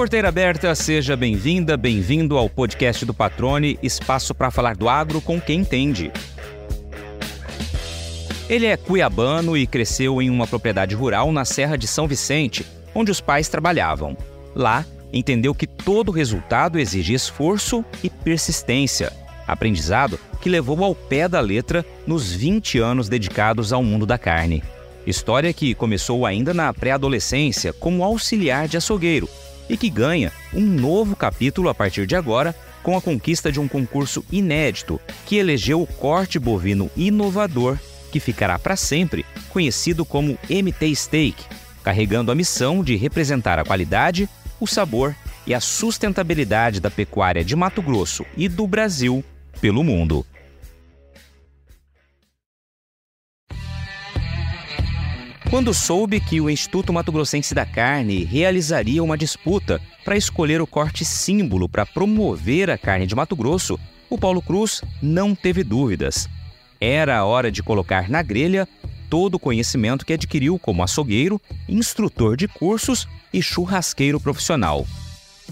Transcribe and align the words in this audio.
Porteira 0.00 0.28
aberta, 0.28 0.74
seja 0.74 1.14
bem-vinda, 1.14 1.76
bem-vindo 1.76 2.38
ao 2.38 2.48
podcast 2.48 3.04
do 3.04 3.12
Patrone, 3.12 3.78
espaço 3.82 4.34
para 4.34 4.50
falar 4.50 4.74
do 4.74 4.88
agro 4.88 5.20
com 5.20 5.38
quem 5.38 5.60
entende. 5.60 6.10
Ele 8.48 8.64
é 8.64 8.78
cuiabano 8.78 9.58
e 9.58 9.66
cresceu 9.66 10.22
em 10.22 10.30
uma 10.30 10.46
propriedade 10.46 10.94
rural 10.94 11.30
na 11.30 11.44
Serra 11.44 11.76
de 11.76 11.86
São 11.86 12.08
Vicente, 12.08 12.66
onde 12.94 13.10
os 13.10 13.20
pais 13.20 13.50
trabalhavam. 13.50 14.16
Lá, 14.54 14.86
entendeu 15.12 15.54
que 15.54 15.66
todo 15.66 16.10
resultado 16.10 16.78
exige 16.78 17.12
esforço 17.12 17.84
e 18.02 18.08
persistência, 18.08 19.12
aprendizado 19.52 20.18
que 20.40 20.48
levou 20.48 20.82
ao 20.84 20.94
pé 20.94 21.28
da 21.28 21.40
letra 21.40 21.84
nos 22.06 22.32
20 22.32 22.78
anos 22.78 23.08
dedicados 23.08 23.72
ao 23.72 23.82
mundo 23.82 24.06
da 24.06 24.16
carne. 24.16 24.62
História 25.06 25.52
que 25.52 25.74
começou 25.74 26.26
ainda 26.26 26.52
na 26.54 26.72
pré-adolescência 26.72 27.72
como 27.72 28.04
auxiliar 28.04 28.68
de 28.68 28.76
açougueiro 28.76 29.28
e 29.68 29.76
que 29.76 29.88
ganha 29.88 30.32
um 30.52 30.60
novo 30.60 31.14
capítulo 31.14 31.68
a 31.68 31.74
partir 31.74 32.06
de 32.06 32.16
agora 32.16 32.54
com 32.82 32.96
a 32.96 33.00
conquista 33.00 33.52
de 33.52 33.60
um 33.60 33.68
concurso 33.68 34.24
inédito 34.30 35.00
que 35.26 35.36
elegeu 35.36 35.82
o 35.82 35.86
corte 35.86 36.38
bovino 36.38 36.90
inovador 36.96 37.78
que 38.10 38.20
ficará 38.20 38.58
para 38.58 38.76
sempre 38.76 39.24
conhecido 39.50 40.04
como 40.04 40.38
MT 40.48 40.94
Steak, 40.94 41.44
carregando 41.82 42.32
a 42.32 42.34
missão 42.34 42.82
de 42.82 42.96
representar 42.96 43.58
a 43.58 43.64
qualidade, 43.64 44.28
o 44.58 44.66
sabor 44.66 45.14
e 45.46 45.54
a 45.54 45.60
sustentabilidade 45.60 46.80
da 46.80 46.90
pecuária 46.90 47.44
de 47.44 47.56
Mato 47.56 47.80
Grosso 47.80 48.24
e 48.36 48.48
do 48.48 48.66
Brasil 48.66 49.24
pelo 49.60 49.82
mundo. 49.82 50.26
Quando 55.50 55.74
soube 55.74 56.20
que 56.20 56.40
o 56.40 56.48
Instituto 56.48 56.92
Mato 56.92 57.10
Grossense 57.10 57.52
da 57.52 57.66
Carne 57.66 58.22
realizaria 58.22 59.02
uma 59.02 59.18
disputa 59.18 59.80
para 60.04 60.16
escolher 60.16 60.62
o 60.62 60.66
corte 60.66 61.04
símbolo 61.04 61.68
para 61.68 61.84
promover 61.84 62.70
a 62.70 62.78
carne 62.78 63.04
de 63.04 63.16
Mato 63.16 63.34
Grosso, 63.34 63.76
o 64.08 64.16
Paulo 64.16 64.40
Cruz 64.40 64.80
não 65.02 65.34
teve 65.34 65.64
dúvidas. 65.64 66.28
Era 66.80 67.18
a 67.18 67.24
hora 67.24 67.50
de 67.50 67.64
colocar 67.64 68.08
na 68.08 68.22
grelha 68.22 68.68
todo 69.10 69.34
o 69.34 69.38
conhecimento 69.40 70.06
que 70.06 70.12
adquiriu 70.12 70.56
como 70.56 70.84
açougueiro, 70.84 71.40
instrutor 71.68 72.36
de 72.36 72.46
cursos 72.46 73.08
e 73.32 73.42
churrasqueiro 73.42 74.20
profissional. 74.20 74.86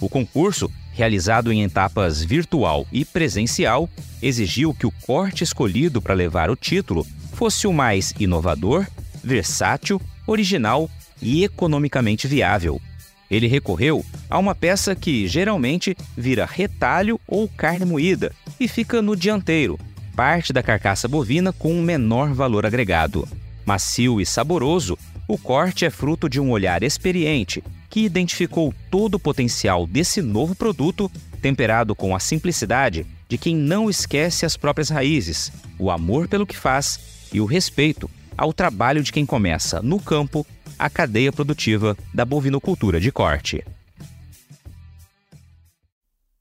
O 0.00 0.08
concurso, 0.08 0.70
realizado 0.98 1.52
em 1.52 1.62
etapas 1.62 2.24
virtual 2.24 2.84
e 2.92 3.04
presencial, 3.04 3.88
exigiu 4.20 4.74
que 4.74 4.84
o 4.84 4.90
corte 4.90 5.44
escolhido 5.44 6.02
para 6.02 6.12
levar 6.12 6.50
o 6.50 6.56
título 6.56 7.06
fosse 7.34 7.68
o 7.68 7.72
mais 7.72 8.12
inovador 8.18 8.84
versátil, 9.22 10.02
original 10.26 10.90
e 11.22 11.44
economicamente 11.44 12.26
viável. 12.26 12.82
Ele 13.30 13.46
recorreu 13.46 14.04
a 14.28 14.38
uma 14.38 14.56
peça 14.56 14.96
que 14.96 15.28
geralmente 15.28 15.96
vira 16.16 16.44
retalho 16.44 17.20
ou 17.28 17.48
carne 17.48 17.84
moída 17.84 18.32
e 18.58 18.66
fica 18.66 19.00
no 19.00 19.14
dianteiro, 19.14 19.78
parte 20.16 20.52
da 20.52 20.64
carcaça 20.64 21.06
bovina 21.06 21.52
com 21.52 21.72
um 21.72 21.82
menor 21.82 22.34
valor 22.34 22.66
agregado. 22.66 23.28
Macio 23.64 24.20
e 24.20 24.26
saboroso, 24.26 24.98
o 25.28 25.38
corte 25.38 25.84
é 25.84 25.90
fruto 25.90 26.28
de 26.28 26.40
um 26.40 26.50
olhar 26.50 26.82
experiente 26.82 27.62
que 27.88 28.04
identificou 28.04 28.74
todo 28.90 29.14
o 29.14 29.20
potencial 29.20 29.86
desse 29.86 30.20
novo 30.20 30.54
produto, 30.54 31.10
temperado 31.40 31.94
com 31.94 32.14
a 32.14 32.20
simplicidade 32.20 33.06
de 33.28 33.38
quem 33.38 33.54
não 33.54 33.88
esquece 33.88 34.46
as 34.46 34.56
próprias 34.56 34.88
raízes, 34.88 35.52
o 35.78 35.90
amor 35.90 36.28
pelo 36.28 36.46
que 36.46 36.56
faz 36.56 37.28
e 37.32 37.40
o 37.40 37.44
respeito 37.44 38.10
ao 38.36 38.52
trabalho 38.52 39.02
de 39.02 39.12
quem 39.12 39.26
começa 39.26 39.82
no 39.82 40.00
campo 40.00 40.46
a 40.78 40.88
cadeia 40.88 41.32
produtiva 41.32 41.96
da 42.14 42.24
bovinocultura 42.24 43.00
de 43.00 43.10
corte. 43.10 43.64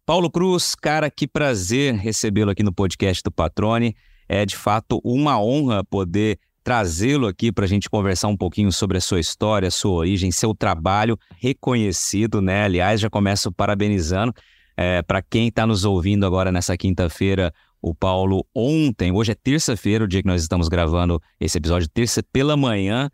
Paulo 0.05 0.31
Cruz, 0.31 0.73
cara, 0.73 1.11
que 1.11 1.27
prazer 1.27 1.93
recebê-lo 1.95 2.51
aqui 2.51 2.63
no 2.63 2.71
podcast 2.71 3.21
do 3.21 3.31
Patrone. 3.31 3.95
É 4.29 4.45
de 4.45 4.55
fato 4.55 5.01
uma 5.03 5.41
honra 5.41 5.83
poder 5.83 6.39
trazê-lo 6.67 7.27
aqui 7.27 7.49
para 7.49 7.63
a 7.63 7.67
gente 7.67 7.89
conversar 7.89 8.27
um 8.27 8.35
pouquinho 8.35 8.73
sobre 8.73 8.97
a 8.97 9.01
sua 9.01 9.21
história, 9.21 9.71
sua 9.71 9.93
origem, 9.93 10.33
seu 10.33 10.53
trabalho 10.53 11.17
reconhecido, 11.37 12.41
né? 12.41 12.65
Aliás, 12.65 12.99
já 12.99 13.09
começo 13.09 13.49
parabenizando. 13.53 14.33
É, 14.75 15.01
para 15.01 15.21
quem 15.21 15.47
está 15.47 15.65
nos 15.65 15.85
ouvindo 15.85 16.25
agora 16.25 16.51
nessa 16.51 16.75
quinta-feira, 16.75 17.53
o 17.81 17.95
Paulo 17.95 18.45
ontem, 18.53 19.13
hoje 19.13 19.31
é 19.31 19.35
terça-feira, 19.35 20.03
o 20.03 20.07
dia 20.09 20.21
que 20.21 20.27
nós 20.27 20.41
estamos 20.41 20.67
gravando 20.67 21.21
esse 21.39 21.57
episódio, 21.57 21.87
terça 21.87 22.21
pela 22.33 22.57
manhã, 22.57 23.09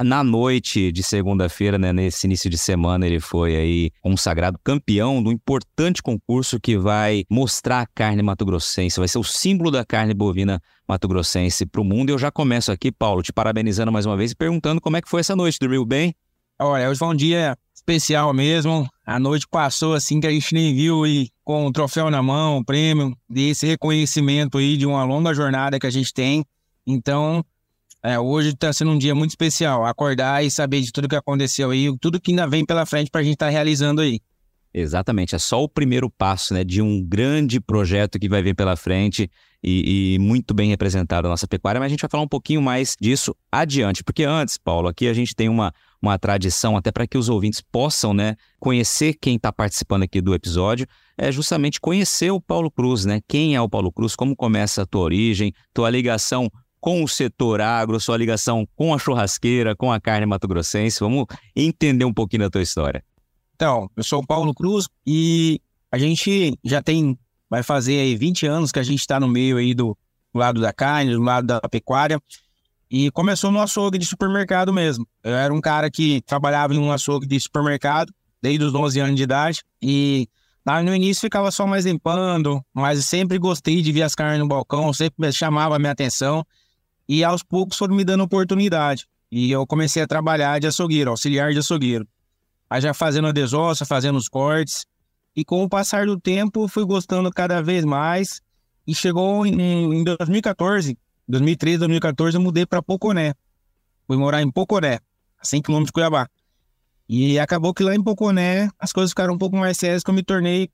na 0.00 0.22
noite 0.22 0.92
de 0.92 1.02
segunda-feira, 1.02 1.78
né, 1.78 1.92
nesse 1.92 2.26
início 2.26 2.48
de 2.50 2.58
semana, 2.58 3.06
ele 3.06 3.20
foi 3.20 3.56
aí 3.56 3.90
consagrado 4.00 4.58
campeão 4.62 5.22
do 5.22 5.32
importante 5.32 6.02
concurso 6.02 6.60
que 6.60 6.76
vai 6.76 7.24
mostrar 7.30 7.80
a 7.80 7.86
carne 7.86 8.22
mato-grossense, 8.22 8.98
vai 8.98 9.08
ser 9.08 9.18
o 9.18 9.24
símbolo 9.24 9.70
da 9.70 9.84
carne 9.84 10.14
bovina 10.14 10.60
mato-grossense 10.88 11.66
para 11.66 11.80
o 11.80 11.84
mundo. 11.84 12.10
E 12.10 12.12
eu 12.12 12.18
já 12.18 12.30
começo 12.30 12.72
aqui, 12.72 12.90
Paulo, 12.90 13.22
te 13.22 13.32
parabenizando 13.32 13.92
mais 13.92 14.06
uma 14.06 14.16
vez 14.16 14.32
e 14.32 14.36
perguntando 14.36 14.80
como 14.80 14.96
é 14.96 15.02
que 15.02 15.08
foi 15.08 15.20
essa 15.20 15.36
noite. 15.36 15.58
Dormiu 15.60 15.84
bem? 15.84 16.14
Olha, 16.60 16.88
hoje 16.88 16.98
foi 16.98 17.08
um 17.08 17.16
dia 17.16 17.56
especial 17.74 18.32
mesmo. 18.32 18.88
A 19.04 19.18
noite 19.18 19.46
passou 19.50 19.94
assim 19.94 20.20
que 20.20 20.26
a 20.26 20.30
gente 20.30 20.54
nem 20.54 20.74
viu 20.74 21.06
e 21.06 21.30
com 21.44 21.66
o 21.66 21.72
troféu 21.72 22.10
na 22.10 22.22
mão, 22.22 22.58
o 22.58 22.64
prêmio, 22.64 23.16
desse 23.28 23.66
reconhecimento 23.66 24.58
aí 24.58 24.76
de 24.76 24.86
uma 24.86 25.04
longa 25.04 25.34
jornada 25.34 25.78
que 25.78 25.86
a 25.86 25.90
gente 25.90 26.12
tem. 26.12 26.44
Então, 26.86 27.44
é, 28.02 28.18
hoje 28.18 28.50
está 28.50 28.72
sendo 28.72 28.90
um 28.90 28.98
dia 28.98 29.14
muito 29.14 29.30
especial. 29.30 29.84
Acordar 29.84 30.44
e 30.44 30.50
saber 30.50 30.80
de 30.80 30.90
tudo 30.92 31.08
que 31.08 31.16
aconteceu 31.16 31.70
aí, 31.70 31.88
tudo 32.00 32.20
que 32.20 32.32
ainda 32.32 32.46
vem 32.46 32.64
pela 32.64 32.84
frente 32.84 33.10
para 33.10 33.20
a 33.20 33.24
gente 33.24 33.34
estar 33.34 33.46
tá 33.46 33.52
realizando 33.52 34.00
aí. 34.00 34.20
Exatamente, 34.74 35.34
é 35.34 35.38
só 35.38 35.62
o 35.62 35.68
primeiro 35.68 36.08
passo 36.08 36.54
né, 36.54 36.64
de 36.64 36.80
um 36.80 37.04
grande 37.04 37.60
projeto 37.60 38.18
que 38.18 38.26
vai 38.26 38.42
vir 38.42 38.54
pela 38.54 38.74
frente 38.74 39.30
e, 39.62 40.14
e, 40.14 40.18
muito 40.18 40.54
bem 40.54 40.70
representado 40.70 41.28
a 41.28 41.30
nossa 41.30 41.46
pecuária, 41.46 41.78
mas 41.78 41.86
a 41.86 41.90
gente 41.90 42.00
vai 42.00 42.08
falar 42.08 42.22
um 42.22 42.28
pouquinho 42.28 42.62
mais 42.62 42.96
disso 42.98 43.36
adiante, 43.50 44.02
porque 44.02 44.24
antes, 44.24 44.56
Paulo, 44.56 44.88
aqui 44.88 45.08
a 45.08 45.12
gente 45.12 45.36
tem 45.36 45.46
uma, 45.46 45.74
uma 46.00 46.18
tradição 46.18 46.74
até 46.74 46.90
para 46.90 47.06
que 47.06 47.18
os 47.18 47.28
ouvintes 47.28 47.60
possam 47.60 48.14
né, 48.14 48.34
conhecer 48.58 49.14
quem 49.20 49.36
está 49.36 49.52
participando 49.52 50.04
aqui 50.04 50.22
do 50.22 50.34
episódio, 50.34 50.86
é 51.18 51.30
justamente 51.30 51.78
conhecer 51.78 52.30
o 52.32 52.40
Paulo 52.40 52.70
Cruz, 52.70 53.04
né? 53.04 53.20
Quem 53.28 53.54
é 53.54 53.60
o 53.60 53.68
Paulo 53.68 53.92
Cruz, 53.92 54.16
como 54.16 54.34
começa 54.34 54.82
a 54.82 54.86
tua 54.86 55.02
origem, 55.02 55.52
tua 55.74 55.90
ligação 55.90 56.50
com 56.82 57.04
o 57.04 57.06
setor 57.06 57.60
agro, 57.60 58.00
sua 58.00 58.16
ligação 58.16 58.66
com 58.74 58.92
a 58.92 58.98
churrasqueira, 58.98 59.76
com 59.76 59.92
a 59.92 60.00
carne 60.00 60.26
mato-grossense. 60.26 60.98
Vamos 60.98 61.26
entender 61.54 62.04
um 62.04 62.12
pouquinho 62.12 62.42
da 62.42 62.50
tua 62.50 62.60
história. 62.60 63.04
Então, 63.54 63.88
eu 63.96 64.02
sou 64.02 64.20
o 64.20 64.26
Paulo 64.26 64.52
Cruz 64.52 64.88
e 65.06 65.60
a 65.92 65.96
gente 65.96 66.58
já 66.64 66.82
tem, 66.82 67.16
vai 67.48 67.62
fazer 67.62 68.00
aí 68.00 68.16
20 68.16 68.46
anos 68.46 68.72
que 68.72 68.80
a 68.80 68.82
gente 68.82 68.98
está 68.98 69.20
no 69.20 69.28
meio 69.28 69.58
aí 69.58 69.74
do, 69.74 69.96
do 70.34 70.40
lado 70.40 70.60
da 70.60 70.72
carne, 70.72 71.12
do 71.12 71.22
lado 71.22 71.46
da 71.46 71.60
pecuária. 71.60 72.20
E 72.90 73.12
começou 73.12 73.52
no 73.52 73.60
açougue 73.60 73.96
de 73.96 74.04
supermercado 74.04 74.72
mesmo. 74.72 75.06
Eu 75.22 75.34
era 75.34 75.54
um 75.54 75.60
cara 75.60 75.88
que 75.88 76.20
trabalhava 76.22 76.74
em 76.74 76.78
um 76.78 76.90
açougue 76.90 77.28
de 77.28 77.38
supermercado 77.38 78.12
desde 78.42 78.64
os 78.64 78.74
11 78.74 78.98
anos 78.98 79.16
de 79.16 79.22
idade. 79.22 79.62
E 79.80 80.28
lá 80.66 80.82
no 80.82 80.92
início 80.92 81.20
ficava 81.20 81.52
só 81.52 81.64
mais 81.64 81.86
limpando, 81.86 82.60
mas 82.74 83.06
sempre 83.06 83.38
gostei 83.38 83.80
de 83.82 83.92
ver 83.92 84.02
as 84.02 84.16
carnes 84.16 84.40
no 84.40 84.48
balcão, 84.48 84.92
sempre 84.92 85.32
chamava 85.32 85.76
a 85.76 85.78
minha 85.78 85.92
atenção. 85.92 86.44
E 87.08 87.24
aos 87.24 87.42
poucos 87.42 87.76
foram 87.76 87.94
me 87.94 88.04
dando 88.04 88.24
oportunidade. 88.24 89.06
E 89.30 89.50
eu 89.50 89.66
comecei 89.66 90.02
a 90.02 90.06
trabalhar 90.06 90.58
de 90.58 90.66
açougueiro, 90.66 91.10
auxiliar 91.10 91.52
de 91.52 91.58
açougueiro. 91.58 92.06
Aí 92.68 92.80
já 92.80 92.94
fazendo 92.94 93.28
a 93.28 93.32
desossa, 93.32 93.84
fazendo 93.84 94.16
os 94.16 94.28
cortes. 94.28 94.86
E 95.34 95.44
com 95.44 95.62
o 95.62 95.68
passar 95.68 96.06
do 96.06 96.20
tempo, 96.20 96.68
fui 96.68 96.84
gostando 96.84 97.30
cada 97.30 97.62
vez 97.62 97.84
mais. 97.84 98.40
E 98.86 98.94
chegou 98.94 99.46
em, 99.46 100.00
em 100.00 100.04
2014, 100.04 100.98
2013, 101.28 101.78
2014, 101.78 102.36
eu 102.36 102.40
mudei 102.40 102.66
para 102.66 102.82
Poconé. 102.82 103.34
Fui 104.06 104.16
morar 104.16 104.42
em 104.42 104.50
Poconé, 104.50 104.98
a 105.38 105.44
100 105.44 105.62
km 105.62 105.84
de 105.84 105.92
Cuiabá. 105.92 106.28
E 107.08 107.38
acabou 107.38 107.72
que 107.72 107.82
lá 107.82 107.94
em 107.94 108.02
Poconé 108.02 108.70
as 108.78 108.92
coisas 108.92 109.10
ficaram 109.10 109.34
um 109.34 109.38
pouco 109.38 109.56
mais 109.56 109.78
sérias, 109.78 110.02
que 110.02 110.10
eu 110.10 110.14
me 110.14 110.22
tornei 110.22 110.70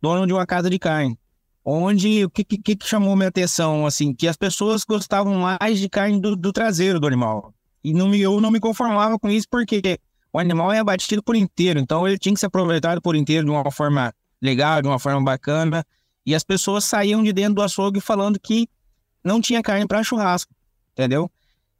dono 0.00 0.26
de 0.26 0.32
uma 0.32 0.46
casa 0.46 0.68
de 0.68 0.78
carne. 0.78 1.18
Onde, 1.64 2.24
o 2.24 2.30
que, 2.30 2.44
que, 2.44 2.58
que 2.58 2.86
chamou 2.86 3.14
minha 3.14 3.28
atenção, 3.28 3.86
assim, 3.86 4.12
que 4.12 4.26
as 4.26 4.36
pessoas 4.36 4.84
gostavam 4.84 5.34
mais 5.34 5.78
de 5.78 5.88
carne 5.88 6.20
do, 6.20 6.34
do 6.34 6.52
traseiro 6.52 6.98
do 6.98 7.06
animal. 7.06 7.54
E 7.84 7.92
não 7.92 8.08
me, 8.08 8.20
eu 8.20 8.40
não 8.40 8.50
me 8.50 8.58
conformava 8.58 9.18
com 9.18 9.28
isso, 9.28 9.46
porque 9.48 9.98
o 10.32 10.38
animal 10.38 10.72
é 10.72 10.78
abatido 10.78 11.22
por 11.22 11.36
inteiro, 11.36 11.78
então 11.78 12.06
ele 12.06 12.18
tinha 12.18 12.34
que 12.34 12.40
ser 12.40 12.46
aproveitado 12.46 13.00
por 13.00 13.14
inteiro 13.14 13.44
de 13.44 13.50
uma 13.50 13.70
forma 13.70 14.12
legal, 14.40 14.82
de 14.82 14.88
uma 14.88 14.98
forma 14.98 15.22
bacana. 15.22 15.84
E 16.24 16.34
as 16.34 16.42
pessoas 16.42 16.84
saíam 16.84 17.22
de 17.22 17.32
dentro 17.32 17.54
do 17.54 17.62
açougue 17.62 18.00
falando 18.00 18.40
que 18.40 18.68
não 19.22 19.40
tinha 19.40 19.62
carne 19.62 19.86
para 19.86 20.02
churrasco, 20.02 20.52
entendeu? 20.92 21.30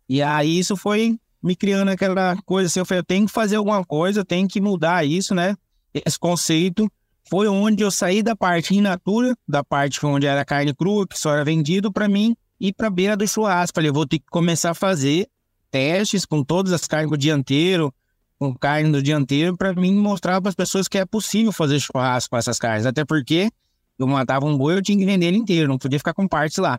E 0.09 0.23
aí 0.23 0.59
isso 0.59 0.77
foi 0.77 1.19
me 1.43 1.57
criando 1.57 1.89
aquela 1.89 2.37
coisa 2.45 2.69
assim, 2.69 2.81
eu 2.81 2.87
falei, 2.87 3.01
eu 3.01 3.05
tenho 3.05 3.27
que 3.27 3.33
fazer 3.33 3.57
alguma 3.57 3.85
coisa, 3.85 4.21
eu 4.21 4.25
tenho 4.25 4.47
que 4.47 4.61
mudar 4.61 5.05
isso, 5.05 5.35
né? 5.35 5.57
Esse 5.93 6.19
conceito 6.19 6.91
foi 7.33 7.49
onde 7.49 7.83
eu 7.83 7.91
saí 7.91 8.23
da 8.23 8.37
parte 8.37 8.75
in 8.75 8.83
natura, 8.83 9.35
da 9.49 9.65
parte 9.65 10.05
onde 10.05 10.27
era 10.27 10.45
carne 10.45 10.75
crua, 10.75 11.09
que 11.09 11.19
só 11.19 11.33
era 11.33 11.43
vendido 11.43 11.91
para 11.91 12.07
mim, 12.07 12.37
ir 12.61 12.75
para 12.75 12.91
beira 12.91 13.17
do 13.17 13.27
churrasco. 13.27 13.77
Falei, 13.77 13.91
vou 13.91 14.07
ter 14.07 14.19
que 14.19 14.27
começar 14.31 14.73
a 14.73 14.75
fazer 14.75 15.27
testes 15.71 16.27
com 16.27 16.45
todas 16.45 16.75
as 16.75 16.87
carnes 16.87 17.09
do 17.09 17.17
dianteiro, 17.17 17.91
com 18.39 18.55
carne 18.55 18.93
do 18.93 19.03
dianteiro, 19.03 19.57
para 19.57 19.73
mim 19.73 19.95
mostrar 19.95 20.43
para 20.43 20.51
as 20.51 20.55
pessoas 20.55 20.87
que 20.87 20.99
é 20.99 21.07
possível 21.07 21.53
fazer 21.53 21.81
churrasco 21.81 22.29
com 22.29 22.37
essas 22.37 22.59
carnes. 22.59 22.85
Até 22.85 23.03
porque 23.03 23.51
eu 23.99 24.07
matava 24.07 24.45
um 24.45 24.55
boi, 24.55 24.77
eu 24.77 24.83
tinha 24.83 24.99
que 24.99 25.07
vender 25.07 25.29
ele 25.29 25.39
inteiro, 25.39 25.67
não 25.67 25.79
podia 25.79 25.99
ficar 25.99 26.13
com 26.13 26.29
partes 26.29 26.59
lá. 26.59 26.79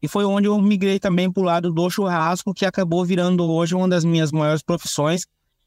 E 0.00 0.06
foi 0.06 0.24
onde 0.24 0.46
eu 0.46 0.56
migrei 0.62 1.00
também 1.00 1.28
para 1.32 1.40
o 1.40 1.44
lado 1.44 1.72
do 1.72 1.90
churrasco, 1.90 2.54
que 2.54 2.64
acabou 2.64 3.04
virando 3.04 3.42
hoje 3.42 3.74
uma 3.74 3.88
das 3.88 4.04
minhas 4.04 4.30
maiores 4.30 4.62
profissões, 4.62 5.26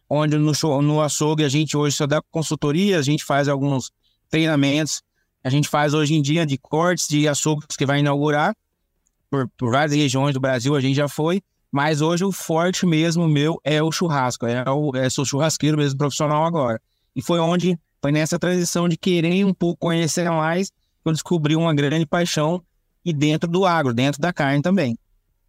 onde 0.10 0.38
no, 0.38 0.56
show, 0.56 0.82
no 0.82 1.02
açougue 1.02 1.44
a 1.44 1.50
gente 1.50 1.76
hoje 1.76 1.98
só 1.98 2.08
dá 2.08 2.22
consultoria, 2.32 2.98
a 2.98 3.02
gente 3.02 3.26
faz 3.26 3.50
alguns 3.50 3.92
treinamentos, 4.34 5.04
a 5.44 5.50
gente 5.50 5.70
faz 5.70 5.94
hoje 5.94 6.16
em 6.16 6.22
dia 6.22 6.44
de 6.44 6.58
cortes 6.58 7.08
de 7.08 7.28
açougues 7.28 7.78
que 7.78 7.86
vai 7.86 8.00
inaugurar 8.00 8.56
por, 9.30 9.48
por 9.56 9.72
várias 9.72 9.96
regiões 9.96 10.34
do 10.34 10.40
Brasil, 10.40 10.76
a 10.76 10.82
gente 10.82 10.96
já 10.96 11.08
foi, 11.08 11.40
mas 11.72 12.02
hoje 12.02 12.26
o 12.26 12.32
forte 12.32 12.84
mesmo 12.84 13.28
meu 13.28 13.62
é 13.64 13.84
o 13.84 13.92
churrasco, 13.92 14.48
é 14.48 14.68
o, 14.68 14.92
é, 14.96 15.08
sou 15.08 15.24
churrasqueiro 15.24 15.78
mesmo 15.78 16.00
profissional 16.00 16.46
agora. 16.46 16.82
E 17.16 17.22
foi 17.22 17.40
onde, 17.40 17.78
foi 18.02 18.12
nessa 18.12 18.40
transição 18.40 18.90
de 18.90 18.98
querer 18.98 19.46
um 19.46 19.54
pouco 19.54 19.80
conhecer 19.80 20.28
mais, 20.28 20.70
que 20.70 20.76
eu 21.06 21.12
descobri 21.12 21.56
uma 21.56 21.74
grande 21.76 22.08
paixão 22.08 22.60
e 23.06 23.14
dentro 23.14 23.48
do 23.48 23.68
agro, 23.68 23.94
dentro 23.94 24.20
da 24.20 24.34
carne 24.34 24.64
também. 24.64 24.98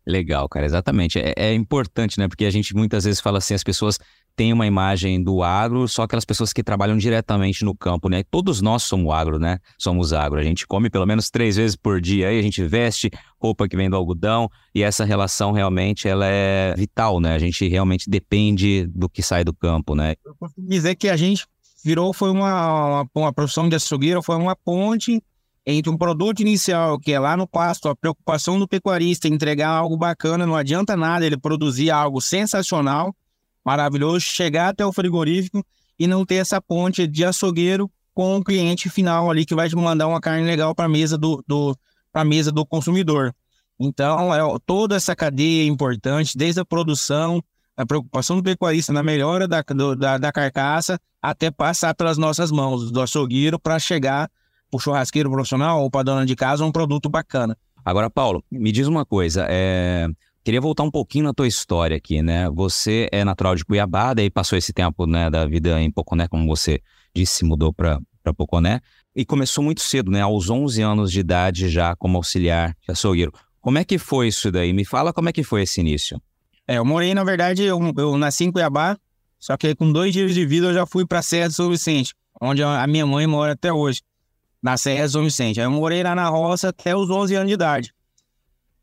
Legal, 0.07 0.47
cara, 0.47 0.67
exatamente. 0.67 1.19
É, 1.19 1.33
é, 1.35 1.55
importante, 1.55 2.19
né? 2.19 2.29
Porque 2.29 2.45
a 2.45 2.51
gente 2.51 2.75
muitas 2.77 3.05
vezes 3.05 3.21
fala 3.21 3.39
assim, 3.39 3.55
as 3.55 3.65
pessoas 3.65 3.99
têm 4.37 4.53
uma 4.53 4.67
imagem 4.67 5.23
do 5.23 5.43
agro, 5.43 5.87
só 5.87 6.03
aquelas 6.03 6.25
pessoas 6.25 6.53
que 6.53 6.63
trabalham 6.63 6.97
diretamente 6.97 7.65
no 7.65 7.75
campo, 7.75 8.09
né? 8.09 8.23
Todos 8.31 8.61
nós 8.61 8.83
somos 8.83 9.13
agro, 9.13 9.39
né? 9.39 9.59
Somos 9.79 10.13
agro. 10.13 10.39
A 10.39 10.43
gente 10.43 10.67
come 10.67 10.91
pelo 10.91 11.07
menos 11.07 11.31
três 11.31 11.57
vezes 11.57 11.77
por 11.77 12.01
dia 12.01 12.29
aí, 12.29 12.39
a 12.39 12.43
gente 12.43 12.63
veste 12.65 13.11
roupa 13.41 13.69
que 13.69 13.77
vem 13.77 13.91
do 13.91 13.97
algodão, 13.97 14.51
e 14.75 14.83
essa 14.83 15.05
relação 15.05 15.53
realmente 15.53 16.09
ela 16.09 16.27
é 16.27 16.75
vital, 16.77 17.21
né? 17.21 17.35
A 17.35 17.39
gente 17.39 17.69
realmente 17.69 18.09
depende 18.09 18.87
do 18.87 19.09
que 19.09 19.23
sai 19.23 19.45
do 19.45 19.53
campo, 19.53 19.95
né? 19.95 20.15
Eu 20.25 20.35
posso 20.35 20.55
dizer 20.59 20.95
que 20.95 21.09
a 21.09 21.17
gente 21.17 21.47
virou, 21.85 22.13
foi 22.13 22.31
uma, 22.31 23.03
uma, 23.03 23.11
uma 23.15 23.33
profissão 23.33 23.69
de 23.69 23.77
açougueiro, 23.77 24.23
foi 24.23 24.37
uma 24.37 24.57
ponte 24.57 25.23
entre 25.67 25.91
um 25.91 25.97
produto 25.97 26.41
inicial, 26.41 26.99
que 26.99 27.13
é 27.13 27.19
lá 27.19 27.37
no 27.37 27.47
pasto, 27.47 27.89
a 27.89 27.97
preocupação 27.97 28.59
do 28.59 28.69
pecuarista 28.69 29.29
entregar 29.29 29.71
algo 29.71 29.97
bacana, 29.97 30.47
não 30.47 30.55
adianta 30.55 30.97
nada 30.97 31.25
ele 31.25 31.39
produzir 31.39 31.91
algo 31.91 32.21
sensacional, 32.21 33.15
maravilhoso, 33.65 34.21
chegar 34.21 34.69
até 34.69 34.85
o 34.85 34.93
frigorífico 34.93 35.65
e 35.99 36.07
não 36.07 36.25
ter 36.25 36.37
essa 36.37 36.61
ponte 36.61 37.07
de 37.07 37.25
açougueiro 37.25 37.91
com 38.13 38.37
o 38.37 38.45
cliente 38.45 38.89
final 38.89 39.31
ali 39.31 39.45
que 39.45 39.55
vai 39.55 39.69
te 39.69 39.77
mandar 39.77 40.07
uma 40.07 40.21
carne 40.21 40.47
legal 40.47 40.75
para 40.75 40.85
a 40.85 40.89
mesa 40.89 41.19
do, 41.19 41.43
do, 41.47 41.77
mesa 42.25 42.53
do 42.53 42.65
consumidor. 42.65 43.35
Então, 43.79 44.33
é, 44.33 44.59
toda 44.65 44.95
essa 44.95 45.17
cadeia 45.17 45.65
é 45.65 45.67
importante, 45.67 46.39
desde 46.39 46.61
a 46.61 46.65
produção, 46.65 47.43
a 47.77 47.85
preocupação 47.85 48.37
do 48.37 48.43
pecuarista 48.43 48.93
na 48.93 49.03
melhora 49.03 49.49
da, 49.49 49.63
do, 49.63 49.97
da, 49.97 50.17
da 50.17 50.33
carcaça, 50.33 50.99
até 51.21 51.51
passar 51.51 51.95
pelas 51.95 52.17
nossas 52.17 52.53
mãos, 52.53 52.91
do 52.91 53.01
açougueiro, 53.01 53.59
para 53.59 53.79
chegar 53.79 54.31
para 54.71 54.77
o 54.77 54.81
churrasqueiro 54.81 55.31
profissional 55.31 55.83
ou 55.83 55.91
para 55.91 56.05
dona 56.05 56.27
de 56.27 56.37
casa 56.37 56.65
um 56.65 56.71
produto 56.71 57.09
bacana. 57.09 57.57
Agora, 57.85 58.09
Paulo, 58.09 58.43
me 58.51 58.71
diz 58.71 58.87
uma 58.87 59.05
coisa, 59.05 59.47
é... 59.49 60.09
queria 60.44 60.61
voltar 60.61 60.82
um 60.82 60.91
pouquinho 60.91 61.25
na 61.25 61.32
tua 61.32 61.49
história 61.49 61.96
aqui, 61.96 62.20
né? 62.20 62.50
Você 62.50 63.08
é 63.11 63.25
natural 63.25 63.56
de 63.56 63.64
Cuiabá, 63.64 64.12
daí 64.12 64.29
passou 64.29 64.58
esse 64.58 64.73
tempo 64.73 65.06
né, 65.06 65.31
da 65.31 65.46
vida 65.46 65.81
em 65.81 65.91
Poconé, 65.91 66.29
como 66.29 66.46
você 66.46 66.81
disse, 67.14 67.44
mudou 67.44 67.73
para 67.73 67.99
Poconé, 68.37 68.81
e 69.17 69.25
começou 69.25 69.64
muito 69.64 69.81
cedo, 69.81 70.11
né? 70.11 70.20
Aos 70.20 70.50
11 70.50 70.82
anos 70.82 71.11
de 71.11 71.20
idade 71.20 71.69
já 71.70 71.96
como 71.96 72.19
auxiliar 72.19 72.76
de 72.82 72.93
açougueiro. 72.93 73.32
Como 73.61 73.79
é 73.79 73.85
que 73.85 73.96
foi 73.96 74.29
isso 74.29 74.52
daí? 74.52 74.75
Me 74.75 74.85
fala 74.85 75.12
como 75.12 75.31
é 75.31 75.32
que 75.32 75.43
foi 75.43 75.62
esse 75.62 75.81
início. 75.81 76.20
É, 76.69 76.76
eu 76.76 76.85
morei, 76.85 77.14
na 77.14 77.25
verdade, 77.25 77.62
eu, 77.62 77.81
eu 77.96 78.19
nasci 78.19 78.44
em 78.44 78.52
Cuiabá, 78.52 78.99
só 79.38 79.56
que 79.56 79.75
com 79.75 79.91
dois 79.91 80.12
dias 80.12 80.35
de 80.35 80.44
vida 80.44 80.67
eu 80.67 80.75
já 80.75 80.85
fui 80.85 81.06
para 81.06 81.23
Serra 81.23 81.49
de 81.49 81.55
São 81.55 81.70
Vicente, 81.70 82.14
onde 82.41 82.62
a 82.62 82.87
minha 82.87 83.06
mãe 83.06 83.26
mora 83.26 83.52
até 83.52 83.73
hoje 83.73 84.02
na 84.62 84.76
Serra 84.76 85.08
São 85.08 85.25
Vicente. 85.25 85.61
Aí 85.61 85.67
eu 85.67 85.70
morei 85.70 86.02
lá 86.02 86.14
na 86.14 86.29
roça 86.29 86.69
até 86.69 86.94
os 86.94 87.08
11 87.08 87.35
anos 87.35 87.49
de 87.49 87.55
idade. 87.55 87.94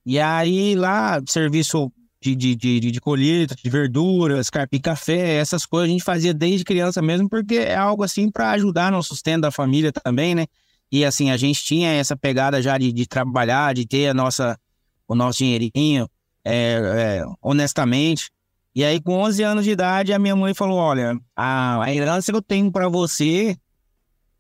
E 0.06 0.20
aí 0.20 0.76
lá, 0.76 1.22
serviço 1.28 1.92
de, 2.22 2.36
de, 2.36 2.56
de, 2.56 2.80
de 2.92 3.02
colheita, 3.02 3.56
de 3.56 3.70
verduras, 3.70 4.50
carpir 4.50 4.82
café, 4.82 5.36
essas 5.36 5.66
coisas 5.66 5.90
a 5.90 5.92
gente 5.92 6.04
fazia 6.04 6.34
desde 6.34 6.64
criança 6.64 7.02
mesmo, 7.02 7.28
porque 7.28 7.56
é 7.56 7.76
algo 7.76 8.04
assim 8.04 8.30
para 8.30 8.52
ajudar 8.52 8.92
no 8.92 9.02
sustento 9.02 9.42
da 9.42 9.52
família 9.52 9.92
também, 9.92 10.36
né? 10.36 10.46
E 10.92 11.06
assim, 11.06 11.32
a 11.32 11.38
gente 11.38 11.64
tinha 11.64 11.90
essa 11.90 12.16
pegada 12.16 12.62
já 12.62 12.78
de, 12.78 12.92
de 12.92 13.08
trabalhar, 13.08 13.74
de 13.74 13.88
ter 13.88 14.10
a 14.10 14.14
nossa, 14.14 14.60
o 15.08 15.16
nosso 15.16 15.40
dinheirinho, 15.40 16.08
é, 16.44 17.22
é, 17.24 17.26
honestamente. 17.42 18.30
E 18.76 18.84
aí, 18.84 19.02
com 19.02 19.14
11 19.16 19.44
anos 19.44 19.64
de 19.64 19.72
idade, 19.72 20.14
a 20.14 20.20
minha 20.20 20.36
mãe 20.36 20.54
falou: 20.54 20.78
Olha, 20.78 21.18
a, 21.36 21.84
a 21.84 21.94
herança 21.94 22.32
que 22.32 22.38
eu 22.38 22.42
tenho 22.42 22.72
para 22.72 22.90
você 22.90 23.58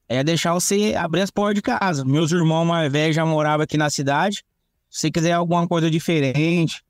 é 0.07 0.23
deixar 0.23 0.53
você 0.53 0.93
abrir 0.95 1.21
as 1.21 1.31
portas 1.31 1.55
de 1.55 1.61
casa. 1.61 2.03
Meus 2.03 2.31
irmãos 2.31 2.65
mais 2.65 2.91
velhos 2.91 3.15
já 3.15 3.25
moravam 3.25 3.63
aqui 3.63 3.77
na 3.77 3.89
cidade. 3.89 4.43
Se 4.91 5.09
quiser 5.09 5.31
alguma 5.31 5.67
coisa 5.67 5.89
diferente, 5.89 6.83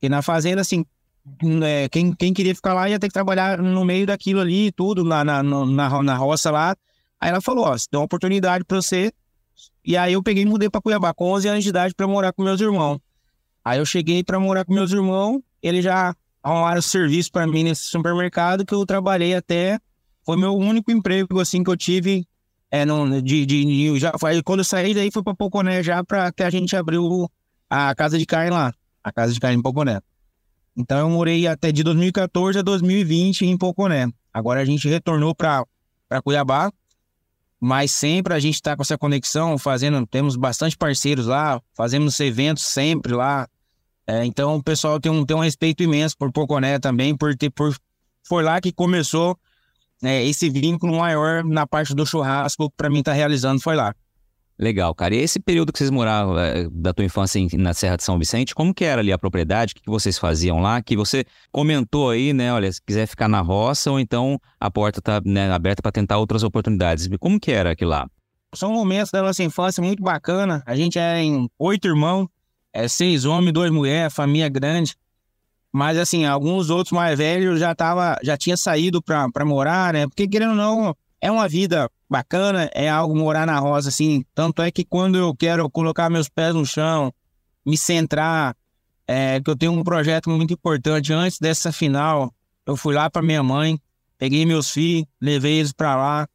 e 0.00 0.08
na 0.08 0.22
fazenda, 0.22 0.62
assim, 0.62 0.84
é, 1.62 1.88
quem, 1.90 2.12
quem 2.14 2.32
queria 2.32 2.54
ficar 2.54 2.74
lá 2.74 2.88
ia 2.88 2.98
ter 2.98 3.08
que 3.08 3.14
trabalhar 3.14 3.58
no 3.58 3.84
meio 3.84 4.06
daquilo 4.06 4.40
ali, 4.40 4.72
tudo, 4.72 5.04
lá 5.04 5.22
na, 5.22 5.42
na, 5.42 6.02
na 6.02 6.16
roça 6.16 6.50
lá. 6.50 6.74
Aí 7.20 7.30
ela 7.30 7.40
falou: 7.40 7.66
Ó, 7.66 7.76
se 7.76 7.86
dá 7.90 7.98
uma 7.98 8.04
oportunidade 8.06 8.64
pra 8.64 8.80
você. 8.80 9.12
E 9.84 9.96
aí 9.96 10.14
eu 10.14 10.22
peguei 10.22 10.42
e 10.42 10.46
mudei 10.46 10.68
pra 10.68 10.80
Cuiabá 10.80 11.14
com 11.14 11.30
11 11.32 11.48
anos 11.48 11.64
de 11.64 11.70
idade 11.70 11.94
pra 11.94 12.06
morar 12.06 12.32
com 12.32 12.42
meus 12.42 12.60
irmãos. 12.60 12.98
Aí 13.64 13.78
eu 13.78 13.86
cheguei 13.86 14.24
pra 14.24 14.40
morar 14.40 14.64
com 14.64 14.74
meus 14.74 14.90
irmãos, 14.90 15.40
eles 15.62 15.84
já 15.84 16.14
arrumaram 16.42 16.82
serviço 16.82 17.30
pra 17.30 17.46
mim 17.46 17.64
nesse 17.64 17.84
supermercado 17.84 18.64
que 18.64 18.74
eu 18.74 18.84
trabalhei 18.84 19.34
até. 19.34 19.78
Foi 20.24 20.36
meu 20.36 20.54
único 20.54 20.90
emprego, 20.90 21.40
assim, 21.40 21.62
que 21.62 21.70
eu 21.70 21.76
tive 21.76 22.26
é, 22.74 22.84
não, 22.84 23.22
de, 23.22 23.46
de, 23.46 23.98
já 24.00 24.12
foi, 24.18 24.42
quando 24.42 24.58
eu 24.58 24.64
saí 24.64 24.92
daí, 24.92 25.08
fui 25.08 25.22
para 25.22 25.32
Poconé 25.32 25.80
já 25.80 26.02
para 26.02 26.32
que 26.32 26.42
a 26.42 26.50
gente 26.50 26.74
abriu 26.74 27.30
a 27.70 27.94
casa 27.94 28.18
de 28.18 28.26
carne 28.26 28.50
lá, 28.50 28.74
a 29.04 29.12
casa 29.12 29.32
de 29.32 29.38
carne 29.38 29.56
em 29.56 29.62
Poconé. 29.62 30.00
Então 30.76 30.98
eu 30.98 31.08
morei 31.08 31.46
até 31.46 31.70
de 31.70 31.84
2014 31.84 32.58
a 32.58 32.62
2020 32.62 33.46
em 33.46 33.56
Poconé. 33.56 34.08
Agora 34.32 34.60
a 34.60 34.64
gente 34.64 34.88
retornou 34.88 35.36
para 35.36 35.64
Cuiabá, 36.24 36.72
mas 37.60 37.92
sempre 37.92 38.34
a 38.34 38.40
gente 38.40 38.54
está 38.54 38.74
com 38.74 38.82
essa 38.82 38.98
conexão, 38.98 39.56
fazendo, 39.56 40.04
temos 40.04 40.34
bastante 40.34 40.76
parceiros 40.76 41.26
lá, 41.26 41.62
fazemos 41.74 42.18
eventos 42.18 42.64
sempre 42.64 43.14
lá. 43.14 43.48
É, 44.04 44.24
então 44.24 44.56
o 44.56 44.62
pessoal 44.62 44.98
tem 44.98 45.12
um, 45.12 45.24
tem 45.24 45.36
um 45.36 45.40
respeito 45.40 45.84
imenso 45.84 46.18
por 46.18 46.32
Poconé 46.32 46.80
também, 46.80 47.16
por 47.16 47.36
ter, 47.36 47.50
por, 47.50 47.72
foi 48.24 48.42
lá 48.42 48.60
que 48.60 48.72
começou 48.72 49.38
né, 50.02 50.24
esse 50.24 50.48
vínculo 50.50 50.98
maior 50.98 51.44
na 51.44 51.66
parte 51.66 51.94
do 51.94 52.06
churrasco 52.06 52.70
para 52.76 52.90
mim 52.90 53.02
tá 53.02 53.12
realizando 53.12 53.60
foi 53.60 53.76
lá. 53.76 53.94
Legal, 54.56 54.94
cara. 54.94 55.14
E 55.14 55.18
esse 55.18 55.40
período 55.40 55.72
que 55.72 55.78
vocês 55.78 55.90
moravam 55.90 56.38
é, 56.38 56.68
da 56.70 56.92
tua 56.92 57.04
infância 57.04 57.40
em, 57.40 57.48
na 57.54 57.74
Serra 57.74 57.96
de 57.96 58.04
São 58.04 58.16
Vicente, 58.18 58.54
como 58.54 58.72
que 58.72 58.84
era 58.84 59.00
ali 59.00 59.12
a 59.12 59.18
propriedade? 59.18 59.72
O 59.72 59.74
que, 59.74 59.82
que 59.82 59.90
vocês 59.90 60.16
faziam 60.16 60.60
lá? 60.60 60.80
Que 60.80 60.96
você 60.96 61.24
comentou 61.50 62.10
aí, 62.10 62.32
né? 62.32 62.52
Olha, 62.52 62.70
se 62.72 62.80
quiser 62.80 63.06
ficar 63.06 63.28
na 63.28 63.40
roça 63.40 63.90
ou 63.90 63.98
então 63.98 64.38
a 64.60 64.70
porta 64.70 65.02
tá 65.02 65.20
né, 65.24 65.50
aberta 65.50 65.82
para 65.82 65.90
tentar 65.90 66.18
outras 66.18 66.44
oportunidades. 66.44 67.08
Como 67.18 67.40
que 67.40 67.50
era 67.50 67.72
aquilo 67.72 67.90
lá? 67.90 68.08
São 68.54 68.72
momentos 68.72 69.10
da 69.10 69.22
nossa 69.22 69.42
infância 69.42 69.82
muito 69.82 70.02
bacana. 70.02 70.62
A 70.64 70.76
gente 70.76 71.00
é 71.00 71.20
em 71.20 71.50
oito 71.58 71.88
irmãos, 71.88 72.28
é 72.72 72.86
seis 72.86 73.24
homens, 73.24 73.52
duas 73.52 73.72
mulheres, 73.72 74.14
família 74.14 74.48
grande. 74.48 74.94
Mas, 75.74 75.98
assim, 75.98 76.24
alguns 76.24 76.70
outros 76.70 76.92
mais 76.92 77.18
velhos 77.18 77.58
já 77.58 77.74
tava, 77.74 78.16
já 78.22 78.36
tinha 78.36 78.56
saído 78.56 79.02
para 79.02 79.44
morar, 79.44 79.92
né? 79.92 80.06
Porque, 80.06 80.28
querendo 80.28 80.50
ou 80.50 80.56
não, 80.56 80.96
é 81.20 81.28
uma 81.28 81.48
vida 81.48 81.90
bacana, 82.08 82.70
é 82.72 82.88
algo 82.88 83.16
morar 83.16 83.44
na 83.44 83.58
roça, 83.58 83.88
assim. 83.88 84.24
Tanto 84.36 84.62
é 84.62 84.70
que 84.70 84.84
quando 84.84 85.18
eu 85.18 85.34
quero 85.34 85.68
colocar 85.68 86.08
meus 86.08 86.28
pés 86.28 86.54
no 86.54 86.64
chão, 86.64 87.12
me 87.66 87.76
centrar, 87.76 88.56
é, 89.04 89.40
que 89.40 89.50
eu 89.50 89.56
tenho 89.56 89.72
um 89.72 89.82
projeto 89.82 90.30
muito 90.30 90.54
importante. 90.54 91.12
Antes 91.12 91.40
dessa 91.40 91.72
final, 91.72 92.32
eu 92.64 92.76
fui 92.76 92.94
lá 92.94 93.10
para 93.10 93.20
minha 93.20 93.42
mãe, 93.42 93.76
peguei 94.16 94.46
meus 94.46 94.70
filhos, 94.70 95.08
levei 95.20 95.54
eles 95.54 95.72
para 95.72 95.96
lá, 95.96 96.28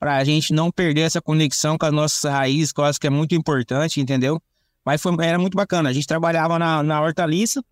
para 0.00 0.16
a 0.16 0.24
gente 0.24 0.54
não 0.54 0.70
perder 0.70 1.02
essa 1.02 1.20
conexão 1.20 1.76
com 1.76 1.84
as 1.84 1.92
nossas 1.92 2.32
raízes, 2.32 2.72
que 2.72 2.80
eu 2.80 2.84
acho 2.86 2.98
que 2.98 3.06
é 3.06 3.10
muito 3.10 3.34
importante, 3.34 4.00
entendeu? 4.00 4.40
Mas 4.82 5.02
foi, 5.02 5.14
era 5.20 5.38
muito 5.38 5.54
bacana. 5.54 5.90
A 5.90 5.92
gente 5.92 6.06
trabalhava 6.06 6.58
na, 6.58 6.82
na 6.82 7.02
hortaliça, 7.02 7.62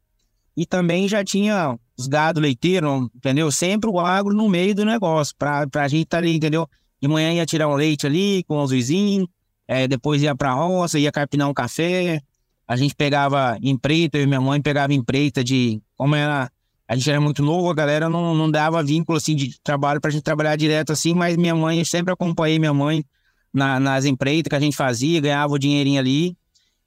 e 0.56 0.64
também 0.64 1.08
já 1.08 1.24
tinha 1.24 1.78
os 1.96 2.06
gado 2.06 2.40
leiteiro, 2.40 3.10
entendeu? 3.14 3.50
Sempre 3.50 3.90
o 3.90 3.98
agro 3.98 4.34
no 4.34 4.48
meio 4.48 4.74
do 4.74 4.84
negócio, 4.84 5.34
pra, 5.38 5.66
pra 5.66 5.88
gente 5.88 6.04
estar 6.04 6.18
tá 6.18 6.22
ali, 6.22 6.36
entendeu? 6.36 6.68
De 7.00 7.08
manhã 7.08 7.32
ia 7.32 7.46
tirar 7.46 7.68
um 7.68 7.74
leite 7.74 8.06
ali 8.06 8.42
com 8.44 8.62
os 8.62 8.70
vizinhos, 8.70 9.28
é, 9.66 9.86
depois 9.88 10.22
ia 10.22 10.34
pra 10.34 10.52
roça, 10.52 10.98
ia 10.98 11.12
carpinar 11.12 11.48
um 11.48 11.54
café, 11.54 12.20
a 12.66 12.76
gente 12.76 12.94
pegava 12.94 13.58
empreita, 13.62 14.18
eu 14.18 14.24
e 14.24 14.26
minha 14.26 14.40
mãe 14.40 14.60
pegava 14.60 14.92
empreita 14.92 15.44
de, 15.44 15.82
como 15.96 16.14
era, 16.14 16.50
a 16.88 16.96
gente 16.96 17.10
era 17.10 17.20
muito 17.20 17.42
novo, 17.42 17.70
a 17.70 17.74
galera 17.74 18.08
não, 18.08 18.34
não 18.34 18.50
dava 18.50 18.82
vínculo 18.82 19.18
assim 19.18 19.34
de 19.34 19.58
trabalho 19.62 20.00
pra 20.00 20.10
gente 20.10 20.22
trabalhar 20.22 20.56
direto 20.56 20.92
assim, 20.92 21.14
mas 21.14 21.36
minha 21.36 21.54
mãe, 21.54 21.78
eu 21.78 21.84
sempre 21.84 22.12
acompanhei 22.12 22.58
minha 22.58 22.74
mãe 22.74 23.04
na, 23.52 23.78
nas 23.78 24.04
empreitas 24.04 24.48
que 24.48 24.56
a 24.56 24.60
gente 24.60 24.76
fazia, 24.76 25.20
ganhava 25.20 25.52
o 25.52 25.58
dinheirinho 25.58 26.00
ali, 26.00 26.36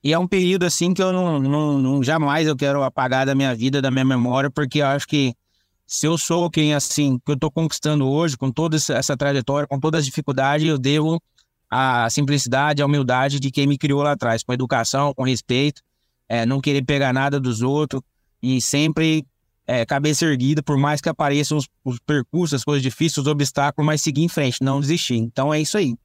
E 0.08 0.14
é 0.14 0.18
um 0.18 0.26
período 0.26 0.64
assim 0.64 0.94
que 0.94 1.04
eu 1.04 1.12
não, 1.12 1.38
não, 1.38 1.78
não 1.78 2.02
jamais 2.02 2.48
eu 2.48 2.56
quero 2.56 2.82
apagar 2.82 3.26
da 3.26 3.36
minha 3.36 3.54
vida, 3.54 3.82
da 3.82 3.92
minha 3.92 4.06
memória, 4.06 4.50
porque 4.50 4.80
eu 4.80 4.86
acho 4.86 5.06
que 5.06 5.34
se 5.86 6.06
eu 6.06 6.18
sou 6.18 6.50
quem 6.50 6.74
assim, 6.74 7.20
que 7.26 7.30
eu 7.30 7.34
estou 7.34 7.52
conquistando 7.52 8.08
hoje, 8.08 8.38
com 8.38 8.50
toda 8.50 8.78
essa 8.78 9.18
trajetória, 9.18 9.68
com 9.68 9.78
todas 9.78 10.00
as 10.00 10.06
dificuldades, 10.06 10.66
eu 10.66 10.78
devo 10.78 11.22
a 11.70 12.10
simplicidade, 12.10 12.82
a 12.82 12.86
humildade 12.86 13.38
de 13.38 13.52
quem 13.52 13.68
me 13.68 13.78
criou 13.78 14.02
lá 14.02 14.14
atrás, 14.14 14.44
com 14.44 14.54
educação, 14.54 15.14
com 15.14 15.24
respeito, 15.24 15.82
é, 16.30 16.46
não 16.46 16.62
querer 16.62 16.86
pegar 16.86 17.12
nada 17.12 17.38
dos 17.38 17.62
outros 17.62 18.02
e 18.42 18.62
sempre 18.62 19.26
é, 19.68 19.86
cabeça 19.86 20.24
erguida, 20.24 20.64
por 20.64 20.78
mais 20.78 21.02
que 21.02 21.10
apareçam 21.10 21.58
os, 21.58 21.68
os 21.84 22.00
percursos, 22.00 22.54
as 22.54 22.64
coisas 22.64 22.82
difíceis, 22.82 23.18
os 23.18 23.28
obstáculos, 23.28 23.86
mas 23.86 24.02
seguir 24.02 24.24
em 24.24 24.30
frente, 24.30 24.64
não 24.64 24.80
desistir. 24.80 25.18
Então 25.18 25.54
é 25.54 25.60
isso 25.60 25.78
aí. 25.78 25.98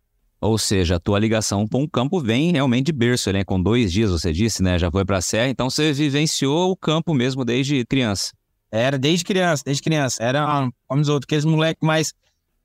Ou 0.43 0.59
seja, 0.59 0.97
a 0.97 1.01
tua 1.01 1.21
ligação 1.21 1.69
com 1.69 1.85
o 1.85 1.89
campo 1.89 2.19
vem 2.19 2.51
realmente 2.51 2.87
de 2.87 2.93
berço, 2.93 3.33
né? 3.33 3.45
Com 3.45 3.63
dois 3.63 3.93
dias, 3.93 4.11
você 4.11 4.33
disse, 4.33 4.61
né? 4.61 4.77
Já 4.77 4.91
foi 4.91 5.05
para 5.05 5.19
a 5.19 5.21
Serra, 5.21 5.49
então 5.49 5.71
você 5.71 5.93
vivenciou 5.93 6.73
o 6.73 6.77
campo 6.77 7.15
mesmo 7.15 7.45
desde 7.45 7.85
criança. 7.87 8.33
Era 8.69 8.99
desde 8.99 9.25
criança, 9.25 9.63
desde 9.65 9.81
criança. 9.81 10.21
Era, 10.21 10.69
como 10.89 11.01
os 11.01 11.09
outros, 11.09 11.27
aqueles 11.29 11.45
moleques 11.45 11.87
mais 11.87 12.13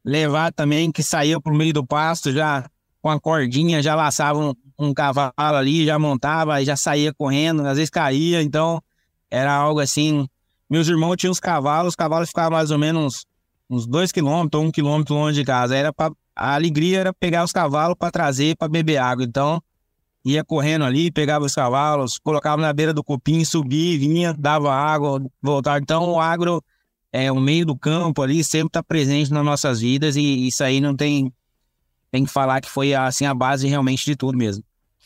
levar 0.03 0.51
também, 0.51 0.91
que 0.91 1.03
saía 1.03 1.39
pro 1.39 1.53
meio 1.53 1.71
do 1.71 1.85
pasto, 1.85 2.31
já 2.31 2.67
com 2.99 3.11
a 3.11 3.19
cordinha, 3.19 3.79
já 3.83 3.93
laçava 3.93 4.39
um, 4.39 4.55
um 4.79 4.91
cavalo 4.91 5.33
ali, 5.37 5.85
já 5.85 5.99
montava, 5.99 6.65
já 6.65 6.75
saía 6.75 7.13
correndo, 7.13 7.63
às 7.63 7.77
vezes 7.77 7.91
caía, 7.91 8.41
então 8.41 8.81
era 9.29 9.53
algo 9.53 9.79
assim. 9.79 10.27
Meus 10.67 10.87
irmãos 10.87 11.15
tinham 11.15 11.31
os 11.31 11.39
cavalos, 11.39 11.89
os 11.89 11.95
cavalos 11.95 12.29
ficavam 12.29 12.57
mais 12.57 12.71
ou 12.71 12.79
menos 12.79 13.23
uns 13.69 13.85
dois 13.85 14.11
quilômetros, 14.11 14.63
um 14.63 14.71
quilômetro 14.71 15.13
longe 15.13 15.39
de 15.39 15.45
casa. 15.45 15.75
Era 15.75 15.93
pra, 15.93 16.11
a 16.37 16.53
alegria 16.53 16.99
era 16.99 17.13
pegar 17.13 17.43
os 17.43 17.51
cavalos 17.51 17.95
para 17.97 18.11
trazer 18.11 18.55
para 18.55 18.67
beber 18.67 18.97
água. 18.97 19.25
Então, 19.25 19.61
ia 20.23 20.43
correndo 20.43 20.85
ali, 20.85 21.11
pegava 21.11 21.45
os 21.45 21.55
cavalos, 21.55 22.17
colocava 22.17 22.61
na 22.61 22.71
beira 22.71 22.93
do 22.93 23.03
copim, 23.03 23.43
subia, 23.43 23.97
vinha, 23.97 24.33
dava 24.33 24.73
água, 24.73 25.21
voltava. 25.41 25.79
Então, 25.79 26.09
o 26.11 26.19
agro, 26.19 26.63
é, 27.11 27.31
o 27.31 27.39
meio 27.39 27.65
do 27.65 27.75
campo 27.75 28.21
ali, 28.21 28.43
sempre 28.43 28.67
está 28.67 28.83
presente 28.83 29.31
nas 29.31 29.43
nossas 29.43 29.81
vidas 29.81 30.15
e 30.15 30.47
isso 30.47 30.63
aí 30.63 30.79
não 30.79 30.95
tem, 30.95 31.33
tem 32.11 32.23
que 32.23 32.31
falar 32.31 32.61
que 32.61 32.69
foi 32.69 32.93
assim 32.93 33.25
a 33.25 33.33
base 33.33 33.67
realmente 33.67 34.05
de 34.05 34.15
tudo 34.15 34.37
mesmo. 34.37 34.63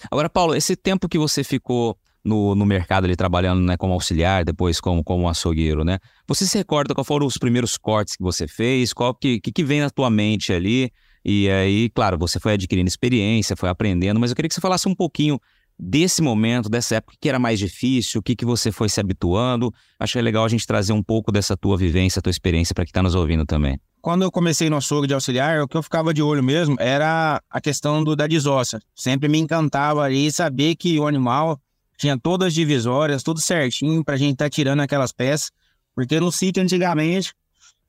Agora, 0.09 0.29
Paulo, 0.29 0.55
esse 0.55 0.75
tempo 0.75 1.07
que 1.07 1.17
você 1.17 1.43
ficou 1.43 1.97
no, 2.23 2.55
no 2.55 2.65
mercado 2.65 3.05
ali 3.05 3.15
trabalhando 3.15 3.61
né, 3.61 3.77
como 3.77 3.93
auxiliar, 3.93 4.43
depois 4.43 4.79
como, 4.79 5.03
como 5.03 5.27
açougueiro, 5.29 5.83
né? 5.83 5.99
Você 6.27 6.45
se 6.45 6.57
recorda 6.57 6.93
qual 6.93 7.05
foram 7.05 7.25
os 7.25 7.37
primeiros 7.37 7.77
cortes 7.77 8.15
que 8.15 8.23
você 8.23 8.47
fez? 8.47 8.93
Qual 8.93 9.13
que, 9.13 9.39
que, 9.39 9.51
que 9.51 9.63
vem 9.63 9.81
na 9.81 9.89
tua 9.89 10.09
mente 10.09 10.53
ali? 10.53 10.91
E 11.23 11.49
aí, 11.49 11.89
claro, 11.89 12.17
você 12.17 12.39
foi 12.39 12.53
adquirindo 12.53 12.87
experiência, 12.87 13.55
foi 13.55 13.69
aprendendo, 13.69 14.19
mas 14.19 14.31
eu 14.31 14.35
queria 14.35 14.49
que 14.49 14.55
você 14.55 14.61
falasse 14.61 14.87
um 14.87 14.95
pouquinho 14.95 15.39
desse 15.77 16.21
momento, 16.21 16.69
dessa 16.69 16.95
época, 16.95 17.17
que 17.19 17.27
era 17.27 17.39
mais 17.39 17.57
difícil, 17.57 18.19
o 18.19 18.23
que, 18.23 18.35
que 18.35 18.45
você 18.45 18.71
foi 18.71 18.87
se 18.87 18.99
habituando. 18.99 19.73
Que 20.05 20.19
é 20.19 20.21
legal 20.21 20.45
a 20.45 20.49
gente 20.49 20.65
trazer 20.67 20.93
um 20.93 21.01
pouco 21.01 21.31
dessa 21.31 21.57
tua 21.57 21.75
vivência, 21.75 22.21
tua 22.21 22.29
experiência 22.29 22.75
para 22.75 22.85
quem 22.85 22.91
está 22.91 23.01
nos 23.01 23.15
ouvindo 23.15 23.45
também. 23.45 23.79
Quando 23.99 24.23
eu 24.23 24.31
comecei 24.31 24.69
no 24.69 24.77
açougue 24.77 25.07
de 25.07 25.13
auxiliar, 25.13 25.61
o 25.61 25.67
que 25.67 25.77
eu 25.77 25.83
ficava 25.83 26.13
de 26.13 26.21
olho 26.21 26.43
mesmo 26.43 26.75
era 26.79 27.41
a 27.49 27.61
questão 27.61 28.03
do, 28.03 28.15
da 28.15 28.27
desóssea. 28.27 28.79
Sempre 28.95 29.27
me 29.27 29.39
encantava 29.39 30.03
ali 30.03 30.31
saber 30.31 30.75
que 30.75 30.99
o 30.99 31.07
animal 31.07 31.59
tinha 31.97 32.17
todas 32.17 32.47
as 32.47 32.53
divisórias, 32.53 33.21
tudo 33.23 33.39
certinho 33.39 34.03
para 34.03 34.15
a 34.15 34.17
gente 34.17 34.33
estar 34.33 34.45
tá 34.45 34.49
tirando 34.49 34.79
aquelas 34.81 35.11
peças. 35.11 35.51
Porque 35.95 36.19
no 36.19 36.31
sítio 36.31 36.63
antigamente, 36.63 37.33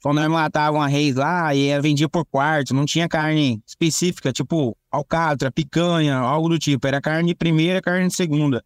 quando 0.02 0.16
nós 0.16 0.28
matavam 0.28 0.82
a 0.82 0.88
reis 0.88 1.14
lá, 1.14 1.54
e 1.54 1.80
vendia 1.80 2.08
por 2.08 2.24
quarto, 2.26 2.74
não 2.74 2.84
tinha 2.84 3.08
carne 3.08 3.62
específica, 3.64 4.32
tipo 4.32 4.76
alcatra, 4.90 5.50
picanha, 5.50 6.16
algo 6.16 6.48
do 6.48 6.58
tipo. 6.58 6.86
Era 6.86 7.00
carne 7.00 7.28
de 7.28 7.34
primeira, 7.36 7.80
carne 7.80 8.08
de 8.08 8.14
segunda. 8.14 8.64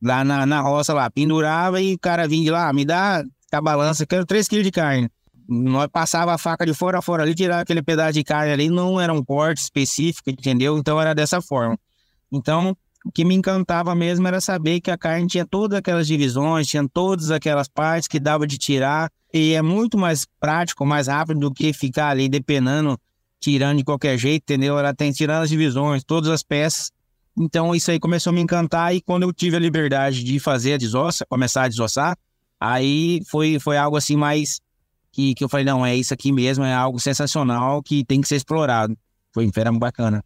Lá 0.00 0.24
na, 0.24 0.46
na 0.46 0.60
roça 0.60 0.94
lá, 0.94 1.10
pendurava 1.10 1.82
e 1.82 1.94
o 1.94 1.98
cara 1.98 2.28
vinha 2.28 2.44
de 2.44 2.50
lá, 2.50 2.72
me 2.72 2.84
dá 2.84 3.24
a 3.52 3.60
balança, 3.60 4.06
quero 4.06 4.24
3 4.24 4.46
quilos 4.46 4.64
de 4.64 4.70
carne. 4.70 5.10
Nós 5.48 5.88
passava 5.88 6.32
a 6.32 6.38
faca 6.38 6.64
de 6.64 6.72
fora 6.72 7.00
a 7.00 7.02
fora 7.02 7.24
ali, 7.24 7.34
tirava 7.34 7.62
aquele 7.62 7.82
pedaço 7.82 8.12
de 8.12 8.22
carne 8.22 8.52
ali, 8.52 8.70
não 8.70 9.00
era 9.00 9.12
um 9.12 9.24
corte 9.24 9.58
específico, 9.58 10.30
entendeu? 10.30 10.78
Então 10.78 11.00
era 11.00 11.12
dessa 11.12 11.42
forma. 11.42 11.76
Então, 12.30 12.76
o 13.04 13.10
que 13.10 13.24
me 13.24 13.34
encantava 13.34 13.92
mesmo 13.92 14.28
era 14.28 14.40
saber 14.40 14.80
que 14.80 14.90
a 14.90 14.96
carne 14.96 15.26
tinha 15.26 15.44
todas 15.44 15.76
aquelas 15.76 16.06
divisões, 16.06 16.68
tinha 16.68 16.88
todas 16.88 17.32
aquelas 17.32 17.66
partes 17.66 18.06
que 18.06 18.20
dava 18.20 18.46
de 18.46 18.56
tirar. 18.56 19.10
E 19.32 19.54
é 19.54 19.62
muito 19.62 19.96
mais 19.96 20.26
prático, 20.38 20.84
mais 20.84 21.06
rápido 21.06 21.40
do 21.40 21.52
que 21.52 21.72
ficar 21.72 22.08
ali 22.08 22.28
depenando, 22.28 22.98
tirando 23.38 23.78
de 23.78 23.84
qualquer 23.84 24.18
jeito, 24.18 24.42
entendeu? 24.42 24.78
Ela 24.78 24.94
tem 24.94 25.12
tirando 25.12 25.42
as 25.42 25.50
divisões, 25.50 26.02
todas 26.04 26.28
as 26.30 26.42
peças. 26.42 26.90
Então 27.38 27.74
isso 27.74 27.90
aí 27.90 28.00
começou 28.00 28.32
a 28.32 28.34
me 28.34 28.40
encantar 28.40 28.94
e 28.94 29.00
quando 29.00 29.22
eu 29.22 29.32
tive 29.32 29.56
a 29.56 29.60
liberdade 29.60 30.24
de 30.24 30.38
fazer 30.40 30.74
a 30.74 30.76
desossa, 30.76 31.24
começar 31.26 31.62
a 31.62 31.68
desossar, 31.68 32.18
aí 32.58 33.22
foi, 33.28 33.58
foi 33.60 33.76
algo 33.76 33.96
assim 33.96 34.16
mais 34.16 34.60
que, 35.12 35.34
que 35.34 35.42
eu 35.42 35.48
falei, 35.48 35.64
não, 35.64 35.84
é 35.86 35.94
isso 35.94 36.12
aqui 36.12 36.32
mesmo, 36.32 36.64
é 36.64 36.74
algo 36.74 36.98
sensacional 37.00 37.82
que 37.82 38.04
tem 38.04 38.20
que 38.20 38.28
ser 38.28 38.36
explorado. 38.36 38.96
Foi 39.32 39.50
fera 39.52 39.72
bacana. 39.72 40.24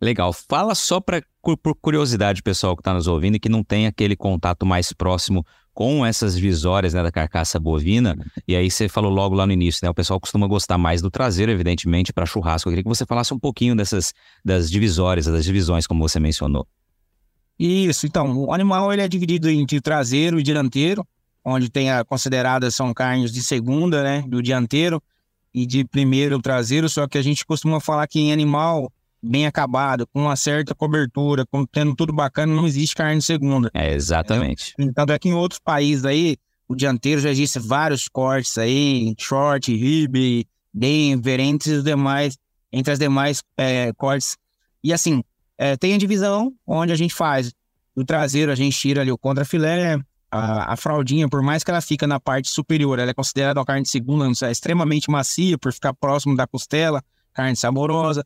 Legal. 0.00 0.32
Fala 0.32 0.74
só 0.74 1.00
para 1.00 1.22
por 1.40 1.74
curiosidade, 1.76 2.42
pessoal 2.42 2.76
que 2.76 2.80
está 2.80 2.92
nos 2.92 3.06
ouvindo 3.06 3.36
e 3.36 3.40
que 3.40 3.48
não 3.48 3.62
tem 3.64 3.86
aquele 3.86 4.16
contato 4.16 4.66
mais 4.66 4.92
próximo 4.92 5.44
com 5.72 6.04
essas 6.04 6.36
visórias 6.36 6.94
né, 6.94 7.02
da 7.02 7.10
carcaça 7.10 7.58
bovina. 7.58 8.16
E 8.46 8.54
aí 8.56 8.70
você 8.70 8.88
falou 8.88 9.10
logo 9.10 9.34
lá 9.34 9.46
no 9.46 9.52
início, 9.52 9.84
né? 9.84 9.90
O 9.90 9.94
pessoal 9.94 10.20
costuma 10.20 10.46
gostar 10.46 10.76
mais 10.76 11.00
do 11.00 11.10
traseiro, 11.10 11.50
evidentemente, 11.50 12.12
para 12.12 12.26
churrasco. 12.26 12.68
Eu 12.68 12.72
queria 12.72 12.82
que 12.82 12.88
você 12.88 13.06
falasse 13.06 13.32
um 13.32 13.38
pouquinho 13.38 13.76
dessas 13.76 14.12
das 14.44 14.70
divisórias, 14.70 15.26
das 15.26 15.44
divisões, 15.44 15.86
como 15.86 16.06
você 16.06 16.18
mencionou. 16.18 16.66
Isso, 17.58 18.06
então, 18.06 18.44
o 18.44 18.54
animal 18.54 18.90
ele 18.92 19.02
é 19.02 19.08
dividido 19.08 19.50
entre 19.50 19.80
traseiro 19.82 20.40
e 20.40 20.42
dianteiro, 20.42 21.06
onde 21.44 21.68
tem 21.68 21.90
a 21.90 22.02
considerada 22.02 22.70
são 22.70 22.94
carnes 22.94 23.30
de 23.30 23.42
segunda, 23.42 24.02
né, 24.02 24.24
do 24.26 24.42
dianteiro 24.42 25.02
e 25.52 25.66
de 25.66 25.84
primeiro 25.84 26.40
traseiro, 26.40 26.88
só 26.88 27.06
que 27.06 27.18
a 27.18 27.22
gente 27.22 27.44
costuma 27.44 27.78
falar 27.78 28.06
que 28.06 28.18
em 28.18 28.32
animal 28.32 28.90
bem 29.22 29.46
acabado, 29.46 30.06
com 30.06 30.22
uma 30.22 30.36
certa 30.36 30.74
cobertura, 30.74 31.44
com, 31.46 31.66
tendo 31.66 31.94
tudo 31.94 32.12
bacana, 32.12 32.54
não 32.54 32.66
existe 32.66 32.94
carne 32.94 33.20
segunda. 33.20 33.70
É, 33.74 33.92
exatamente. 33.92 34.74
Tanto 34.94 35.12
é 35.12 35.18
que 35.18 35.28
em 35.28 35.34
outros 35.34 35.60
países 35.60 36.04
aí, 36.04 36.36
o 36.66 36.74
dianteiro 36.74 37.20
já 37.20 37.30
existe 37.30 37.58
vários 37.58 38.08
cortes 38.08 38.56
aí, 38.56 39.14
short, 39.18 39.74
rib, 39.74 40.46
denver, 40.72 41.40
entre 41.40 41.72
os 41.72 41.84
demais, 41.84 42.38
entre 42.72 42.92
as 42.92 42.98
demais 42.98 43.42
é, 43.56 43.92
cortes. 43.92 44.36
E 44.82 44.92
assim, 44.92 45.22
é, 45.58 45.76
tem 45.76 45.94
a 45.94 45.98
divisão 45.98 46.54
onde 46.66 46.92
a 46.92 46.96
gente 46.96 47.14
faz 47.14 47.52
do 47.94 48.04
traseiro, 48.04 48.50
a 48.50 48.54
gente 48.54 48.78
tira 48.78 49.02
ali 49.02 49.12
o 49.12 49.18
contrafilé, 49.18 49.98
a, 50.30 50.72
a, 50.72 50.76
fraldinha, 50.76 51.28
por 51.28 51.42
mais 51.42 51.64
que 51.64 51.70
ela 51.70 51.80
fica 51.80 52.06
na 52.06 52.20
parte 52.20 52.48
superior, 52.48 52.98
ela 52.98 53.10
é 53.10 53.14
considerada 53.14 53.58
uma 53.58 53.66
carne 53.66 53.82
de 53.82 53.88
segunda, 53.88 54.26
é 54.46 54.50
extremamente 54.50 55.10
macia 55.10 55.58
por 55.58 55.72
ficar 55.72 55.92
próximo 55.92 56.36
da 56.36 56.46
costela, 56.46 57.02
carne 57.34 57.56
saborosa 57.56 58.24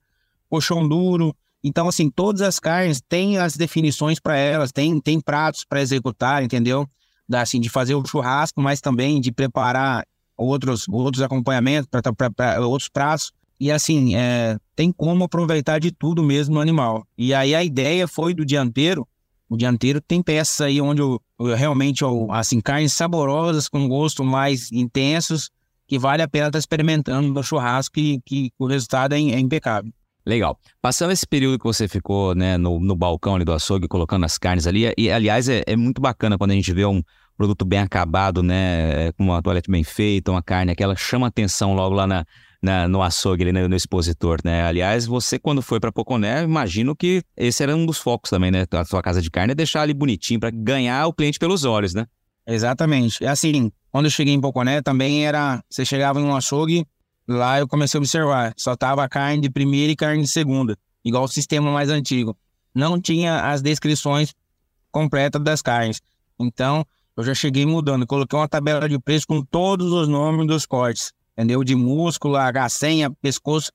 colchão 0.54 0.86
duro. 0.86 1.34
Então, 1.62 1.88
assim, 1.88 2.08
todas 2.10 2.42
as 2.42 2.58
carnes 2.60 3.00
têm 3.08 3.38
as 3.38 3.56
definições 3.56 4.20
para 4.20 4.36
elas, 4.36 4.70
tem, 4.70 5.00
tem 5.00 5.20
pratos 5.20 5.64
para 5.64 5.80
executar, 5.80 6.42
entendeu? 6.42 6.86
Da, 7.28 7.40
assim, 7.40 7.58
de 7.58 7.68
fazer 7.68 7.94
o 7.94 8.06
churrasco, 8.06 8.60
mas 8.60 8.80
também 8.80 9.20
de 9.20 9.32
preparar 9.32 10.06
outros, 10.36 10.86
outros 10.88 11.22
acompanhamentos, 11.22 11.88
para 11.88 12.60
outros 12.66 12.88
pratos. 12.88 13.32
E 13.58 13.70
assim, 13.70 14.14
é, 14.14 14.58
tem 14.76 14.92
como 14.92 15.24
aproveitar 15.24 15.78
de 15.78 15.90
tudo 15.90 16.22
mesmo 16.22 16.56
no 16.56 16.60
animal. 16.60 17.06
E 17.16 17.32
aí 17.32 17.54
a 17.54 17.64
ideia 17.64 18.06
foi 18.06 18.34
do 18.34 18.44
dianteiro. 18.44 19.08
O 19.48 19.56
dianteiro 19.56 20.00
tem 20.00 20.22
peças 20.22 20.60
aí 20.60 20.80
onde 20.80 21.00
eu, 21.00 21.20
eu 21.38 21.54
realmente, 21.54 22.02
eu, 22.02 22.30
assim, 22.30 22.60
carnes 22.60 22.92
saborosas, 22.92 23.68
com 23.68 23.88
gosto 23.88 24.22
mais 24.22 24.70
intensos, 24.70 25.50
que 25.86 25.98
vale 25.98 26.22
a 26.22 26.28
pena 26.28 26.46
estar 26.46 26.52
tá 26.52 26.58
experimentando 26.58 27.28
no 27.28 27.42
churrasco, 27.42 27.94
que, 27.94 28.20
que 28.26 28.52
o 28.58 28.66
resultado 28.66 29.14
é, 29.14 29.18
é 29.18 29.38
impecável. 29.38 29.90
Legal. 30.26 30.58
Passando 30.80 31.12
esse 31.12 31.26
período 31.26 31.58
que 31.58 31.64
você 31.64 31.86
ficou 31.86 32.34
né, 32.34 32.56
no, 32.56 32.80
no 32.80 32.96
balcão 32.96 33.34
ali 33.34 33.44
do 33.44 33.52
açougue, 33.52 33.86
colocando 33.86 34.24
as 34.24 34.38
carnes 34.38 34.66
ali, 34.66 34.92
e 34.96 35.10
aliás 35.10 35.48
é, 35.48 35.62
é, 35.66 35.76
muito 35.76 36.00
bacana 36.00 36.38
quando 36.38 36.52
a 36.52 36.54
gente 36.54 36.72
vê 36.72 36.86
um 36.86 37.02
produto 37.36 37.64
bem 37.64 37.80
acabado, 37.80 38.42
né, 38.42 39.12
com 39.12 39.24
uma 39.24 39.42
toalete 39.42 39.70
bem 39.70 39.84
feita, 39.84 40.30
uma 40.30 40.42
carne, 40.42 40.72
aquela 40.72 40.96
chama 40.96 41.26
atenção 41.26 41.74
logo 41.74 41.94
lá 41.94 42.06
na, 42.06 42.24
na 42.62 42.88
no 42.88 43.02
açougue, 43.02 43.42
ali, 43.42 43.52
no, 43.52 43.68
no, 43.68 43.76
expositor, 43.76 44.38
né. 44.44 44.64
Aliás, 44.64 45.04
você 45.04 45.38
quando 45.38 45.60
foi 45.60 45.78
para 45.78 45.92
Poconé, 45.92 46.42
imagino 46.44 46.96
que 46.96 47.22
esse 47.36 47.62
era 47.62 47.76
um 47.76 47.84
dos 47.84 47.98
focos 47.98 48.30
também, 48.30 48.50
né, 48.50 48.64
a 48.70 48.84
sua 48.84 49.02
casa 49.02 49.20
de 49.20 49.30
carne, 49.30 49.52
é 49.52 49.54
deixar 49.54 49.82
ali 49.82 49.92
bonitinho 49.92 50.40
para 50.40 50.50
ganhar 50.50 51.06
o 51.06 51.12
cliente 51.12 51.38
pelos 51.38 51.64
olhos, 51.64 51.92
né. 51.92 52.06
Exatamente. 52.46 53.24
É 53.24 53.28
assim, 53.28 53.70
quando 53.90 54.06
eu 54.06 54.10
cheguei 54.10 54.32
em 54.32 54.40
Poconé 54.40 54.80
também 54.80 55.26
era, 55.26 55.62
você 55.68 55.84
chegava 55.84 56.20
em 56.20 56.24
um 56.24 56.36
açougue, 56.36 56.86
Lá 57.26 57.58
eu 57.58 57.66
comecei 57.66 57.98
a 57.98 58.00
observar, 58.00 58.54
só 58.56 58.76
tava 58.76 59.08
carne 59.08 59.40
de 59.40 59.50
primeira 59.50 59.92
e 59.92 59.96
carne 59.96 60.22
de 60.22 60.28
segunda, 60.28 60.76
igual 61.04 61.24
o 61.24 61.28
sistema 61.28 61.70
mais 61.72 61.88
antigo. 61.88 62.36
Não 62.74 63.00
tinha 63.00 63.50
as 63.50 63.62
descrições 63.62 64.34
completas 64.90 65.42
das 65.42 65.62
carnes. 65.62 66.00
Então, 66.38 66.84
eu 67.16 67.24
já 67.24 67.34
cheguei 67.34 67.64
mudando, 67.64 68.06
coloquei 68.06 68.38
uma 68.38 68.48
tabela 68.48 68.88
de 68.88 68.98
preço 68.98 69.26
com 69.26 69.42
todos 69.42 69.92
os 69.92 70.08
nomes 70.08 70.46
dos 70.46 70.66
cortes, 70.66 71.12
entendeu? 71.32 71.64
De 71.64 71.74
músculo, 71.74 72.36
agacenha, 72.36 73.10
pescoço. 73.10 73.72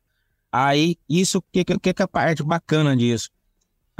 Aí, 0.51 0.97
isso, 1.07 1.39
o 1.39 1.43
que, 1.51 1.63
que, 1.63 1.79
que 1.79 2.01
é 2.01 2.03
a 2.03 2.07
parte 2.07 2.43
bacana 2.43 2.95
disso? 2.95 3.29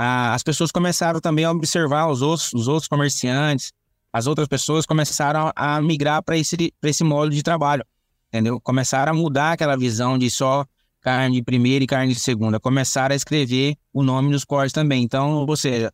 as 0.02 0.42
pessoas 0.42 0.72
começaram 0.72 1.20
também 1.20 1.44
a 1.44 1.52
observar 1.52 2.08
os 2.08 2.22
outros, 2.22 2.54
os 2.54 2.70
outros 2.70 2.88
comerciantes, 2.88 3.74
as 4.14 4.28
outras 4.28 4.48
pessoas 4.48 4.86
começaram 4.86 5.52
a 5.54 5.82
migrar 5.82 6.24
para 6.24 6.38
esse, 6.38 6.74
esse 6.82 7.04
modo 7.04 7.30
de 7.30 7.44
trabalho, 7.44 7.86
entendeu? 8.30 8.60
Começaram 8.62 9.12
a 9.12 9.16
mudar 9.16 9.54
aquela 9.54 9.76
visão 9.76 10.18
de 10.18 10.30
só 10.30 10.66
carne 11.02 11.38
de 11.38 11.44
primeira 11.44 11.84
e 11.84 11.88
carne 11.88 12.14
de 12.14 12.20
segunda, 12.20 12.60
começaram 12.60 13.14
a 13.14 13.16
escrever 13.16 13.76
o 13.94 14.04
nome 14.04 14.30
nos 14.30 14.46
cortes 14.46 14.74
também. 14.74 15.04
Então, 15.04 15.46
ou 15.46 15.58
seja, 15.58 15.92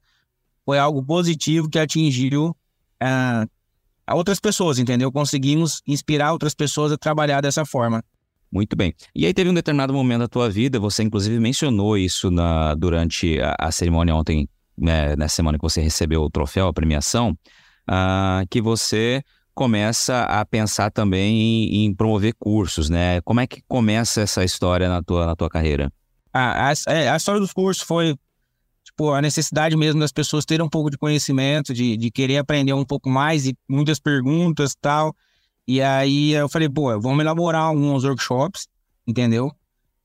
foi 0.65 0.79
algo 0.79 1.03
positivo 1.03 1.69
que 1.69 1.79
atingiu 1.79 2.49
uh, 2.49 3.49
a 4.07 4.15
outras 4.15 4.39
pessoas, 4.39 4.79
entendeu? 4.79 5.11
Conseguimos 5.11 5.81
inspirar 5.87 6.33
outras 6.33 6.53
pessoas 6.53 6.91
a 6.91 6.97
trabalhar 6.97 7.41
dessa 7.41 7.65
forma. 7.65 8.03
Muito 8.51 8.75
bem. 8.75 8.93
E 9.13 9.25
aí 9.25 9.33
teve 9.33 9.49
um 9.49 9.53
determinado 9.53 9.93
momento 9.93 10.21
da 10.21 10.27
tua 10.27 10.49
vida, 10.49 10.79
você 10.79 11.03
inclusive 11.03 11.39
mencionou 11.39 11.97
isso 11.97 12.31
na, 12.31 12.73
durante 12.75 13.39
a, 13.39 13.55
a 13.59 13.71
cerimônia 13.71 14.15
ontem, 14.15 14.47
né, 14.77 15.15
na 15.15 15.27
semana 15.27 15.57
que 15.57 15.63
você 15.63 15.81
recebeu 15.81 16.21
o 16.21 16.29
troféu, 16.29 16.67
a 16.67 16.73
premiação, 16.73 17.37
uh, 17.89 18.47
que 18.49 18.61
você 18.61 19.23
começa 19.55 20.23
a 20.23 20.45
pensar 20.45 20.91
também 20.91 21.39
em, 21.41 21.85
em, 21.85 21.95
promover 21.95 22.35
cursos, 22.37 22.89
né? 22.89 23.21
Como 23.21 23.39
é 23.39 23.47
que 23.47 23.63
começa 23.67 24.21
essa 24.21 24.43
história 24.43 24.89
na 24.89 25.01
tua, 25.01 25.25
na 25.25 25.35
tua 25.35 25.49
carreira? 25.49 25.91
a, 26.33 26.73
é, 26.89 27.09
a 27.09 27.15
história 27.15 27.39
dos 27.39 27.53
cursos 27.53 27.81
foi 27.81 28.13
tipo, 28.83 29.11
a 29.11 29.21
necessidade 29.21 29.75
mesmo 29.75 29.99
das 30.01 30.11
pessoas 30.11 30.45
terem 30.45 30.65
um 30.65 30.69
pouco 30.69 30.89
de 30.89 30.97
conhecimento, 30.97 31.73
de, 31.73 31.95
de 31.95 32.11
querer 32.11 32.37
aprender 32.37 32.73
um 32.73 32.85
pouco 32.85 33.09
mais 33.09 33.47
e 33.47 33.57
muitas 33.67 33.99
perguntas 33.99 34.75
tal. 34.79 35.15
E 35.65 35.81
aí 35.81 36.33
eu 36.33 36.47
falei, 36.47 36.69
pô, 36.69 36.99
vamos 36.99 37.21
elaborar 37.21 37.63
alguns 37.63 38.03
workshops, 38.03 38.67
entendeu? 39.07 39.51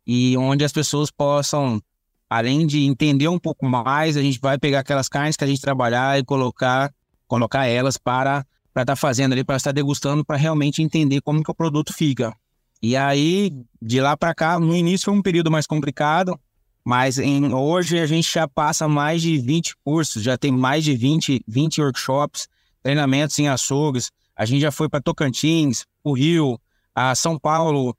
E 0.07 0.37
onde 0.37 0.64
as 0.64 0.73
pessoas 0.73 1.11
possam, 1.11 1.80
além 2.28 2.66
de 2.66 2.85
entender 2.85 3.28
um 3.28 3.38
pouco 3.38 3.66
mais, 3.66 4.16
a 4.16 4.23
gente 4.23 4.40
vai 4.40 4.59
pegar 4.59 4.80
aquelas 4.80 5.09
carnes 5.09 5.37
que 5.37 5.45
a 5.45 5.47
gente 5.47 5.61
trabalhar 5.61 6.19
e 6.19 6.25
colocar, 6.25 6.92
colocar 7.26 7.66
elas 7.66 7.99
para 7.99 8.47
para 8.81 8.83
estar 8.83 8.93
tá 8.93 8.97
fazendo 8.97 9.33
ali, 9.33 9.45
para 9.45 9.57
estar 9.57 9.73
degustando, 9.73 10.25
para 10.25 10.37
realmente 10.37 10.83
entender 10.83 11.21
como 11.21 11.43
que 11.43 11.51
o 11.51 11.55
produto 11.55 11.93
fica. 11.93 12.35
E 12.83 12.97
aí, 12.97 13.53
de 13.81 14.01
lá 14.01 14.17
para 14.17 14.35
cá, 14.35 14.59
no 14.59 14.75
início 14.75 15.07
foi 15.07 15.15
um 15.15 15.23
período 15.23 15.51
mais 15.51 15.67
complicado, 15.67 16.39
mas 16.85 17.19
em, 17.19 17.53
hoje 17.53 17.99
a 17.99 18.07
gente 18.07 18.33
já 18.33 18.49
passa 18.49 18.89
mais 18.89 19.21
de 19.21 19.37
20 19.39 19.77
cursos, 19.85 20.23
já 20.23 20.39
tem 20.39 20.51
mais 20.51 20.83
de 20.83 20.97
20, 20.97 21.43
20 21.47 21.83
workshops, 21.83 22.49
treinamentos 22.83 23.39
em 23.39 23.49
açougues. 23.49 24.11
A 24.35 24.47
gente 24.47 24.63
já 24.63 24.71
foi 24.71 24.89
para 24.89 25.01
Tocantins, 25.01 25.85
o 26.03 26.15
Rio, 26.15 26.59
a 26.95 27.15
São 27.15 27.39
Paulo, 27.39 27.95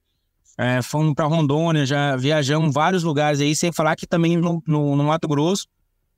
é, 0.58 0.82
fomos 0.82 1.14
para 1.14 1.26
Rondônia, 1.26 1.86
já 1.86 2.16
viajamos 2.16 2.74
vários 2.74 3.04
lugares 3.04 3.40
aí, 3.40 3.56
sem 3.56 3.72
falar 3.72 3.96
que 3.96 4.08
também 4.08 4.36
no, 4.36 4.64
no, 4.66 4.96
no 4.96 5.04
Mato 5.04 5.28
Grosso, 5.28 5.68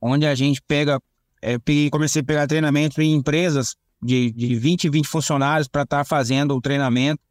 onde 0.00 0.26
a 0.26 0.34
gente 0.34 0.62
pega, 0.66 0.98
é, 1.42 1.58
comecei 1.90 2.22
a 2.22 2.24
pegar 2.24 2.46
treinamento 2.46 3.02
em 3.02 3.12
empresas 3.12 3.76
de, 4.04 4.30
de 4.32 4.54
20, 4.54 4.90
20 4.90 5.08
funcionários 5.08 5.66
para 5.66 5.82
estar 5.82 5.98
tá 5.98 6.04
fazendo 6.04 6.54
o 6.54 6.60
treinamento. 6.60 7.22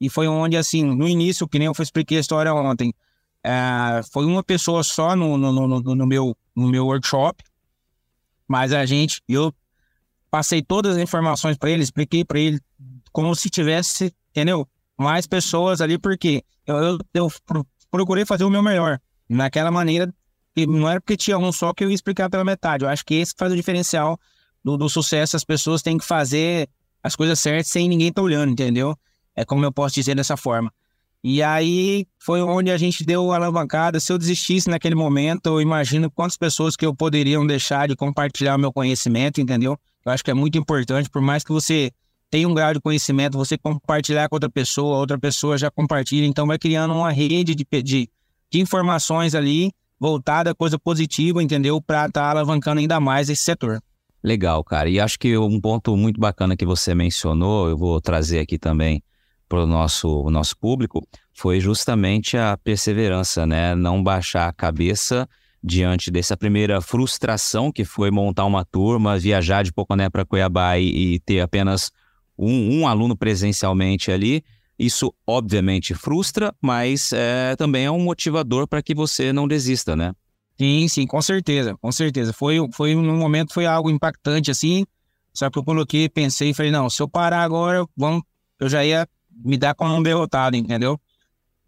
E 0.00 0.08
foi 0.08 0.26
onde, 0.26 0.56
assim, 0.56 0.82
no 0.82 1.06
início, 1.06 1.46
que 1.46 1.58
nem 1.58 1.66
eu 1.66 1.74
expliquei 1.78 2.16
a 2.16 2.20
história 2.20 2.54
ontem, 2.54 2.94
é, 3.44 4.00
foi 4.10 4.24
uma 4.24 4.42
pessoa 4.42 4.82
só 4.82 5.14
no, 5.14 5.36
no, 5.36 5.52
no, 5.52 5.94
no, 5.94 6.06
meu, 6.06 6.34
no 6.56 6.68
meu 6.68 6.86
workshop, 6.86 7.44
mas 8.48 8.72
a 8.72 8.86
gente, 8.86 9.22
eu 9.28 9.52
passei 10.30 10.62
todas 10.62 10.96
as 10.96 11.02
informações 11.02 11.58
para 11.58 11.70
ele, 11.70 11.82
expliquei 11.82 12.24
para 12.24 12.40
ele 12.40 12.58
como 13.12 13.34
se 13.34 13.50
tivesse, 13.50 14.14
entendeu? 14.30 14.66
Mais 14.98 15.26
pessoas 15.26 15.82
ali, 15.82 15.98
porque 15.98 16.42
eu, 16.66 16.76
eu, 16.76 16.98
eu 17.12 17.32
procurei 17.90 18.24
fazer 18.24 18.44
o 18.44 18.50
meu 18.50 18.62
melhor, 18.62 18.98
naquela 19.28 19.70
maneira, 19.70 20.12
que 20.54 20.66
não 20.66 20.88
era 20.88 21.00
porque 21.00 21.16
tinha 21.16 21.36
um 21.36 21.52
só 21.52 21.74
que 21.74 21.84
eu 21.84 21.90
ia 21.90 21.94
explicar 21.94 22.30
pela 22.30 22.44
metade, 22.44 22.84
eu 22.84 22.88
acho 22.88 23.04
que 23.04 23.14
esse 23.16 23.34
faz 23.36 23.52
o 23.52 23.56
diferencial 23.56 24.18
do, 24.64 24.76
do 24.76 24.88
sucesso, 24.88 25.36
as 25.36 25.44
pessoas 25.44 25.82
têm 25.82 25.98
que 25.98 26.04
fazer 26.04 26.68
as 27.02 27.16
coisas 27.16 27.38
certas 27.38 27.68
sem 27.68 27.88
ninguém 27.88 28.12
tá 28.12 28.20
olhando, 28.22 28.52
entendeu? 28.52 28.96
É 29.34 29.44
como 29.44 29.64
eu 29.64 29.72
posso 29.72 29.94
dizer 29.94 30.14
dessa 30.14 30.36
forma. 30.36 30.72
E 31.22 31.42
aí 31.42 32.06
foi 32.18 32.40
onde 32.40 32.70
a 32.70 32.78
gente 32.78 33.04
deu 33.04 33.30
a 33.30 33.36
alavancada. 33.36 34.00
Se 34.00 34.10
eu 34.12 34.16
desistisse 34.16 34.70
naquele 34.70 34.94
momento, 34.94 35.46
eu 35.46 35.60
imagino 35.60 36.10
quantas 36.10 36.36
pessoas 36.36 36.76
que 36.76 36.84
eu 36.84 36.94
poderiam 36.94 37.46
deixar 37.46 37.88
de 37.88 37.94
compartilhar 37.94 38.56
o 38.56 38.58
meu 38.58 38.72
conhecimento, 38.72 39.40
entendeu? 39.40 39.78
Eu 40.04 40.12
acho 40.12 40.24
que 40.24 40.30
é 40.30 40.34
muito 40.34 40.56
importante, 40.56 41.10
por 41.10 41.20
mais 41.20 41.44
que 41.44 41.52
você 41.52 41.92
tenha 42.30 42.48
um 42.48 42.54
grau 42.54 42.72
de 42.72 42.80
conhecimento, 42.80 43.36
você 43.36 43.58
compartilhar 43.58 44.28
com 44.28 44.36
outra 44.36 44.48
pessoa, 44.48 44.96
outra 44.96 45.18
pessoa 45.18 45.58
já 45.58 45.70
compartilha, 45.70 46.24
então 46.26 46.46
vai 46.46 46.58
criando 46.58 46.94
uma 46.94 47.10
rede 47.10 47.54
de, 47.54 47.66
de, 47.82 48.08
de 48.50 48.60
informações 48.60 49.34
ali 49.34 49.72
voltada 49.98 50.52
a 50.52 50.54
coisa 50.54 50.78
positiva, 50.78 51.42
entendeu? 51.42 51.82
Para 51.82 52.06
estar 52.06 52.22
tá 52.22 52.30
alavancando 52.30 52.80
ainda 52.80 52.98
mais 52.98 53.28
esse 53.28 53.42
setor. 53.42 53.82
Legal, 54.22 54.62
cara. 54.62 54.88
E 54.88 55.00
acho 55.00 55.18
que 55.18 55.36
um 55.36 55.60
ponto 55.60 55.96
muito 55.96 56.20
bacana 56.20 56.56
que 56.56 56.66
você 56.66 56.94
mencionou, 56.94 57.68
eu 57.68 57.76
vou 57.76 58.00
trazer 58.00 58.40
aqui 58.40 58.58
também 58.58 59.02
para 59.48 59.64
o 59.64 59.66
nosso, 59.66 60.30
nosso 60.30 60.56
público, 60.56 61.02
foi 61.32 61.58
justamente 61.58 62.36
a 62.36 62.56
perseverança, 62.56 63.46
né? 63.46 63.74
Não 63.74 64.02
baixar 64.02 64.46
a 64.46 64.52
cabeça 64.52 65.28
diante 65.62 66.10
dessa 66.10 66.36
primeira 66.36 66.80
frustração 66.80 67.72
que 67.72 67.84
foi 67.84 68.10
montar 68.10 68.44
uma 68.44 68.64
turma, 68.64 69.18
viajar 69.18 69.64
de 69.64 69.72
Poconé 69.72 70.08
para 70.08 70.24
Cuiabá 70.24 70.78
e, 70.78 71.14
e, 71.14 71.20
ter 71.20 71.40
apenas 71.40 71.90
um, 72.38 72.80
um, 72.80 72.88
aluno 72.88 73.16
presencialmente 73.16 74.12
ali. 74.12 74.44
Isso, 74.78 75.12
obviamente, 75.26 75.92
frustra, 75.94 76.54
mas 76.60 77.12
é, 77.12 77.54
também 77.56 77.84
é 77.84 77.90
um 77.90 78.00
motivador 78.00 78.66
para 78.66 78.82
que 78.82 78.94
você 78.94 79.32
não 79.32 79.48
desista, 79.48 79.96
né? 79.96 80.12
Sim, 80.60 80.88
sim, 80.88 81.06
com 81.06 81.22
certeza, 81.22 81.74
com 81.80 81.90
certeza. 81.90 82.34
Foi, 82.34 82.58
foi 82.74 82.94
um 82.94 83.16
momento, 83.16 83.54
foi 83.54 83.64
algo 83.64 83.88
impactante, 83.88 84.50
assim. 84.50 84.84
Só 85.32 85.48
que 85.48 85.58
eu 85.58 85.64
coloquei, 85.64 86.06
pensei 86.06 86.50
e 86.50 86.54
falei, 86.54 86.70
não, 86.70 86.90
se 86.90 87.00
eu 87.00 87.08
parar 87.08 87.42
agora, 87.42 87.86
vamos, 87.96 88.22
eu 88.58 88.68
já 88.68 88.84
ia 88.84 89.08
me 89.42 89.56
dar 89.56 89.74
como 89.74 89.94
um 89.94 90.02
derrotado, 90.02 90.58
entendeu? 90.58 91.00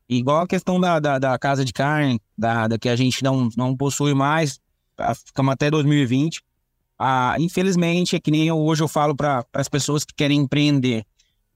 Igual 0.07 0.43
a 0.43 0.47
questão 0.47 0.79
da, 0.79 1.01
da, 1.01 1.19
da 1.19 1.39
casa 1.39 1.65
de 1.65 1.73
carne, 1.73 2.21
da, 2.37 2.69
da, 2.69 2.79
que 2.79 2.87
a 2.87 2.95
gente 2.95 3.25
não, 3.25 3.49
não 3.57 3.75
possui 3.75 4.13
mais, 4.13 4.61
ficamos 5.25 5.55
até 5.55 5.71
2020. 5.71 6.43
Ah, 6.99 7.35
infelizmente, 7.39 8.15
é 8.15 8.21
que 8.21 8.31
nem 8.31 8.47
eu, 8.47 8.59
hoje 8.59 8.83
eu 8.83 8.89
falo 8.89 9.17
para 9.17 9.43
as 9.55 9.71
pessoas 9.71 10.05
que 10.05 10.13
querem 10.15 10.39
empreender. 10.39 11.03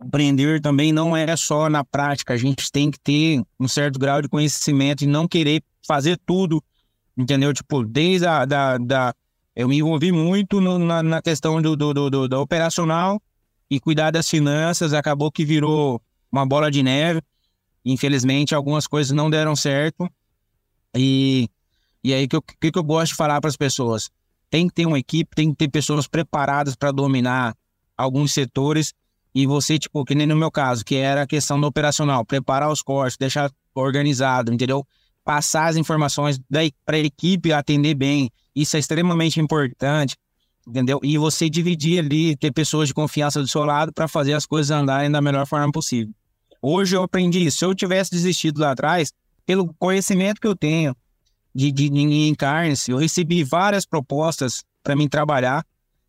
Empreender 0.03 0.63
também 0.63 0.91
não 0.91 1.15
é 1.15 1.37
só 1.37 1.69
na 1.69 1.85
prática, 1.85 2.33
a 2.33 2.39
gente 2.39 2.73
tem 2.73 2.91
que 2.91 2.99
ter 2.99 3.43
um 3.61 3.69
certo 3.69 3.99
grau 3.99 4.23
de 4.23 4.29
conhecimento 4.29 5.05
e 5.05 5.07
não 5.07 5.29
querer 5.29 5.63
fazer 5.87 6.19
tudo 6.25 6.65
entendeu? 7.17 7.53
Tipo, 7.53 7.85
desde 7.85 8.27
a 8.27 8.45
da, 8.45 8.79
da 8.79 9.15
eu 9.55 9.67
me 9.67 9.79
envolvi 9.79 10.13
muito 10.13 10.61
no, 10.61 10.79
na, 10.79 11.03
na, 11.03 11.23
questão 11.23 11.63
do, 11.63 11.75
do, 11.75 11.95
do, 11.95 12.29
do, 12.29 12.41
operacional 12.41 13.21
e 13.71 13.81
cuidar 13.81 14.11
das 14.11 14.29
finanças, 14.29 14.93
acabou 14.93 15.33
que 15.33 15.47
virou 15.47 16.01
uma 16.31 16.45
bola 16.45 16.71
de 16.71 16.83
neve. 16.83 17.23
Infelizmente, 17.83 18.55
algumas 18.55 18.87
coisas 18.87 19.13
não 19.13 19.31
deram 19.31 19.57
certo. 19.57 20.11
E, 20.95 21.49
e 22.05 22.13
aí, 22.13 22.25
o 22.25 22.29
que, 22.29 22.41
que, 22.61 22.73
que 22.73 22.79
eu 22.79 22.85
gosto 22.85 23.13
de 23.13 23.17
falar 23.17 23.41
para 23.41 23.49
as 23.49 23.57
pessoas? 23.57 24.11
Tem 24.51 24.69
que 24.69 24.75
ter 24.75 24.87
uma 24.87 24.99
equipe, 24.99 25.35
tem 25.35 25.51
que 25.51 25.57
ter 25.57 25.69
pessoas 25.69 26.07
preparadas 26.07 26.77
para 26.77 26.93
dominar 26.93 27.57
alguns 27.97 28.33
setores. 28.33 28.93
E 29.35 29.47
você, 29.47 29.79
tipo, 29.79 30.05
que 30.05 30.15
nem 30.15 30.27
no 30.27 30.37
meu 30.37 30.51
caso, 30.51 30.85
que 30.85 30.97
era 30.97 31.23
a 31.23 31.27
questão 31.27 31.59
do 31.59 31.67
operacional, 31.67 32.25
preparar 32.27 32.71
os 32.71 32.83
cortes, 32.83 33.17
deixar 33.17 33.51
organizado, 33.75 34.53
entendeu? 34.53 34.87
Passar 35.27 35.67
as 35.67 35.77
informações 35.77 36.41
para 36.85 36.97
a 36.97 37.01
equipe 37.01 37.53
atender 37.53 37.95
bem. 37.95 38.31
Isso 38.55 38.77
é 38.77 38.79
extremamente 38.79 39.41
importante, 39.41 40.17
entendeu? 40.65 41.01
E 41.03 41.19
você 41.19 41.51
dividir 41.51 41.99
ali, 41.99 42.37
ter 42.37 42.53
pessoas 42.53 42.87
de 42.87 42.95
confiança 42.95 43.41
do 43.41 43.49
seu 43.49 43.65
lado 43.65 43.93
para 43.93 44.07
fazer 44.07 44.35
as 44.35 44.47
coisas 44.47 44.71
andarem 44.71 45.11
da 45.11 45.21
melhor 45.21 45.45
forma 45.45 45.71
possível. 45.73 46.15
Hoje 46.63 46.97
eu 46.97 47.03
aprendi 47.03 47.45
isso. 47.45 47.59
Se 47.59 47.65
eu 47.65 47.75
tivesse 47.75 48.13
desistido 48.13 48.61
lá 48.61 48.71
atrás, 48.71 49.13
pelo 49.45 49.75
conhecimento 49.75 50.41
que 50.41 50.47
eu 50.47 50.55
tenho 50.55 50.97
de, 51.53 51.73
de, 51.73 51.91
de 51.91 52.01
em 52.01 52.35
carnes, 52.35 52.89
eu 52.89 52.97
recebi 52.97 53.43
várias 53.43 53.85
propostas 53.85 54.65
para 54.81 54.95
mim 54.95 55.09
trabalhar, 55.09 55.67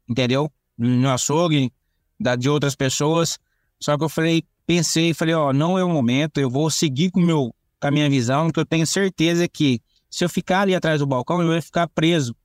entendeu? 0.08 0.52
No 0.78 1.10
açougue, 1.10 1.74
da, 2.20 2.36
de 2.36 2.48
outras 2.48 2.76
pessoas. 2.76 3.40
Só 3.80 3.98
que 3.98 4.04
eu 4.04 4.10
falei, 4.10 4.44
pensei, 4.68 5.12
falei, 5.12 5.34
ó, 5.34 5.52
não 5.52 5.76
é 5.76 5.84
o 5.84 5.90
momento, 5.90 6.40
eu 6.40 6.52
vou 6.52 6.70
seguir 6.70 7.10
com 7.10 7.20
o 7.20 7.26
meu 7.26 7.56
com 7.80 7.88
a 7.88 7.92
minha 7.92 8.10
visão, 8.10 8.50
que 8.50 8.60
eu 8.60 8.66
tenho 8.66 8.86
certeza 8.86 9.48
que 9.48 9.82
se 10.10 10.24
eu 10.24 10.30
ficar 10.30 10.62
ali 10.62 10.74
atrás 10.74 11.00
do 11.00 11.08
balcão, 11.08 11.42
eu 11.42 11.48
vou 11.48 11.62
ficar 11.62 11.88
preso. 11.88 12.36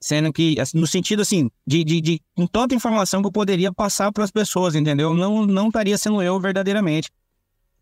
Sendo 0.00 0.32
que, 0.32 0.58
assim, 0.58 0.78
no 0.78 0.86
sentido 0.86 1.22
assim, 1.22 1.48
de, 1.64 1.84
de, 1.84 2.00
de 2.00 2.20
com 2.34 2.46
tanta 2.46 2.74
informação 2.74 3.22
que 3.22 3.28
eu 3.28 3.32
poderia 3.32 3.72
passar 3.72 4.10
para 4.10 4.24
as 4.24 4.32
pessoas, 4.32 4.74
entendeu? 4.74 5.14
Não, 5.14 5.46
não 5.46 5.68
estaria 5.68 5.96
sendo 5.96 6.20
eu 6.20 6.40
verdadeiramente. 6.40 7.08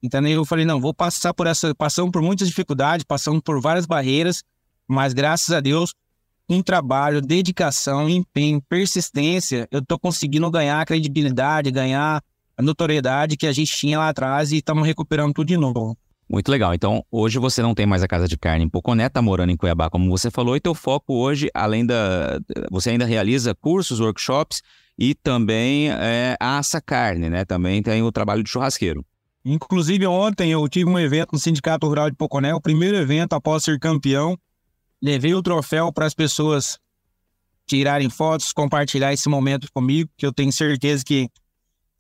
Entendeu? 0.02 0.32
Eu 0.32 0.44
falei, 0.44 0.66
não, 0.66 0.80
vou 0.80 0.92
passar 0.92 1.32
por 1.32 1.46
essa. 1.46 1.74
Passamos 1.74 2.10
por 2.10 2.20
muitas 2.20 2.46
dificuldades, 2.48 3.04
passamos 3.04 3.40
por 3.42 3.60
várias 3.60 3.86
barreiras, 3.86 4.42
mas 4.86 5.14
graças 5.14 5.50
a 5.50 5.60
Deus, 5.60 5.94
com 6.46 6.60
trabalho, 6.62 7.22
dedicação, 7.22 8.08
empenho, 8.08 8.60
persistência, 8.62 9.66
eu 9.70 9.78
estou 9.78 9.98
conseguindo 9.98 10.50
ganhar 10.50 10.84
credibilidade, 10.84 11.70
ganhar 11.70 12.22
a 12.56 12.62
notoriedade 12.62 13.36
que 13.36 13.46
a 13.46 13.52
gente 13.52 13.74
tinha 13.74 13.98
lá 13.98 14.08
atrás 14.10 14.52
e 14.52 14.56
estamos 14.56 14.86
recuperando 14.86 15.32
tudo 15.32 15.46
de 15.46 15.56
novo. 15.56 15.96
Muito 16.30 16.48
legal. 16.48 16.72
Então, 16.72 17.04
hoje 17.10 17.40
você 17.40 17.60
não 17.60 17.74
tem 17.74 17.84
mais 17.84 18.04
a 18.04 18.06
casa 18.06 18.28
de 18.28 18.38
carne 18.38 18.64
em 18.64 18.68
Poconé, 18.68 19.08
tá 19.08 19.20
morando 19.20 19.50
em 19.50 19.56
Cuiabá, 19.56 19.90
como 19.90 20.08
você 20.08 20.30
falou, 20.30 20.54
e 20.54 20.60
teu 20.60 20.76
foco 20.76 21.14
hoje, 21.14 21.50
além 21.52 21.84
da. 21.84 22.38
Você 22.70 22.90
ainda 22.90 23.04
realiza 23.04 23.52
cursos, 23.52 23.98
workshops 23.98 24.62
e 24.96 25.12
também 25.12 25.90
é, 25.90 26.36
assa 26.38 26.80
carne, 26.80 27.28
né? 27.28 27.44
Também 27.44 27.82
tem 27.82 28.00
o 28.04 28.12
trabalho 28.12 28.44
de 28.44 28.48
churrasqueiro. 28.48 29.04
Inclusive, 29.44 30.06
ontem 30.06 30.52
eu 30.52 30.68
tive 30.68 30.88
um 30.88 31.00
evento 31.00 31.32
no 31.32 31.38
Sindicato 31.38 31.88
Rural 31.88 32.08
de 32.08 32.16
Poconé, 32.16 32.54
o 32.54 32.60
primeiro 32.60 32.96
evento 32.96 33.32
após 33.32 33.64
ser 33.64 33.80
campeão. 33.80 34.38
Levei 35.02 35.34
o 35.34 35.42
troféu 35.42 35.92
para 35.92 36.06
as 36.06 36.14
pessoas 36.14 36.78
tirarem 37.66 38.08
fotos, 38.08 38.52
compartilhar 38.52 39.12
esse 39.12 39.28
momento 39.28 39.66
comigo, 39.72 40.08
que 40.16 40.26
eu 40.26 40.32
tenho 40.32 40.52
certeza 40.52 41.02
que 41.04 41.28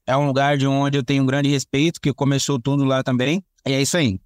é 0.06 0.16
um 0.16 0.26
lugar 0.26 0.56
de 0.56 0.68
onde 0.68 0.96
eu 0.96 1.02
tenho 1.02 1.24
um 1.24 1.26
grande 1.26 1.48
respeito, 1.48 2.00
que 2.00 2.12
começou 2.14 2.60
tudo 2.60 2.84
lá 2.84 3.02
também. 3.02 3.42
E 3.66 3.72
é 3.72 3.80
isso 3.80 3.96
aí. 3.96 4.20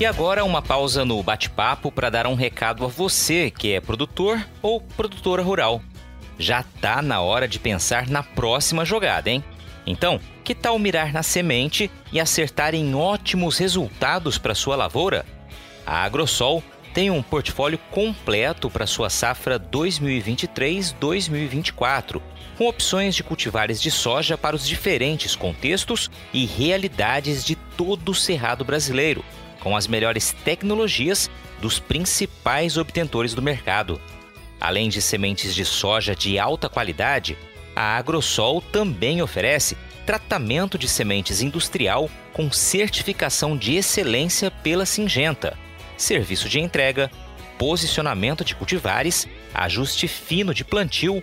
E 0.00 0.06
agora 0.06 0.44
uma 0.44 0.62
pausa 0.62 1.04
no 1.04 1.20
bate-papo 1.24 1.90
para 1.90 2.08
dar 2.08 2.28
um 2.28 2.36
recado 2.36 2.84
a 2.84 2.88
você 2.88 3.50
que 3.50 3.72
é 3.72 3.80
produtor 3.80 4.46
ou 4.62 4.80
produtora 4.80 5.42
rural. 5.42 5.82
Já 6.38 6.62
tá 6.62 7.02
na 7.02 7.20
hora 7.20 7.48
de 7.48 7.58
pensar 7.58 8.06
na 8.06 8.22
próxima 8.22 8.84
jogada, 8.84 9.28
hein? 9.28 9.42
Então, 9.84 10.20
que 10.44 10.54
tal 10.54 10.78
mirar 10.78 11.12
na 11.12 11.24
semente 11.24 11.90
e 12.12 12.20
acertar 12.20 12.76
em 12.76 12.94
ótimos 12.94 13.58
resultados 13.58 14.38
para 14.38 14.54
sua 14.54 14.76
lavoura? 14.76 15.26
A 15.84 16.04
Agrosol 16.04 16.62
tem 16.94 17.10
um 17.10 17.20
portfólio 17.20 17.80
completo 17.90 18.70
para 18.70 18.86
sua 18.86 19.10
safra 19.10 19.58
2023-2024 19.58 22.22
com 22.58 22.66
opções 22.66 23.14
de 23.14 23.22
cultivares 23.22 23.80
de 23.80 23.88
soja 23.88 24.36
para 24.36 24.56
os 24.56 24.66
diferentes 24.66 25.36
contextos 25.36 26.10
e 26.34 26.44
realidades 26.44 27.44
de 27.44 27.54
todo 27.54 28.08
o 28.08 28.14
cerrado 28.14 28.64
brasileiro, 28.64 29.24
com 29.60 29.76
as 29.76 29.86
melhores 29.86 30.32
tecnologias 30.44 31.30
dos 31.60 31.78
principais 31.78 32.76
obtentores 32.76 33.32
do 33.32 33.40
mercado. 33.40 34.00
Além 34.60 34.88
de 34.88 35.00
sementes 35.00 35.54
de 35.54 35.64
soja 35.64 36.16
de 36.16 36.36
alta 36.36 36.68
qualidade, 36.68 37.38
a 37.76 37.96
Agrosol 37.96 38.60
também 38.60 39.22
oferece 39.22 39.76
tratamento 40.04 40.76
de 40.76 40.88
sementes 40.88 41.40
industrial 41.40 42.10
com 42.32 42.50
certificação 42.50 43.56
de 43.56 43.76
excelência 43.76 44.50
pela 44.50 44.84
Singenta, 44.84 45.56
serviço 45.96 46.48
de 46.48 46.58
entrega, 46.58 47.08
posicionamento 47.56 48.44
de 48.44 48.56
cultivares, 48.56 49.28
ajuste 49.54 50.08
fino 50.08 50.52
de 50.52 50.64
plantio 50.64 51.22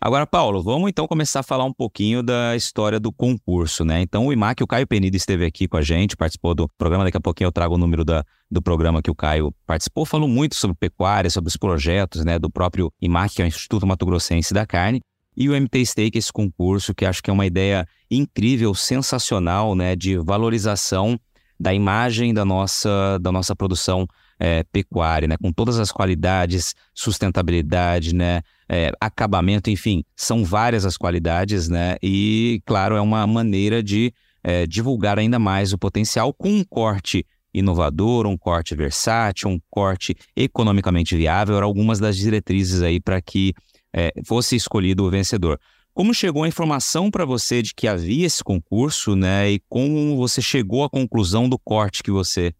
Agora, 0.00 0.24
Paulo, 0.28 0.62
vamos 0.62 0.88
então 0.88 1.08
começar 1.08 1.40
a 1.40 1.42
falar 1.42 1.64
um 1.64 1.72
pouquinho 1.72 2.22
da 2.22 2.54
história 2.54 3.00
do 3.00 3.10
concurso, 3.10 3.84
né? 3.84 4.00
Então, 4.00 4.28
o 4.28 4.32
IMAC, 4.32 4.62
o 4.62 4.66
Caio 4.66 4.86
Penido 4.86 5.16
esteve 5.16 5.44
aqui 5.44 5.66
com 5.66 5.76
a 5.76 5.82
gente, 5.82 6.16
participou 6.16 6.54
do 6.54 6.68
programa, 6.78 7.02
daqui 7.02 7.16
a 7.16 7.20
pouquinho 7.20 7.48
eu 7.48 7.52
trago 7.52 7.74
o 7.74 7.78
número 7.78 8.04
da, 8.04 8.24
do 8.48 8.62
programa 8.62 9.02
que 9.02 9.10
o 9.10 9.14
Caio 9.14 9.52
participou, 9.66 10.06
falou 10.06 10.28
muito 10.28 10.54
sobre 10.54 10.76
pecuária, 10.76 11.28
sobre 11.28 11.48
os 11.48 11.56
projetos, 11.56 12.24
né, 12.24 12.38
do 12.38 12.48
próprio 12.48 12.92
IMAC, 13.02 13.34
que 13.34 13.42
é 13.42 13.44
o 13.44 13.48
Instituto 13.48 13.88
Mato 13.88 14.06
Grossense 14.06 14.54
da 14.54 14.64
Carne, 14.64 15.00
e 15.36 15.48
o 15.48 15.60
MT 15.60 15.84
Stake, 15.84 16.16
esse 16.16 16.32
concurso, 16.32 16.94
que 16.94 17.04
acho 17.04 17.20
que 17.20 17.28
é 17.28 17.32
uma 17.32 17.46
ideia 17.46 17.84
incrível, 18.08 18.74
sensacional, 18.74 19.74
né, 19.74 19.96
de 19.96 20.16
valorização 20.16 21.18
da 21.58 21.74
imagem 21.74 22.32
da 22.32 22.44
nossa, 22.44 23.18
da 23.20 23.32
nossa 23.32 23.56
produção 23.56 24.06
é, 24.38 24.62
pecuária, 24.64 25.26
né, 25.26 25.36
com 25.36 25.52
todas 25.52 25.78
as 25.78 25.90
qualidades, 25.90 26.74
sustentabilidade, 26.94 28.14
né, 28.14 28.42
é, 28.68 28.92
acabamento, 29.00 29.70
enfim, 29.70 30.04
são 30.16 30.44
várias 30.44 30.84
as 30.84 30.96
qualidades, 30.96 31.68
né? 31.68 31.96
E, 32.02 32.60
claro, 32.66 32.96
é 32.96 33.00
uma 33.00 33.26
maneira 33.26 33.82
de 33.82 34.12
é, 34.44 34.66
divulgar 34.66 35.18
ainda 35.18 35.38
mais 35.38 35.72
o 35.72 35.78
potencial 35.78 36.32
com 36.32 36.50
um 36.50 36.64
corte 36.64 37.24
inovador, 37.52 38.26
um 38.26 38.36
corte 38.36 38.74
versátil, 38.74 39.48
um 39.48 39.60
corte 39.70 40.14
economicamente 40.36 41.16
viável, 41.16 41.56
eram 41.56 41.66
algumas 41.66 41.98
das 41.98 42.16
diretrizes 42.16 42.82
aí 42.82 43.00
para 43.00 43.20
que 43.20 43.54
é, 43.92 44.12
fosse 44.24 44.54
escolhido 44.54 45.04
o 45.04 45.10
vencedor. 45.10 45.58
Como 45.94 46.14
chegou 46.14 46.44
a 46.44 46.48
informação 46.48 47.10
para 47.10 47.24
você 47.24 47.60
de 47.60 47.74
que 47.74 47.88
havia 47.88 48.26
esse 48.26 48.44
concurso, 48.44 49.16
né? 49.16 49.50
E 49.50 49.60
como 49.68 50.16
você 50.16 50.40
chegou 50.40 50.84
à 50.84 50.90
conclusão 50.90 51.48
do 51.48 51.58
corte 51.58 52.02
que 52.02 52.10
você 52.10 52.52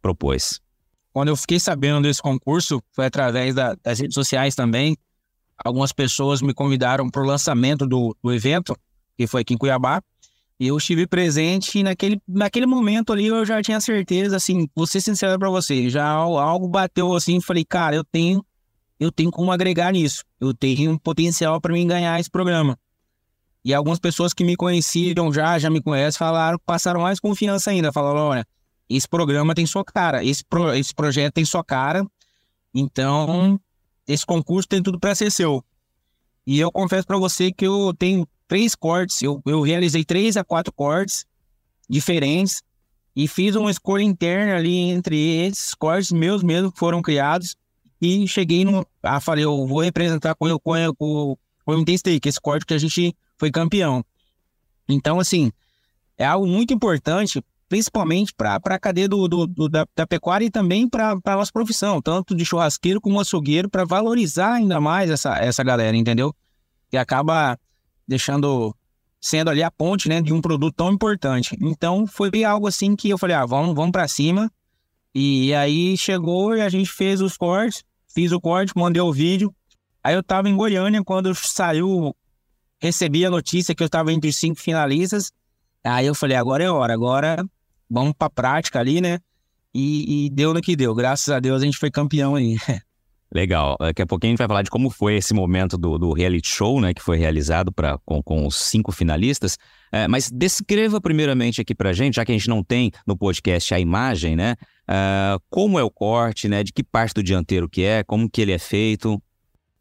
propôs? 0.00 0.63
Quando 1.14 1.28
eu 1.28 1.36
fiquei 1.36 1.58
sabendo 1.58 2.02
desse 2.02 2.20
concurso, 2.20 2.82
foi 2.92 3.06
através 3.06 3.54
da, 3.54 3.74
das 3.82 4.00
redes 4.00 4.14
sociais 4.14 4.54
também 4.54 4.98
algumas 5.62 5.92
pessoas 5.92 6.40
me 6.42 6.54
convidaram 6.54 7.08
para 7.08 7.22
o 7.22 7.26
lançamento 7.26 7.86
do, 7.86 8.16
do 8.22 8.32
evento, 8.32 8.76
que 9.16 9.26
foi 9.26 9.42
aqui 9.42 9.54
em 9.54 9.58
Cuiabá. 9.58 10.02
E 10.58 10.68
eu 10.68 10.76
estive 10.76 11.06
presente 11.06 11.78
e 11.78 11.82
naquele, 11.82 12.20
naquele 12.28 12.64
momento 12.64 13.12
ali 13.12 13.26
eu 13.26 13.44
já 13.44 13.60
tinha 13.60 13.80
certeza, 13.80 14.36
assim, 14.36 14.68
vou 14.74 14.86
ser 14.86 15.00
sincero 15.00 15.38
para 15.38 15.50
você, 15.50 15.90
já 15.90 16.06
algo 16.06 16.68
bateu 16.68 17.12
assim, 17.14 17.40
falei, 17.40 17.64
cara, 17.64 17.96
eu 17.96 18.04
tenho, 18.04 18.44
eu 19.00 19.10
tenho 19.10 19.32
como 19.32 19.50
agregar 19.50 19.92
nisso, 19.92 20.22
eu 20.40 20.54
tenho 20.54 20.92
um 20.92 20.98
potencial 20.98 21.60
para 21.60 21.72
mim 21.72 21.86
ganhar 21.86 22.20
esse 22.20 22.30
programa. 22.30 22.78
E 23.64 23.74
algumas 23.74 23.98
pessoas 23.98 24.32
que 24.32 24.44
me 24.44 24.56
conheciam 24.56 25.32
já, 25.32 25.58
já 25.58 25.68
me 25.68 25.82
conhecem, 25.82 26.18
falaram, 26.18 26.58
passaram 26.64 27.00
mais 27.00 27.18
confiança 27.18 27.70
ainda, 27.70 27.92
falaram, 27.92 28.20
olha, 28.20 28.46
esse 28.88 29.08
programa 29.08 29.54
tem 29.54 29.66
sua 29.66 29.84
cara, 29.84 30.24
esse, 30.24 30.44
pro, 30.44 30.74
esse 30.74 30.94
projeto 30.94 31.34
tem 31.34 31.44
sua 31.44 31.64
cara, 31.64 32.04
então 32.74 33.58
esse 34.06 34.24
concurso 34.24 34.68
tem 34.68 34.82
tudo 34.82 34.98
para 35.00 35.14
ser 35.14 35.30
seu. 35.30 35.64
E 36.46 36.58
eu 36.58 36.70
confesso 36.70 37.06
para 37.06 37.18
você 37.18 37.50
que 37.50 37.66
eu 37.66 37.94
tenho 37.94 38.28
três 38.46 38.74
cortes, 38.74 39.22
eu, 39.22 39.40
eu 39.46 39.62
realizei 39.62 40.04
três 40.04 40.36
a 40.36 40.44
quatro 40.44 40.72
cortes 40.72 41.24
diferentes 41.88 42.62
e 43.16 43.26
fiz 43.28 43.54
uma 43.54 43.70
escolha 43.70 44.02
interna 44.02 44.56
ali 44.56 44.76
entre 44.76 45.16
esses 45.46 45.74
cortes 45.74 46.12
meus 46.12 46.42
mesmo 46.42 46.70
que 46.72 46.78
foram 46.78 47.00
criados 47.00 47.56
e 48.00 48.28
cheguei 48.28 48.64
no. 48.64 48.86
Ah, 49.02 49.20
falei, 49.20 49.44
eu 49.44 49.66
vou 49.66 49.80
representar 49.80 50.34
com, 50.34 50.48
com, 50.58 50.94
com, 50.94 51.36
com 51.64 51.72
o 51.72 51.78
MT 51.78 51.98
Steak, 51.98 52.28
esse 52.28 52.40
corte 52.40 52.66
que 52.66 52.74
a 52.74 52.78
gente 52.78 53.16
foi 53.38 53.50
campeão. 53.50 54.04
Então, 54.88 55.18
assim, 55.18 55.50
é 56.18 56.26
algo 56.26 56.46
muito 56.46 56.74
importante 56.74 57.42
principalmente 57.74 58.32
para 58.32 58.54
a 58.54 58.78
cadeia 58.78 59.08
do, 59.08 59.26
do, 59.26 59.48
do 59.48 59.68
da, 59.68 59.84
da, 59.96 60.06
pecuária 60.06 60.44
e 60.44 60.50
também 60.50 60.88
para 60.88 61.18
a 61.24 61.34
nossa 61.34 61.50
profissão, 61.50 62.00
tanto 62.00 62.32
de 62.32 62.44
churrasqueiro 62.44 63.00
como 63.00 63.18
açougueiro, 63.18 63.68
para 63.68 63.84
valorizar 63.84 64.52
ainda 64.52 64.80
mais 64.80 65.10
essa, 65.10 65.36
essa 65.38 65.64
galera, 65.64 65.96
entendeu? 65.96 66.32
Que 66.88 66.96
acaba 66.96 67.58
deixando, 68.06 68.72
sendo 69.20 69.50
ali 69.50 69.60
a 69.60 69.72
ponte 69.72 70.08
né, 70.08 70.22
de 70.22 70.32
um 70.32 70.40
produto 70.40 70.72
tão 70.72 70.92
importante. 70.92 71.58
Então 71.60 72.06
foi 72.06 72.44
algo 72.44 72.68
assim 72.68 72.94
que 72.94 73.08
eu 73.08 73.18
falei, 73.18 73.34
ah, 73.34 73.44
vamos, 73.44 73.74
vamos 73.74 73.90
para 73.90 74.06
cima. 74.06 74.48
E 75.12 75.52
aí 75.52 75.96
chegou 75.96 76.56
e 76.56 76.60
a 76.60 76.68
gente 76.68 76.92
fez 76.92 77.20
os 77.20 77.36
cortes, 77.36 77.82
fiz 78.06 78.30
o 78.30 78.40
corte, 78.40 78.72
mandei 78.76 79.02
o 79.02 79.12
vídeo. 79.12 79.52
Aí 80.00 80.14
eu 80.14 80.20
estava 80.20 80.48
em 80.48 80.56
Goiânia 80.56 81.02
quando 81.02 81.34
saiu, 81.34 82.14
recebi 82.80 83.26
a 83.26 83.30
notícia 83.30 83.74
que 83.74 83.82
eu 83.82 83.86
estava 83.86 84.12
entre 84.12 84.30
os 84.30 84.36
cinco 84.36 84.60
finalistas. 84.60 85.32
Aí 85.82 86.06
eu 86.06 86.14
falei, 86.14 86.36
agora 86.36 86.62
é 86.62 86.70
hora, 86.70 86.94
agora 86.94 87.44
vamos 87.90 88.14
pra 88.18 88.30
prática 88.30 88.78
ali, 88.78 89.00
né? 89.00 89.18
E, 89.74 90.26
e, 90.26 90.30
deu 90.30 90.54
no 90.54 90.60
que 90.60 90.76
deu. 90.76 90.94
Graças 90.94 91.28
a 91.28 91.40
Deus 91.40 91.62
a 91.62 91.64
gente 91.64 91.78
foi 91.78 91.90
campeão 91.90 92.36
aí. 92.36 92.56
Legal. 93.34 93.76
Daqui 93.80 94.02
a 94.02 94.06
pouquinho 94.06 94.30
a 94.30 94.32
gente 94.32 94.38
vai 94.38 94.46
falar 94.46 94.62
de 94.62 94.70
como 94.70 94.88
foi 94.88 95.16
esse 95.16 95.34
momento 95.34 95.76
do, 95.76 95.98
do 95.98 96.12
reality 96.12 96.48
show, 96.48 96.80
né? 96.80 96.94
Que 96.94 97.02
foi 97.02 97.18
realizado 97.18 97.72
pra, 97.72 97.98
com, 98.04 98.22
com 98.22 98.46
os 98.46 98.54
cinco 98.54 98.92
finalistas. 98.92 99.58
É, 99.90 100.06
mas 100.06 100.30
descreva 100.30 101.00
primeiramente 101.00 101.60
aqui 101.60 101.74
pra 101.74 101.92
gente, 101.92 102.14
já 102.14 102.24
que 102.24 102.30
a 102.30 102.34
gente 102.36 102.48
não 102.48 102.62
tem 102.62 102.92
no 103.04 103.16
podcast 103.16 103.74
a 103.74 103.80
imagem, 103.80 104.36
né? 104.36 104.54
Uh, 104.88 105.42
como 105.50 105.80
é 105.80 105.82
o 105.82 105.90
corte, 105.90 106.48
né? 106.48 106.62
De 106.62 106.72
que 106.72 106.84
parte 106.84 107.14
do 107.14 107.22
dianteiro 107.24 107.68
que 107.68 107.82
é, 107.82 108.04
como 108.04 108.30
que 108.30 108.40
ele 108.40 108.52
é 108.52 108.58
feito. 108.58 109.20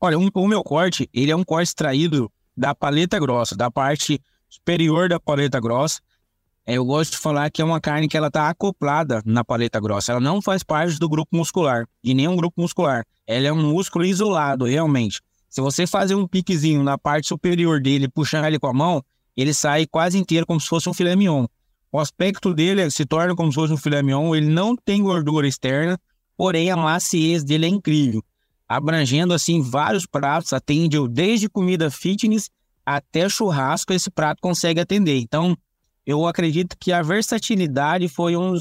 Olha, 0.01 0.17
um, 0.17 0.29
o 0.33 0.47
meu 0.47 0.63
corte, 0.63 1.07
ele 1.13 1.31
é 1.31 1.35
um 1.35 1.43
corte 1.43 1.67
extraído 1.67 2.31
da 2.57 2.73
paleta 2.73 3.19
grossa, 3.19 3.55
da 3.55 3.69
parte 3.69 4.19
superior 4.49 5.09
da 5.09 5.19
paleta 5.19 5.59
grossa. 5.59 6.01
É, 6.65 6.76
eu 6.76 6.86
gosto 6.86 7.12
de 7.12 7.17
falar 7.17 7.49
que 7.52 7.62
é 7.62 7.65
uma 7.65 7.82
carne 7.82 8.08
que 8.08 8.15
ela 8.15 8.28
está 8.28 8.49
acoplada 8.49 9.21
na 9.26 9.43
paleta 9.43 9.80
grossa. 9.82 10.13
Ela 10.13 10.21
não 10.21 10.41
faz 10.41 10.63
parte 10.63 10.97
do 10.97 11.10
grupo 11.10 11.36
muscular, 11.36 11.86
de 12.02 12.13
nenhum 12.13 12.38
grupo 12.38 12.62
muscular. 12.62 13.06
Ela 13.28 13.47
é 13.47 13.52
um 13.52 13.69
músculo 13.69 14.06
isolado, 14.06 14.65
realmente. 14.65 15.21
Se 15.49 15.60
você 15.62 15.86
fazer 15.86 16.15
um 16.15 16.26
piquezinho 16.26 16.82
na 16.82 16.97
parte 16.97 17.28
superior 17.28 17.82
dele, 17.82 18.08
puxar 18.08 18.47
ele 18.47 18.58
com 18.58 18.67
a 18.67 18.73
mão, 18.73 19.04
ele 19.36 19.54
sai 19.54 19.86
quase 19.86 20.17
inteiro 20.17 20.45
como 20.45 20.60
se 20.60 20.67
fosse 20.67 20.88
um 20.88 20.93
filé 20.93 21.15
mignon. 21.15 21.45
O 21.91 21.99
aspecto 21.99 22.54
dele 22.54 22.89
se 22.89 23.06
torna 23.06 23.36
como 23.36 23.52
se 23.52 23.56
fosse 23.56 23.73
um 23.73 23.78
filé 23.78 24.02
mignon, 24.02 24.34
ele 24.34 24.47
não 24.47 24.76
tem 24.76 25.04
gordura 25.04 25.47
externa, 25.47 25.99
porém 26.36 26.71
a 26.71 26.78
maciez 26.78 27.43
dele 27.43 27.65
é 27.65 27.69
incrível, 27.69 28.23
abrangendo 28.67 29.34
assim 29.34 29.62
vários 29.62 30.08
pratos, 30.08 30.54
atende 30.54 30.97
desde 31.10 31.47
comida 31.47 31.91
fitness 31.91 32.49
até 32.84 33.30
churrasco, 33.30 33.93
esse 33.93 34.10
prato 34.10 34.41
consegue 34.41 34.80
atender. 34.80 35.19
Então, 35.19 35.56
eu 36.05 36.27
acredito 36.27 36.77
que 36.79 36.91
a 36.91 37.01
versatilidade 37.01 38.07
foi 38.07 38.35
um 38.35 38.57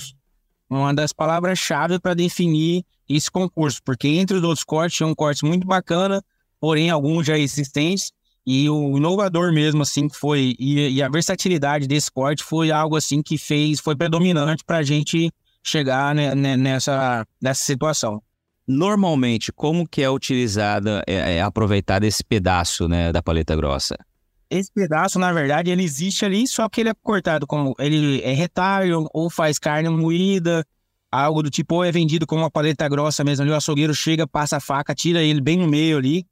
uma 0.70 0.94
das 0.94 1.12
palavras-chave 1.12 1.98
para 1.98 2.14
definir 2.14 2.84
esse 3.08 3.30
concurso, 3.30 3.80
porque 3.84 4.08
entre 4.08 4.38
os 4.38 4.42
outros 4.42 4.64
cortes, 4.64 4.96
tinha 4.96 5.06
um 5.06 5.14
corte 5.14 5.44
muito 5.44 5.66
bacana, 5.66 6.24
porém 6.58 6.88
alguns 6.88 7.26
já 7.26 7.38
existentes, 7.38 8.10
e 8.44 8.68
o 8.68 8.96
inovador 8.96 9.52
mesmo, 9.52 9.82
assim, 9.82 10.08
foi, 10.08 10.56
e, 10.58 10.96
e 10.96 11.02
a 11.02 11.08
versatilidade 11.08 11.86
desse 11.86 12.10
corte 12.10 12.42
foi 12.42 12.70
algo, 12.70 12.96
assim, 12.96 13.22
que 13.22 13.38
fez, 13.38 13.80
foi 13.80 13.94
predominante 13.94 14.64
para 14.64 14.78
a 14.78 14.82
gente 14.82 15.30
chegar 15.62 16.14
né, 16.14 16.34
né, 16.34 16.56
nessa, 16.56 17.26
nessa 17.40 17.62
situação. 17.62 18.22
Normalmente, 18.66 19.52
como 19.52 19.86
que 19.86 20.02
é 20.02 20.10
utilizada, 20.10 21.02
é, 21.06 21.36
é 21.36 21.42
aproveitado 21.42 22.04
esse 22.04 22.24
pedaço, 22.24 22.88
né, 22.88 23.12
da 23.12 23.22
paleta 23.22 23.54
grossa? 23.54 23.96
Esse 24.52 24.70
pedaço, 24.70 25.18
na 25.18 25.32
verdade, 25.32 25.70
ele 25.70 25.82
existe 25.82 26.26
ali, 26.26 26.46
só 26.46 26.68
que 26.68 26.82
ele 26.82 26.90
é 26.90 26.94
cortado 27.02 27.46
como 27.46 27.74
ele 27.78 28.20
é 28.20 28.34
retalho 28.34 29.08
ou 29.10 29.30
faz 29.30 29.58
carne 29.58 29.88
moída, 29.88 30.62
algo 31.10 31.42
do 31.42 31.48
tipo, 31.48 31.76
ou 31.76 31.84
é 31.84 31.90
vendido 31.90 32.26
como 32.26 32.42
uma 32.42 32.50
paleta 32.50 32.86
grossa 32.86 33.24
mesmo. 33.24 33.44
Ali 33.44 33.50
o 33.50 33.54
açougueiro 33.54 33.94
chega, 33.94 34.26
passa 34.26 34.58
a 34.58 34.60
faca, 34.60 34.94
tira 34.94 35.22
ele 35.22 35.40
bem 35.40 35.56
no 35.56 35.66
meio 35.66 35.96
ali 35.96 36.26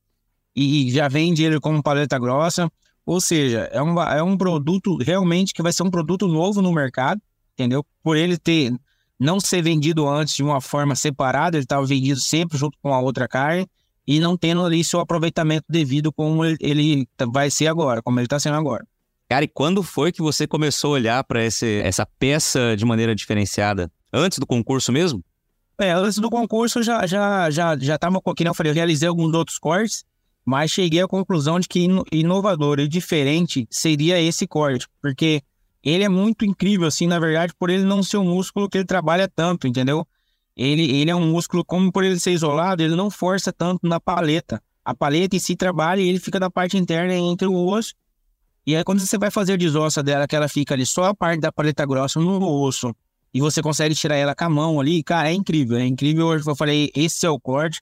e 0.54 0.90
já 0.90 1.09
vende 1.09 1.42
ele 1.42 1.59
como 1.59 1.83
paleta 1.83 2.18
grossa. 2.18 2.70
Ou 3.06 3.22
seja, 3.22 3.70
é 3.72 3.83
um, 3.83 3.98
é 3.98 4.22
um 4.22 4.37
produto 4.37 4.98
realmente 4.98 5.54
que 5.54 5.62
vai 5.62 5.72
ser 5.72 5.83
um 5.83 5.90
produto 5.90 6.28
novo 6.28 6.61
no 6.61 6.74
mercado, 6.74 7.22
entendeu? 7.54 7.83
Por 8.02 8.18
ele 8.18 8.37
ter 8.37 8.70
não 9.18 9.40
ser 9.40 9.62
vendido 9.62 10.06
antes 10.06 10.35
de 10.35 10.42
uma 10.42 10.61
forma 10.61 10.94
separada, 10.94 11.56
ele 11.56 11.64
estava 11.64 11.87
vendido 11.87 12.20
sempre 12.20 12.59
junto 12.59 12.76
com 12.83 12.92
a 12.92 13.00
outra 13.00 13.26
carne 13.26 13.66
e 14.06 14.18
não 14.20 14.36
tendo 14.36 14.64
ali 14.64 14.82
seu 14.82 15.00
aproveitamento 15.00 15.66
devido 15.68 16.12
como 16.12 16.44
ele 16.44 17.06
vai 17.32 17.50
ser 17.50 17.66
agora, 17.66 18.02
como 18.02 18.18
ele 18.18 18.26
está 18.26 18.38
sendo 18.38 18.56
agora. 18.56 18.86
Cara, 19.28 19.44
e 19.44 19.48
quando 19.48 19.82
foi 19.82 20.10
que 20.10 20.20
você 20.20 20.46
começou 20.46 20.90
a 20.90 20.94
olhar 20.94 21.24
para 21.24 21.42
essa 21.42 22.04
peça 22.18 22.76
de 22.76 22.84
maneira 22.84 23.14
diferenciada? 23.14 23.90
Antes 24.12 24.38
do 24.38 24.46
concurso 24.46 24.90
mesmo? 24.90 25.22
É, 25.78 25.92
antes 25.92 26.18
do 26.18 26.28
concurso 26.28 26.82
já 26.82 27.06
já 27.06 27.50
já 27.50 27.78
já 27.78 27.94
estava, 27.94 28.20
que 28.36 28.46
eu 28.46 28.54
falei, 28.54 28.72
eu 28.72 28.74
realizei 28.74 29.08
alguns 29.08 29.32
outros 29.32 29.58
cortes, 29.58 30.04
mas 30.44 30.70
cheguei 30.70 31.00
à 31.00 31.06
conclusão 31.06 31.60
de 31.60 31.68
que 31.68 31.86
inovador 32.12 32.80
e 32.80 32.88
diferente 32.88 33.66
seria 33.70 34.20
esse 34.20 34.46
corte, 34.46 34.86
porque 35.00 35.42
ele 35.82 36.04
é 36.04 36.08
muito 36.08 36.44
incrível, 36.44 36.86
assim, 36.86 37.06
na 37.06 37.18
verdade, 37.18 37.54
por 37.58 37.70
ele 37.70 37.84
não 37.84 38.02
ser 38.02 38.18
um 38.18 38.24
músculo 38.24 38.68
que 38.68 38.78
ele 38.78 38.84
trabalha 38.84 39.28
tanto, 39.28 39.66
entendeu? 39.66 40.06
Ele, 40.56 40.90
ele 40.90 41.10
é 41.10 41.14
um 41.16 41.30
músculo, 41.30 41.64
como 41.64 41.90
por 41.92 42.04
ele 42.04 42.18
ser 42.18 42.32
isolado, 42.32 42.82
ele 42.82 42.94
não 42.94 43.10
força 43.10 43.52
tanto 43.52 43.86
na 43.86 44.00
paleta. 44.00 44.62
A 44.84 44.94
paleta 44.94 45.36
em 45.36 45.38
si 45.38 45.56
trabalha 45.56 46.00
e 46.00 46.08
ele 46.08 46.18
fica 46.18 46.40
na 46.40 46.50
parte 46.50 46.76
interna 46.76 47.14
entre 47.14 47.46
o 47.46 47.54
osso. 47.54 47.94
E 48.66 48.76
aí, 48.76 48.84
quando 48.84 49.00
você 49.00 49.16
vai 49.16 49.30
fazer 49.30 49.54
a 49.54 49.56
desossa 49.56 50.02
dela, 50.02 50.26
que 50.26 50.36
ela 50.36 50.48
fica 50.48 50.74
ali 50.74 50.84
só 50.84 51.04
a 51.04 51.14
parte 51.14 51.40
da 51.40 51.50
paleta 51.50 51.86
grossa 51.86 52.20
no 52.20 52.42
osso, 52.62 52.94
e 53.32 53.40
você 53.40 53.62
consegue 53.62 53.94
tirar 53.94 54.16
ela 54.16 54.34
com 54.34 54.44
a 54.44 54.50
mão 54.50 54.80
ali, 54.80 55.02
cara, 55.02 55.30
é 55.30 55.32
incrível. 55.32 55.78
É 55.78 55.86
incrível. 55.86 56.26
Hoje 56.26 56.46
eu 56.46 56.56
falei, 56.56 56.90
esse 56.94 57.24
é 57.24 57.30
o 57.30 57.38
corte. 57.38 57.80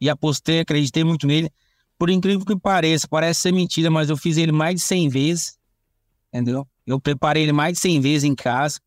E 0.00 0.08
apostei, 0.08 0.60
acreditei 0.60 1.04
muito 1.04 1.26
nele. 1.26 1.50
Por 1.98 2.08
incrível 2.08 2.44
que 2.44 2.56
pareça, 2.56 3.06
parece 3.08 3.40
ser 3.40 3.52
mentira, 3.52 3.90
mas 3.90 4.08
eu 4.08 4.16
fiz 4.16 4.36
ele 4.36 4.52
mais 4.52 4.76
de 4.76 4.80
100 4.80 5.08
vezes. 5.08 5.58
Entendeu? 6.32 6.66
Eu 6.86 7.00
preparei 7.00 7.42
ele 7.42 7.52
mais 7.52 7.74
de 7.74 7.80
100 7.80 8.00
vezes 8.00 8.24
em 8.24 8.34
casa. 8.34 8.80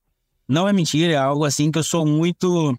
Não 0.47 0.67
é 0.67 0.73
mentira, 0.73 1.13
é 1.13 1.17
algo 1.17 1.45
assim 1.45 1.71
que 1.71 1.77
eu 1.77 1.84
sou 1.84 2.05
muito 2.05 2.75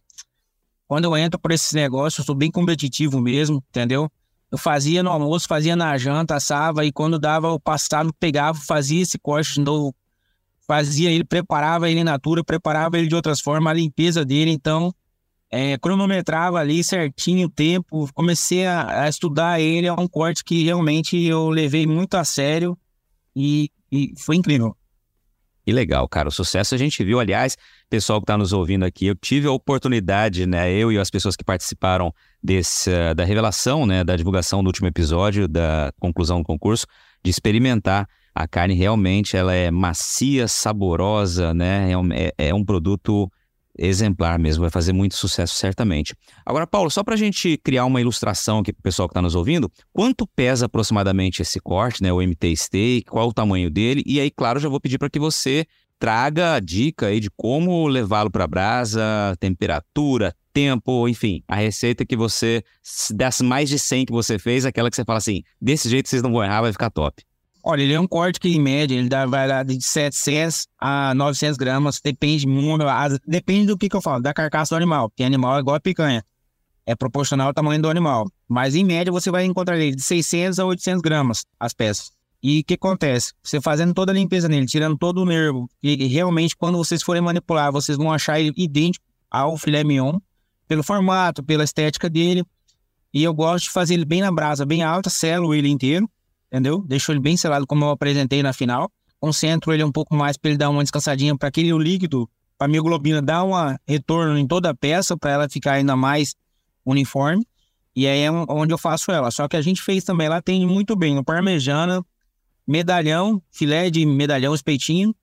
quando 0.92 1.06
eu 1.06 1.16
entro 1.16 1.40
por 1.40 1.50
esses 1.50 1.72
negócios, 1.72 2.18
eu 2.18 2.24
sou 2.26 2.34
bem 2.34 2.50
competitivo 2.50 3.18
mesmo, 3.18 3.64
entendeu? 3.70 4.12
Eu 4.50 4.58
fazia 4.58 5.02
no 5.02 5.08
almoço, 5.08 5.48
fazia 5.48 5.74
na 5.74 5.96
janta, 5.96 6.34
assava, 6.34 6.84
e 6.84 6.92
quando 6.92 7.18
dava 7.18 7.50
o 7.50 7.58
passado, 7.58 8.12
pegava, 8.20 8.58
fazia 8.58 9.00
esse 9.00 9.18
corte 9.18 9.54
de 9.54 9.60
novo, 9.62 9.94
fazia 10.66 11.10
ele, 11.10 11.24
preparava 11.24 11.90
ele 11.90 12.04
na 12.04 12.12
natura, 12.12 12.44
preparava 12.44 12.98
ele 12.98 13.06
de 13.06 13.14
outras 13.14 13.40
formas, 13.40 13.70
a 13.70 13.74
limpeza 13.74 14.22
dele, 14.22 14.50
então, 14.50 14.94
é, 15.50 15.78
cronometrava 15.78 16.58
ali 16.58 16.84
certinho 16.84 17.46
o 17.46 17.50
tempo, 17.50 18.06
comecei 18.12 18.66
a, 18.66 19.04
a, 19.04 19.08
estudar 19.08 19.58
ele, 19.62 19.86
é 19.86 19.92
um 19.94 20.06
corte 20.06 20.44
que 20.44 20.62
realmente 20.62 21.16
eu 21.16 21.48
levei 21.48 21.86
muito 21.86 22.18
a 22.18 22.22
sério 22.22 22.76
e, 23.34 23.70
e 23.90 24.12
foi 24.18 24.36
incrível. 24.36 24.76
Que 25.64 25.72
legal, 25.72 26.08
cara. 26.08 26.28
O 26.28 26.32
sucesso 26.32 26.74
a 26.74 26.78
gente 26.78 27.04
viu, 27.04 27.20
aliás, 27.20 27.56
pessoal 27.88 28.20
que 28.20 28.24
está 28.24 28.36
nos 28.36 28.52
ouvindo 28.52 28.84
aqui, 28.84 29.06
eu 29.06 29.14
tive 29.14 29.46
a 29.46 29.52
oportunidade, 29.52 30.44
né, 30.44 30.72
eu 30.72 30.90
e 30.90 30.98
as 30.98 31.08
pessoas 31.08 31.36
que 31.36 31.44
participaram 31.44 32.12
desse, 32.42 32.90
uh, 32.90 33.14
da 33.14 33.24
revelação, 33.24 33.86
né, 33.86 34.02
da 34.02 34.16
divulgação 34.16 34.62
do 34.62 34.66
último 34.66 34.88
episódio, 34.88 35.46
da 35.46 35.92
conclusão 36.00 36.38
do 36.38 36.44
concurso, 36.44 36.84
de 37.22 37.30
experimentar 37.30 38.08
a 38.34 38.48
carne 38.48 38.74
realmente, 38.74 39.36
ela 39.36 39.54
é 39.54 39.70
macia, 39.70 40.48
saborosa, 40.48 41.54
né, 41.54 41.92
é 41.92 41.96
um, 41.96 42.12
é, 42.12 42.32
é 42.38 42.54
um 42.54 42.64
produto 42.64 43.30
exemplar 43.78 44.38
mesmo, 44.38 44.62
vai 44.62 44.70
fazer 44.70 44.92
muito 44.92 45.14
sucesso 45.14 45.54
certamente. 45.54 46.14
Agora, 46.44 46.66
Paulo, 46.66 46.90
só 46.90 47.02
para 47.02 47.14
a 47.14 47.18
gente 47.18 47.56
criar 47.58 47.84
uma 47.84 48.00
ilustração 48.00 48.58
aqui 48.58 48.72
para 48.72 48.80
o 48.80 48.82
pessoal 48.82 49.08
que 49.08 49.12
está 49.12 49.22
nos 49.22 49.34
ouvindo, 49.34 49.70
quanto 49.92 50.26
pesa 50.26 50.66
aproximadamente 50.66 51.42
esse 51.42 51.60
corte, 51.60 52.02
né, 52.02 52.12
o 52.12 52.20
MT 52.20 52.56
Steak, 52.56 53.04
qual 53.04 53.28
o 53.28 53.32
tamanho 53.32 53.70
dele? 53.70 54.02
E 54.06 54.20
aí, 54.20 54.30
claro, 54.30 54.60
já 54.60 54.68
vou 54.68 54.80
pedir 54.80 54.98
para 54.98 55.10
que 55.10 55.18
você 55.18 55.66
traga 55.98 56.54
a 56.54 56.60
dica 56.60 57.06
aí 57.06 57.20
de 57.20 57.30
como 57.30 57.86
levá-lo 57.86 58.30
para 58.30 58.44
a 58.44 58.48
brasa, 58.48 59.00
temperatura, 59.38 60.34
tempo, 60.52 61.08
enfim, 61.08 61.42
a 61.46 61.54
receita 61.56 62.04
que 62.04 62.16
você, 62.16 62.62
das 63.14 63.40
mais 63.40 63.68
de 63.68 63.78
100 63.78 64.06
que 64.06 64.12
você 64.12 64.38
fez, 64.38 64.66
aquela 64.66 64.90
que 64.90 64.96
você 64.96 65.04
fala 65.04 65.18
assim, 65.18 65.42
desse 65.60 65.88
jeito 65.88 66.08
vocês 66.08 66.20
não 66.22 66.32
vão 66.32 66.42
errar, 66.42 66.62
vai 66.62 66.72
ficar 66.72 66.90
top. 66.90 67.22
Olha, 67.64 67.82
ele 67.82 67.92
é 67.92 68.00
um 68.00 68.08
corte 68.08 68.40
que, 68.40 68.48
em 68.48 68.60
média, 68.60 68.96
ele 68.96 69.08
dá, 69.08 69.24
vai 69.24 69.46
dar 69.46 69.64
de 69.64 69.80
700 69.80 70.66
a 70.80 71.14
900 71.14 71.56
gramas, 71.56 72.00
depende 72.02 72.44
muito, 72.46 72.84
depende 73.24 73.68
do 73.68 73.78
que, 73.78 73.88
que 73.88 73.94
eu 73.94 74.02
falo, 74.02 74.20
da 74.20 74.34
carcaça 74.34 74.74
do 74.74 74.76
animal, 74.78 75.08
porque 75.08 75.22
animal 75.22 75.56
é 75.56 75.60
igual 75.60 75.76
a 75.76 75.80
picanha, 75.80 76.24
é 76.84 76.96
proporcional 76.96 77.48
ao 77.48 77.54
tamanho 77.54 77.80
do 77.80 77.88
animal. 77.88 78.28
Mas, 78.48 78.74
em 78.74 78.84
média, 78.84 79.12
você 79.12 79.30
vai 79.30 79.44
encontrar 79.44 79.78
ele 79.78 79.94
de 79.94 80.02
600 80.02 80.58
a 80.58 80.64
800 80.64 81.00
gramas, 81.00 81.46
as 81.58 81.72
peças. 81.72 82.10
E 82.42 82.60
o 82.60 82.64
que 82.64 82.74
acontece? 82.74 83.32
Você 83.40 83.60
fazendo 83.60 83.94
toda 83.94 84.10
a 84.10 84.14
limpeza 84.14 84.48
nele, 84.48 84.66
tirando 84.66 84.98
todo 84.98 85.22
o 85.22 85.24
nervo, 85.24 85.70
e 85.80 86.08
realmente, 86.08 86.56
quando 86.56 86.76
vocês 86.76 87.00
forem 87.00 87.22
manipular, 87.22 87.70
vocês 87.70 87.96
vão 87.96 88.12
achar 88.12 88.40
ele 88.40 88.52
idêntico 88.56 89.04
ao 89.30 89.56
filé 89.56 89.84
mignon, 89.84 90.18
pelo 90.66 90.82
formato, 90.82 91.44
pela 91.44 91.62
estética 91.62 92.10
dele. 92.10 92.44
E 93.14 93.22
eu 93.22 93.32
gosto 93.32 93.64
de 93.64 93.70
fazer 93.70 93.94
ele 93.94 94.04
bem 94.04 94.20
na 94.20 94.32
brasa, 94.32 94.66
bem 94.66 94.82
alta, 94.82 95.08
selo 95.08 95.54
ele 95.54 95.68
inteiro, 95.68 96.10
entendeu? 96.52 96.84
Deixo 96.86 97.10
ele 97.10 97.18
bem 97.18 97.34
selado 97.34 97.66
como 97.66 97.86
eu 97.86 97.90
apresentei 97.90 98.42
na 98.42 98.52
final. 98.52 98.92
Concentro 99.18 99.72
ele 99.72 99.82
um 99.82 99.90
pouco 99.90 100.14
mais 100.14 100.36
para 100.36 100.50
ele 100.50 100.58
dar 100.58 100.68
uma 100.68 100.82
descansadinha, 100.82 101.36
para 101.36 101.48
aquele 101.48 101.72
líquido, 101.78 102.28
para 102.58 102.66
a 102.66 102.68
mioglobina 102.68 103.22
dar 103.22 103.42
um 103.42 103.52
retorno 103.88 104.36
em 104.36 104.46
toda 104.46 104.68
a 104.70 104.74
peça, 104.74 105.16
para 105.16 105.30
ela 105.30 105.48
ficar 105.48 105.72
ainda 105.72 105.96
mais 105.96 106.34
uniforme. 106.84 107.46
E 107.96 108.06
aí 108.06 108.20
é 108.20 108.30
onde 108.30 108.74
eu 108.74 108.78
faço 108.78 109.10
ela. 109.10 109.30
Só 109.30 109.48
que 109.48 109.56
a 109.56 109.62
gente 109.62 109.80
fez 109.80 110.04
também, 110.04 110.26
ela 110.26 110.42
tem 110.42 110.66
muito 110.66 110.94
bem 110.94 111.14
no 111.14 111.24
parmejana, 111.24 112.04
medalhão, 112.66 113.42
filé 113.50 113.88
de 113.88 114.04
medalhão, 114.04 114.54
espeitinho. 114.54 115.14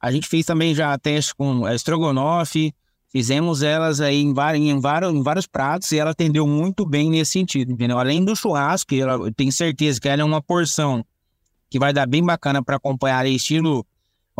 A 0.00 0.10
gente 0.10 0.26
fez 0.26 0.46
também 0.46 0.74
já 0.74 0.96
teste 0.96 1.34
com 1.34 1.66
é, 1.66 1.74
estrogonofe, 1.74 2.72
Fizemos 3.10 3.62
elas 3.62 4.00
aí 4.00 4.20
em, 4.20 4.34
vários, 4.34 4.62
em, 4.62 4.78
vários, 4.80 5.14
em 5.14 5.22
vários 5.22 5.46
pratos 5.46 5.90
e 5.92 5.98
ela 5.98 6.10
atendeu 6.10 6.46
muito 6.46 6.84
bem 6.84 7.08
nesse 7.10 7.32
sentido, 7.32 7.72
entendeu? 7.72 7.98
Além 7.98 8.24
do 8.24 8.36
churrasco, 8.36 8.94
ela, 8.94 9.14
eu 9.14 9.32
tenho 9.32 9.50
certeza 9.50 10.00
que 10.00 10.08
ela 10.08 10.20
é 10.20 10.24
uma 10.24 10.42
porção 10.42 11.04
que 11.70 11.78
vai 11.78 11.92
dar 11.92 12.06
bem 12.06 12.24
bacana 12.24 12.62
para 12.62 12.76
acompanhar 12.76 13.24
aí, 13.24 13.34
estilo 13.34 13.86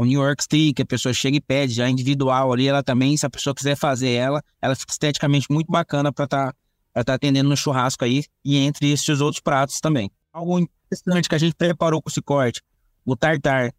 o 0.00 0.04
New 0.04 0.22
York 0.22 0.44
Steak, 0.44 0.80
a 0.80 0.86
pessoa 0.86 1.12
chega 1.12 1.38
e 1.38 1.40
pede, 1.40 1.74
já 1.74 1.90
individual 1.90 2.52
ali, 2.52 2.68
ela 2.68 2.84
também, 2.84 3.16
se 3.16 3.26
a 3.26 3.30
pessoa 3.30 3.52
quiser 3.52 3.76
fazer 3.76 4.10
ela, 4.10 4.44
ela 4.62 4.76
fica 4.76 4.92
esteticamente 4.92 5.50
muito 5.50 5.66
bacana 5.72 6.12
para 6.12 6.24
estar 6.24 6.54
tá, 6.94 7.04
tá 7.04 7.14
atendendo 7.14 7.48
no 7.48 7.56
churrasco 7.56 8.04
aí 8.04 8.22
e 8.44 8.56
entre 8.58 8.92
esses 8.92 9.20
outros 9.20 9.40
pratos 9.40 9.80
também. 9.80 10.08
Algo 10.32 10.60
interessante 10.60 11.28
que 11.28 11.34
a 11.34 11.38
gente 11.38 11.56
preparou 11.56 12.00
com 12.00 12.08
esse 12.08 12.22
corte, 12.22 12.62
o 13.04 13.16
tartar. 13.16 13.72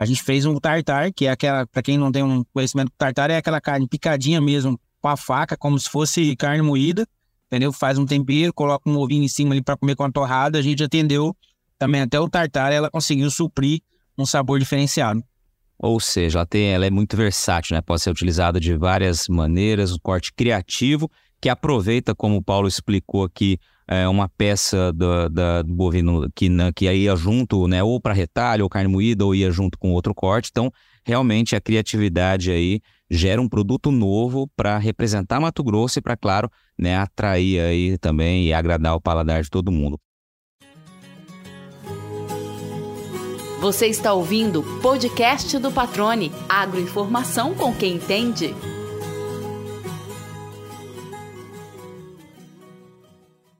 A 0.00 0.06
gente 0.06 0.22
fez 0.22 0.46
um 0.46 0.56
tartar, 0.56 1.12
que 1.12 1.26
é 1.26 1.30
aquela, 1.30 1.66
para 1.66 1.82
quem 1.82 1.98
não 1.98 2.10
tem 2.10 2.22
um 2.22 2.42
conhecimento, 2.54 2.90
tartar 2.96 3.28
é 3.28 3.36
aquela 3.36 3.60
carne 3.60 3.86
picadinha 3.86 4.40
mesmo, 4.40 4.80
com 4.98 5.08
a 5.08 5.16
faca, 5.16 5.58
como 5.58 5.78
se 5.78 5.90
fosse 5.90 6.34
carne 6.36 6.62
moída, 6.62 7.06
entendeu? 7.46 7.70
Faz 7.70 7.98
um 7.98 8.06
tempero, 8.06 8.50
coloca 8.54 8.88
um 8.88 8.96
ovinho 8.96 9.22
em 9.22 9.28
cima 9.28 9.52
ali 9.52 9.62
para 9.62 9.76
comer 9.76 9.94
com 9.94 10.04
a 10.04 10.10
torrada. 10.10 10.58
A 10.58 10.62
gente 10.62 10.82
atendeu 10.82 11.36
também 11.78 12.00
até 12.00 12.18
o 12.18 12.30
tartar, 12.30 12.72
ela 12.72 12.90
conseguiu 12.90 13.30
suprir 13.30 13.82
um 14.16 14.24
sabor 14.24 14.58
diferenciado. 14.58 15.22
Ou 15.78 16.00
seja, 16.00 16.38
ela, 16.38 16.46
tem, 16.46 16.68
ela 16.68 16.86
é 16.86 16.90
muito 16.90 17.14
versátil, 17.14 17.76
né? 17.76 17.82
Pode 17.82 18.00
ser 18.00 18.08
utilizada 18.08 18.58
de 18.58 18.74
várias 18.78 19.28
maneiras, 19.28 19.92
um 19.92 19.98
corte 20.02 20.32
criativo 20.32 21.10
que 21.38 21.50
aproveita, 21.50 22.14
como 22.14 22.36
o 22.36 22.42
Paulo 22.42 22.68
explicou 22.68 23.24
aqui, 23.24 23.58
é, 23.90 24.06
uma 24.06 24.28
peça 24.28 24.92
da, 24.92 25.26
da, 25.26 25.62
do 25.62 25.74
bovino 25.74 26.30
que, 26.32 26.48
né, 26.48 26.70
que 26.72 26.88
ia 26.88 27.16
junto, 27.16 27.66
né, 27.66 27.82
ou 27.82 28.00
para 28.00 28.14
retalho, 28.14 28.62
ou 28.62 28.70
carne 28.70 28.88
moída, 28.88 29.24
ou 29.24 29.34
ia 29.34 29.50
junto 29.50 29.76
com 29.76 29.90
outro 29.90 30.14
corte. 30.14 30.48
Então, 30.52 30.72
realmente 31.04 31.56
a 31.56 31.60
criatividade 31.60 32.52
aí 32.52 32.80
gera 33.10 33.42
um 33.42 33.48
produto 33.48 33.90
novo 33.90 34.48
para 34.56 34.78
representar 34.78 35.40
Mato 35.40 35.64
Grosso 35.64 35.98
e 35.98 36.02
para, 36.02 36.16
claro, 36.16 36.48
né, 36.78 36.96
atrair 36.96 37.60
aí 37.60 37.98
também 37.98 38.46
e 38.46 38.52
agradar 38.52 38.94
o 38.94 39.00
paladar 39.00 39.42
de 39.42 39.50
todo 39.50 39.72
mundo. 39.72 39.98
Você 43.60 43.88
está 43.88 44.14
ouvindo 44.14 44.60
o 44.60 44.80
podcast 44.80 45.58
do 45.58 45.70
Patrone, 45.70 46.32
agroinformação 46.48 47.54
com 47.54 47.74
quem 47.74 47.96
entende. 47.96 48.54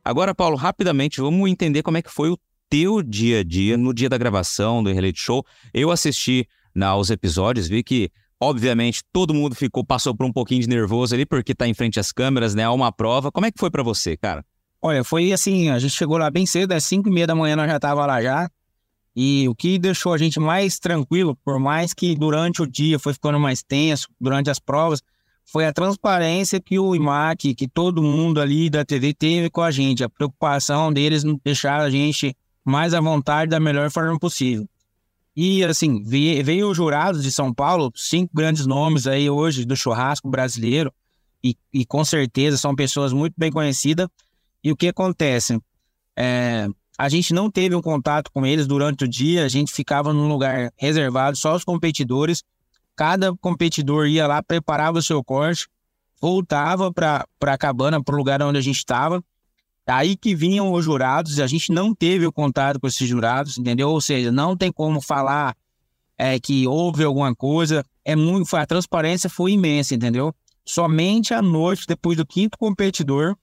Agora, 0.05 0.35
Paulo, 0.35 0.57
rapidamente, 0.57 1.21
vamos 1.21 1.49
entender 1.51 1.83
como 1.83 1.99
é 1.99 2.03
que 2.03 2.11
foi 2.11 2.31
o 2.31 2.39
teu 2.69 3.03
dia 3.03 3.41
a 3.41 3.45
dia 3.45 3.77
no 3.77 3.93
dia 3.93 4.09
da 4.09 4.17
gravação 4.17 4.83
do 4.83 4.93
Reality 4.93 5.21
Show. 5.21 5.45
Eu 5.75 5.91
assisti 5.91 6.49
aos 6.81 7.11
episódios, 7.11 7.69
vi 7.69 7.83
que, 7.83 8.11
obviamente, 8.41 9.03
todo 9.13 9.35
mundo 9.35 9.55
ficou, 9.55 9.85
passou 9.85 10.15
por 10.15 10.25
um 10.25 10.33
pouquinho 10.33 10.63
de 10.63 10.69
nervoso 10.69 11.15
ali, 11.15 11.27
porque 11.27 11.55
tá 11.55 11.67
em 11.67 11.75
frente 11.75 12.01
às 12.01 12.13
câmeras, 12.13 12.55
né? 12.55 12.65
Há 12.65 12.73
uma 12.73 12.91
prova. 12.91 13.31
Como 13.31 13.45
é 13.45 13.51
que 13.51 13.59
foi 13.59 13.71
para 13.71 13.83
você, 13.83 14.17
cara? 14.17 14.45
Olha, 14.81 15.05
foi 15.05 15.33
assim, 15.33 15.69
a 15.69 15.79
gente 15.79 15.95
chegou 15.95 16.17
lá 16.17 16.31
bem 16.31 16.47
cedo, 16.47 16.73
às 16.73 16.85
5 16.85 17.09
e 17.09 17.13
meia 17.13 17.27
da 17.27 17.35
manhã 17.35 17.55
nós 17.55 17.69
já 17.69 17.79
tava 17.79 18.07
lá 18.07 18.23
já. 18.23 18.51
E 19.15 19.47
o 19.49 19.55
que 19.55 19.79
deixou 19.79 20.15
a 20.15 20.19
gente 20.19 20.41
mais 20.41 20.79
tranquilo, 20.79 21.37
por 21.45 21.59
mais 21.59 21.93
que 21.93 22.15
durante 22.15 22.63
o 22.63 22.67
dia 22.67 22.99
foi 22.99 23.13
ficando 23.13 23.39
mais 23.39 23.63
tenso, 23.63 24.09
durante 24.19 24.49
as 24.49 24.59
provas, 24.59 25.03
foi 25.53 25.67
a 25.67 25.73
transparência 25.73 26.61
que 26.61 26.79
o 26.79 26.95
IMAC, 26.95 27.57
que 27.57 27.67
todo 27.67 28.01
mundo 28.01 28.41
ali 28.41 28.71
da 28.71 28.85
TV 28.85 29.13
teve 29.13 29.51
com 29.51 29.63
a 29.63 29.71
gente, 29.73 30.05
a 30.05 30.09
preocupação 30.09 30.93
deles 30.93 31.25
em 31.25 31.39
deixar 31.45 31.81
a 31.81 31.91
gente 31.91 32.37
mais 32.65 32.95
à 32.95 33.01
vontade 33.01 33.51
da 33.51 33.59
melhor 33.59 33.91
forma 33.91 34.17
possível. 34.17 34.69
E 35.35 35.65
assim, 35.65 36.05
veio, 36.05 36.71
os 36.71 36.77
jurados 36.77 37.25
de 37.25 37.33
São 37.33 37.53
Paulo, 37.53 37.91
cinco 37.97 38.31
grandes 38.33 38.65
nomes 38.65 39.09
aí 39.09 39.29
hoje 39.29 39.65
do 39.65 39.75
churrasco 39.75 40.29
brasileiro, 40.29 40.93
e, 41.43 41.57
e 41.73 41.85
com 41.85 42.05
certeza 42.05 42.57
são 42.57 42.77
pessoas 42.77 43.13
muito 43.13 43.35
bem 43.37 43.51
conhecidas. 43.51 44.07
E 44.63 44.71
o 44.71 44.77
que 44.77 44.87
acontece? 44.87 45.61
É, 46.17 46.69
a 46.97 47.09
gente 47.09 47.35
não 47.35 47.51
teve 47.51 47.75
um 47.75 47.83
contato 47.83 48.31
com 48.33 48.47
eles 48.47 48.69
durante 48.69 49.05
o 49.05 49.09
dia, 49.09 49.45
a 49.45 49.49
gente 49.49 49.73
ficava 49.73 50.13
num 50.13 50.29
lugar 50.29 50.73
reservado 50.77 51.37
só 51.37 51.57
os 51.57 51.65
competidores 51.65 52.45
cada 53.01 53.35
competidor 53.37 54.09
ia 54.09 54.27
lá, 54.27 54.43
preparava 54.43 54.99
o 54.99 55.03
seu 55.03 55.25
corte, 55.25 55.67
voltava 56.21 56.93
para 56.93 57.25
a 57.41 57.57
cabana, 57.57 58.05
para 58.05 58.15
o 58.15 58.19
lugar 58.19 58.43
onde 58.43 58.59
a 58.59 58.61
gente 58.61 58.77
estava. 58.77 59.25
Aí 59.87 60.15
que 60.15 60.35
vinham 60.35 60.71
os 60.71 60.85
jurados, 60.85 61.39
e 61.39 61.43
a 61.43 61.47
gente 61.47 61.73
não 61.73 61.95
teve 61.95 62.27
o 62.27 62.33
contato 62.33 62.79
com 62.79 62.87
esses 62.87 63.09
jurados, 63.09 63.57
entendeu? 63.57 63.89
Ou 63.89 64.03
seja, 64.03 64.31
não 64.31 64.55
tem 64.55 64.71
como 64.71 65.01
falar 65.01 65.57
é, 66.19 66.39
que 66.39 66.69
houve 66.69 67.03
alguma 67.03 67.35
coisa. 67.35 67.83
É 68.05 68.15
muito, 68.15 68.55
a 68.55 68.67
transparência 68.67 69.31
foi 69.31 69.53
imensa, 69.53 69.95
entendeu? 69.95 70.35
Somente 70.63 71.33
à 71.33 71.41
noite, 71.41 71.87
depois 71.89 72.19
do 72.19 72.27
quinto 72.27 72.59
competidor, 72.59 73.35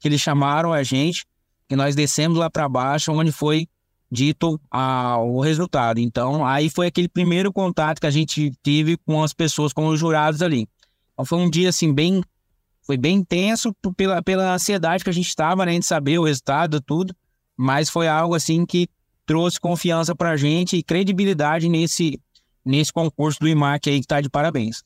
que 0.00 0.08
eles 0.08 0.20
chamaram 0.20 0.72
a 0.72 0.82
gente, 0.82 1.24
que 1.68 1.76
nós 1.76 1.94
descemos 1.94 2.36
lá 2.36 2.50
para 2.50 2.68
baixo, 2.68 3.12
onde 3.12 3.30
foi 3.30 3.68
dito 4.14 4.60
a, 4.70 5.18
o 5.18 5.40
resultado. 5.40 5.98
Então, 6.00 6.46
aí 6.46 6.70
foi 6.70 6.86
aquele 6.86 7.08
primeiro 7.08 7.52
contato 7.52 8.00
que 8.00 8.06
a 8.06 8.10
gente 8.10 8.52
teve 8.62 8.96
com 8.96 9.22
as 9.22 9.34
pessoas, 9.34 9.72
com 9.72 9.88
os 9.88 10.00
jurados 10.00 10.40
ali. 10.40 10.66
Então, 11.12 11.24
foi 11.26 11.38
um 11.38 11.50
dia, 11.50 11.68
assim, 11.68 11.92
bem... 11.92 12.22
Foi 12.86 12.98
bem 12.98 13.16
intenso 13.16 13.74
pela, 13.96 14.22
pela 14.22 14.54
ansiedade 14.54 15.02
que 15.02 15.08
a 15.08 15.12
gente 15.12 15.26
estava, 15.26 15.64
né, 15.64 15.78
de 15.78 15.86
saber 15.86 16.18
o 16.18 16.24
resultado, 16.24 16.82
tudo. 16.82 17.14
Mas 17.56 17.88
foi 17.88 18.06
algo, 18.06 18.34
assim, 18.34 18.66
que 18.66 18.88
trouxe 19.24 19.58
confiança 19.58 20.14
para 20.14 20.32
a 20.32 20.36
gente 20.36 20.76
e 20.76 20.82
credibilidade 20.82 21.66
nesse, 21.66 22.20
nesse 22.62 22.92
concurso 22.92 23.40
do 23.40 23.48
IMAC 23.48 23.88
aí, 23.88 23.96
que 23.96 24.04
está 24.04 24.20
de 24.20 24.28
parabéns. 24.28 24.82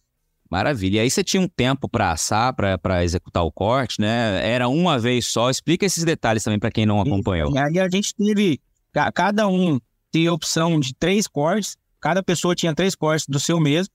Maravilha. 0.51 0.97
E 0.97 1.01
aí 1.01 1.11
você 1.11 1.23
tinha 1.23 1.43
um 1.43 1.49
tempo 1.49 1.89
para 1.89 2.13
assar, 2.13 2.55
para 2.55 3.05
executar 3.05 3.45
o 3.45 3.53
corte, 3.53 4.01
né? 4.01 4.49
Era 4.49 4.69
uma 4.69 4.99
vez 4.99 5.27
só. 5.27 5.51
Explica 5.51 5.85
esses 5.85 6.05
detalhes 6.05 6.43
também 6.43 6.59
para 6.59 6.71
quem 6.71 6.87
não 6.87 7.01
acompanhou. 7.01 7.53
E 7.53 7.59
aí 7.59 7.79
a 7.79 7.89
gente 7.91 8.15
teve 8.15 8.61
Cada 9.13 9.49
um 9.49 9.81
tinha 10.13 10.33
opção 10.33 10.81
de 10.81 10.95
três 10.95 11.27
cortes, 11.27 11.77
cada 12.01 12.23
pessoa 12.23 12.55
tinha 12.55 12.75
três 12.75 12.95
cortes 12.95 13.27
do 13.29 13.39
seu 13.39 13.61
mesmo. 13.61 13.93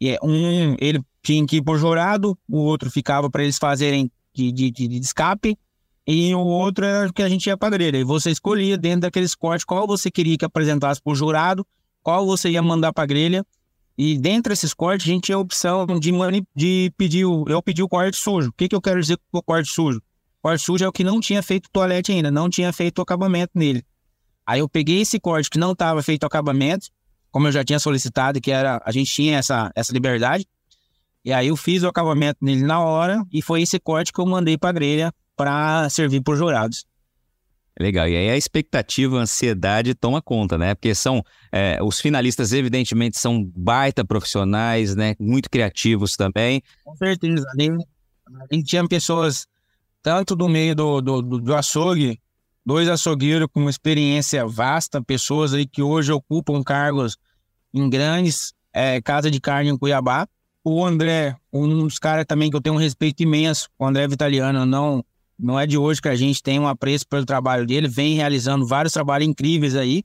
E 0.00 0.10
é 0.10 0.18
um 0.22 0.76
ele 0.78 1.02
tinha 1.22 1.44
que 1.46 1.56
ir 1.56 1.62
por 1.62 1.78
jurado, 1.78 2.38
o 2.48 2.58
outro 2.58 2.90
ficava 2.90 3.30
para 3.30 3.42
eles 3.42 3.58
fazerem 3.58 4.10
de, 4.34 4.52
de, 4.52 4.70
de, 4.70 4.98
escape, 4.98 5.58
e 6.06 6.34
o 6.34 6.40
outro 6.40 6.84
era 6.84 7.12
que 7.12 7.22
a 7.22 7.28
gente 7.28 7.46
ia 7.46 7.56
para 7.56 7.70
grelha. 7.70 7.96
E 7.96 8.04
você 8.04 8.30
escolhia 8.30 8.76
dentro 8.76 9.00
daqueles 9.00 9.34
cortes 9.34 9.64
qual 9.64 9.86
você 9.86 10.10
queria 10.10 10.36
que 10.36 10.44
apresentasse 10.44 11.02
para 11.02 11.12
o 11.12 11.16
jurado, 11.16 11.66
qual 12.02 12.24
você 12.24 12.50
ia 12.50 12.62
mandar 12.62 12.92
para 12.92 13.06
grelha. 13.06 13.44
E 13.98 14.18
dentro 14.18 14.50
desses 14.50 14.74
cortes, 14.74 15.08
a 15.08 15.10
gente 15.10 15.24
tinha 15.24 15.36
a 15.36 15.40
opção 15.40 15.86
de, 15.98 16.12
de 16.54 16.92
pedir, 16.96 17.24
o, 17.24 17.44
eu 17.48 17.62
pedi 17.62 17.82
o 17.82 17.88
corte 17.88 18.16
sujo. 18.16 18.50
O 18.50 18.52
que, 18.52 18.68
que 18.68 18.76
eu 18.76 18.80
quero 18.80 19.00
dizer 19.00 19.18
com 19.32 19.38
o 19.38 19.42
corte 19.42 19.70
sujo? 19.72 19.98
O 19.98 20.42
corte 20.42 20.62
sujo 20.62 20.84
é 20.84 20.88
o 20.88 20.92
que 20.92 21.02
não 21.02 21.18
tinha 21.18 21.42
feito 21.42 21.68
toalete 21.72 22.12
ainda, 22.12 22.30
não 22.30 22.48
tinha 22.48 22.72
feito 22.72 22.98
o 22.98 23.02
acabamento 23.02 23.52
nele. 23.54 23.82
Aí 24.46 24.60
eu 24.60 24.68
peguei 24.68 25.00
esse 25.00 25.18
corte 25.18 25.50
que 25.50 25.58
não 25.58 25.72
estava 25.72 26.02
feito 26.02 26.24
acabamento, 26.24 26.88
como 27.30 27.48
eu 27.48 27.52
já 27.52 27.64
tinha 27.64 27.78
solicitado, 27.78 28.40
que 28.40 28.52
era 28.52 28.80
a 28.84 28.92
gente 28.92 29.12
tinha 29.12 29.38
essa, 29.38 29.70
essa 29.74 29.92
liberdade. 29.92 30.46
E 31.24 31.32
aí 31.32 31.48
eu 31.48 31.56
fiz 31.56 31.82
o 31.82 31.88
acabamento 31.88 32.38
nele 32.40 32.62
na 32.62 32.80
hora 32.80 33.26
e 33.32 33.42
foi 33.42 33.62
esse 33.62 33.80
corte 33.80 34.12
que 34.12 34.20
eu 34.20 34.26
mandei 34.26 34.56
para 34.56 34.70
a 34.70 34.72
grelha 34.72 35.12
para 35.36 35.88
servir 35.90 36.22
para 36.22 36.34
os 36.34 36.38
jurados. 36.38 36.86
Legal, 37.78 38.08
e 38.08 38.16
aí 38.16 38.30
a 38.30 38.36
expectativa, 38.36 39.18
a 39.18 39.22
ansiedade 39.22 39.94
toma 39.94 40.22
conta, 40.22 40.56
né? 40.56 40.74
Porque 40.74 40.94
são 40.94 41.22
é, 41.52 41.78
os 41.82 42.00
finalistas, 42.00 42.52
evidentemente, 42.52 43.18
são 43.18 43.44
baita 43.54 44.02
profissionais, 44.02 44.96
né? 44.96 45.14
Muito 45.18 45.50
criativos 45.50 46.16
também. 46.16 46.62
Com 46.84 46.96
certeza. 46.96 47.44
A 47.46 48.54
gente 48.54 48.64
tinha 48.64 48.88
pessoas 48.88 49.46
tanto 50.02 50.34
do 50.34 50.48
meio 50.48 50.74
do, 50.74 51.00
do, 51.02 51.22
do 51.22 51.54
açougue 51.54 52.18
dois 52.66 52.88
açougueiros 52.88 53.46
com 53.52 53.60
uma 53.60 53.70
experiência 53.70 54.44
vasta, 54.44 55.00
pessoas 55.00 55.54
aí 55.54 55.64
que 55.64 55.80
hoje 55.80 56.10
ocupam 56.10 56.64
cargos 56.64 57.16
em 57.72 57.88
grandes 57.88 58.52
é, 58.72 59.00
casas 59.00 59.30
de 59.30 59.40
carne 59.40 59.70
em 59.70 59.78
Cuiabá. 59.78 60.26
O 60.64 60.84
André, 60.84 61.36
um 61.52 61.84
dos 61.84 62.00
caras 62.00 62.24
também 62.26 62.50
que 62.50 62.56
eu 62.56 62.60
tenho 62.60 62.74
um 62.74 62.78
respeito 62.78 63.22
imenso, 63.22 63.68
o 63.78 63.86
André 63.86 64.08
Vitaliano, 64.08 64.66
não, 64.66 65.04
não 65.38 65.60
é 65.60 65.64
de 65.64 65.78
hoje 65.78 66.02
que 66.02 66.08
a 66.08 66.16
gente 66.16 66.42
tem 66.42 66.58
um 66.58 66.66
apreço 66.66 67.06
pelo 67.06 67.24
trabalho 67.24 67.64
dele, 67.64 67.86
vem 67.86 68.16
realizando 68.16 68.66
vários 68.66 68.92
trabalhos 68.92 69.28
incríveis 69.28 69.76
aí 69.76 70.02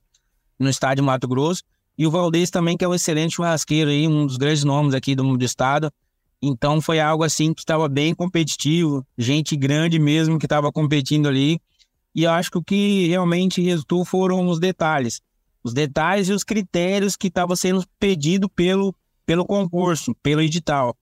no 0.60 0.69
estádio 0.69 1.04
Mato 1.04 1.28
Grosso. 1.28 1.63
E 1.97 2.06
o 2.06 2.12
Valdez 2.12 2.52
também, 2.52 2.78
que 2.78 2.86
é 2.86 2.88
um 2.88 2.93
excelente 2.93 3.36
churrasqueiro 3.36 3.89
aí, 3.89 4.08
um 4.08 4.28
dos 4.28 4.38
grandes 4.38 4.63
nomes 4.63 4.93
aqui 4.93 5.15
do, 5.15 5.36
do 5.36 5.43
estado. 5.43 5.91
Então 6.39 6.80
foi 6.80 7.00
algo 7.00 7.24
assim 7.24 7.54
que 7.54 7.62
estava 7.62 7.89
bem 7.89 8.13
competitivo, 8.13 9.06
gente 9.17 9.56
grande 9.56 9.97
mesmo 9.97 10.38
que 10.38 10.45
estava 10.45 10.71
competindo 10.71 11.28
ali. 11.28 11.60
E 12.13 12.24
eu 12.24 12.32
acho 12.32 12.52
que 12.52 12.58
o 12.58 12.63
que 12.63 13.08
realmente 13.08 13.62
resultou 13.62 14.04
foram 14.04 14.47
os 14.47 14.60
detalhes. 14.60 15.21
Os 15.63 15.74
detalhes 15.74 16.28
e 16.30 16.34
os 16.34 16.43
critérios 16.43 17.15
que 17.15 17.28
estavam 17.28 17.56
sendo 17.56 17.86
pedido 18.00 18.50
pelo, 18.50 18.93
pelo 19.26 19.45
concurso, 19.45 20.15
pelo 20.21 20.41
edital. 20.41 20.95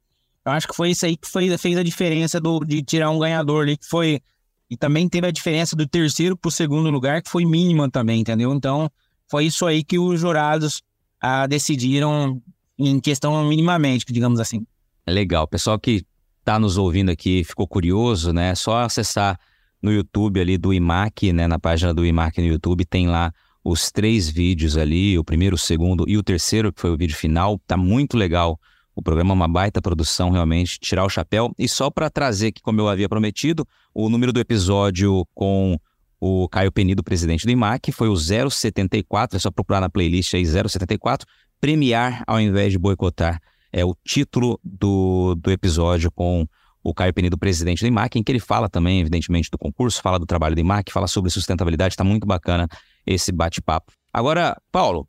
Eu 0.46 0.52
acho 0.52 0.68
que 0.68 0.76
foi 0.76 0.92
isso 0.92 1.06
aí 1.06 1.18
que 1.18 1.28
foi, 1.28 1.58
fez 1.58 1.78
a 1.78 1.84
diferença 1.84 2.40
do, 2.40 2.60
de 2.60 2.82
tirar 2.82 3.10
um 3.10 3.20
ganhador 3.20 3.64
ali, 3.64 3.78
que 3.78 3.86
foi. 3.86 4.22
E 4.70 4.78
também 4.78 5.10
teve 5.10 5.28
a 5.28 5.32
diferença 5.32 5.76
do 5.76 5.88
terceiro 5.88 6.38
para 6.38 6.50
o 6.50 6.52
segundo 6.52 6.90
lugar, 6.90 7.22
que 7.22 7.30
foi 7.30 7.46
mínima 7.46 7.90
também, 7.90 8.22
entendeu? 8.22 8.54
Então, 8.54 8.90
foi 9.28 9.46
isso 9.46 9.66
aí 9.66 9.84
que 9.84 9.98
os 9.98 10.20
jurados 10.20 10.84
ah, 11.20 11.48
decidiram 11.48 12.42
em 12.78 13.00
questão 13.00 13.44
minimamente, 13.48 14.06
digamos 14.10 14.40
assim. 14.40 14.66
Legal. 15.08 15.48
Pessoal 15.48 15.80
que 15.80 16.06
está 16.40 16.60
nos 16.60 16.78
ouvindo 16.78 17.10
aqui 17.10 17.44
ficou 17.44 17.68
curioso, 17.68 18.32
né? 18.32 18.50
É 18.50 18.56
só 18.56 18.80
acessar 18.82 19.40
no 19.82 19.92
YouTube 19.92 20.40
ali 20.40 20.58
do 20.58 20.74
IMAC, 20.74 21.32
né, 21.32 21.48
na 21.48 21.60
página 21.60 21.94
do 21.94 22.06
IMAC 22.06 22.42
no 22.42 22.48
YouTube, 22.48 22.86
tem 22.86 23.08
lá 23.08 23.34
os 23.64 23.92
três 23.92 24.30
vídeos 24.30 24.78
ali, 24.78 25.18
o 25.18 25.24
primeiro, 25.24 25.56
o 25.56 25.60
segundo 25.60 26.06
e 26.08 26.18
o 26.18 26.24
terceiro, 26.24 26.72
que 26.72 26.82
foi 26.82 26.92
o 26.92 26.98
vídeo 26.98 27.16
final. 27.16 27.60
Tá 27.68 27.78
muito 27.78 28.18
legal. 28.18 28.60
O 28.96 29.02
programa 29.02 29.32
é 29.32 29.36
uma 29.36 29.48
baita 29.48 29.82
produção, 29.82 30.30
realmente, 30.30 30.80
tirar 30.80 31.06
o 31.06 31.10
chapéu. 31.10 31.54
E 31.58 31.68
só 31.68 31.90
para 31.90 32.10
trazer 32.10 32.48
aqui, 32.48 32.62
como 32.62 32.82
eu 32.82 32.88
havia 32.88 33.08
prometido, 33.08 33.66
o 33.94 34.10
número 34.10 34.34
do 34.34 34.40
episódio 34.40 35.26
com 35.34 35.78
o 36.20 36.50
Caio 36.50 36.72
Penido, 36.72 37.04
presidente 37.04 37.46
do 37.46 37.52
IMAC, 37.52 37.92
foi 37.92 38.10
o 38.10 38.16
074, 38.16 39.38
é 39.38 39.40
só 39.40 39.50
procurar 39.50 39.80
na 39.80 39.90
playlist 39.90 40.34
aí 40.34 40.46
074, 40.46 41.26
premiar 41.62 42.24
ao 42.28 42.42
invés 42.42 42.72
de 42.72 42.78
boicotar. 42.78 43.40
É 43.72 43.86
o 43.86 43.96
título 44.04 44.60
do, 44.64 45.36
do 45.36 45.52
episódio 45.52 46.12
com 46.12 46.46
o 46.84 46.94
Caio 46.94 47.14
Penido, 47.14 47.38
presidente 47.38 47.82
do 47.82 47.88
IMAC, 47.88 48.18
em 48.18 48.24
que 48.24 48.32
ele 48.32 48.40
fala 48.40 48.70
também, 48.70 49.00
evidentemente, 49.02 49.50
do 49.52 49.58
concurso, 49.58 50.02
fala 50.02 50.18
do 50.18 50.26
trabalho 50.26 50.56
do 50.56 50.62
IMAC, 50.62 50.92
fala 50.92 51.08
sobre 51.08 51.30
sustentabilidade, 51.30 51.94
está 51.94 52.04
muito 52.04 52.26
bacana 52.26 52.68
esse 53.06 53.32
bate-papo. 53.32 53.92
Agora, 54.14 54.58
Paulo, 54.72 55.08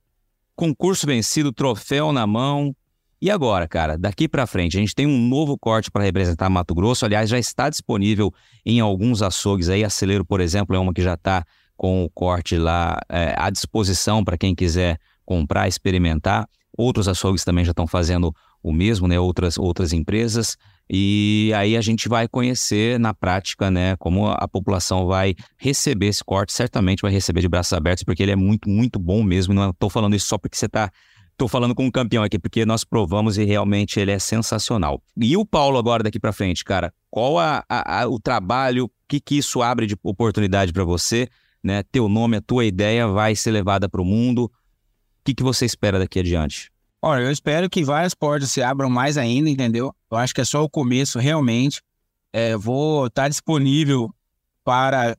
concurso 0.56 1.06
vencido, 1.06 1.52
troféu 1.52 2.12
na 2.12 2.26
mão, 2.26 2.74
E 3.22 3.30
agora, 3.30 3.68
cara, 3.68 3.98
daqui 3.98 4.26
para 4.26 4.46
frente, 4.46 4.78
a 4.78 4.80
gente 4.80 4.94
tem 4.94 5.06
um 5.06 5.28
novo 5.28 5.58
corte 5.58 5.90
para 5.90 6.02
representar 6.02 6.48
Mato 6.48 6.74
Grosso. 6.74 7.04
Aliás, 7.04 7.28
já 7.28 7.38
está 7.38 7.68
disponível 7.68 8.32
em 8.64 8.80
alguns 8.80 9.20
açougues 9.20 9.68
aí. 9.68 9.84
Acelero, 9.84 10.24
por 10.24 10.40
exemplo, 10.40 10.74
é 10.74 10.78
uma 10.78 10.94
que 10.94 11.02
já 11.02 11.14
está 11.14 11.44
com 11.76 12.02
o 12.02 12.08
corte 12.08 12.56
lá 12.56 12.98
é, 13.10 13.34
à 13.36 13.50
disposição 13.50 14.24
para 14.24 14.38
quem 14.38 14.54
quiser 14.54 14.98
comprar, 15.26 15.68
experimentar. 15.68 16.48
Outros 16.74 17.08
açougues 17.08 17.44
também 17.44 17.62
já 17.62 17.72
estão 17.72 17.86
fazendo 17.86 18.34
o 18.62 18.72
mesmo, 18.72 19.06
né? 19.06 19.20
Outras, 19.20 19.58
outras 19.58 19.92
empresas. 19.92 20.56
E 20.92 21.52
aí 21.54 21.76
a 21.76 21.80
gente 21.80 22.08
vai 22.08 22.26
conhecer 22.26 22.98
na 22.98 23.14
prática, 23.14 23.70
né, 23.70 23.94
como 23.96 24.26
a 24.26 24.48
população 24.48 25.06
vai 25.06 25.36
receber 25.56 26.06
esse 26.08 26.24
corte. 26.24 26.52
Certamente 26.52 27.02
vai 27.02 27.12
receber 27.12 27.40
de 27.40 27.48
braços 27.48 27.72
abertos, 27.72 28.02
porque 28.02 28.22
ele 28.24 28.32
é 28.32 28.36
muito, 28.36 28.68
muito 28.68 28.98
bom 28.98 29.22
mesmo. 29.22 29.54
Não 29.54 29.70
estou 29.70 29.88
falando 29.88 30.16
isso 30.16 30.26
só 30.26 30.36
porque 30.36 30.56
você 30.56 30.66
está 30.66 30.90
Estou 31.40 31.48
falando 31.48 31.74
com 31.74 31.86
um 31.86 31.90
campeão 31.90 32.22
aqui, 32.22 32.38
porque 32.38 32.66
nós 32.66 32.84
provamos 32.84 33.38
e 33.38 33.44
realmente 33.44 33.98
ele 33.98 34.10
é 34.10 34.18
sensacional. 34.18 35.02
E 35.16 35.38
o 35.38 35.46
Paulo 35.46 35.78
agora 35.78 36.02
daqui 36.02 36.20
para 36.20 36.34
frente, 36.34 36.62
cara, 36.62 36.92
qual 37.10 37.38
a, 37.38 37.64
a, 37.66 38.02
a, 38.02 38.06
o 38.06 38.20
trabalho, 38.20 38.84
o 38.84 38.90
que, 39.08 39.18
que 39.18 39.38
isso 39.38 39.62
abre 39.62 39.86
de 39.86 39.96
oportunidade 40.02 40.70
para 40.70 40.84
você? 40.84 41.28
Né? 41.64 41.82
Teu 41.84 42.10
nome, 42.10 42.36
a 42.36 42.42
tua 42.42 42.66
ideia 42.66 43.08
vai 43.08 43.34
ser 43.34 43.52
levada 43.52 43.88
para 43.88 44.02
o 44.02 44.04
mundo. 44.04 44.44
O 44.44 44.50
que, 45.24 45.32
que 45.32 45.42
você 45.42 45.64
espera 45.64 45.98
daqui 45.98 46.18
adiante? 46.18 46.70
Olha, 47.02 47.22
eu 47.22 47.30
espero 47.30 47.70
que 47.70 47.82
várias 47.82 48.14
portas 48.14 48.50
se 48.50 48.62
abram 48.62 48.90
mais 48.90 49.16
ainda, 49.16 49.48
entendeu? 49.48 49.94
Eu 50.10 50.18
acho 50.18 50.34
que 50.34 50.40
é 50.40 50.44
só 50.44 50.62
o 50.62 50.68
começo, 50.68 51.18
realmente. 51.18 51.82
É, 52.32 52.56
vou 52.56 53.06
estar 53.06 53.22
tá 53.22 53.28
disponível 53.28 54.14
para 54.62 55.16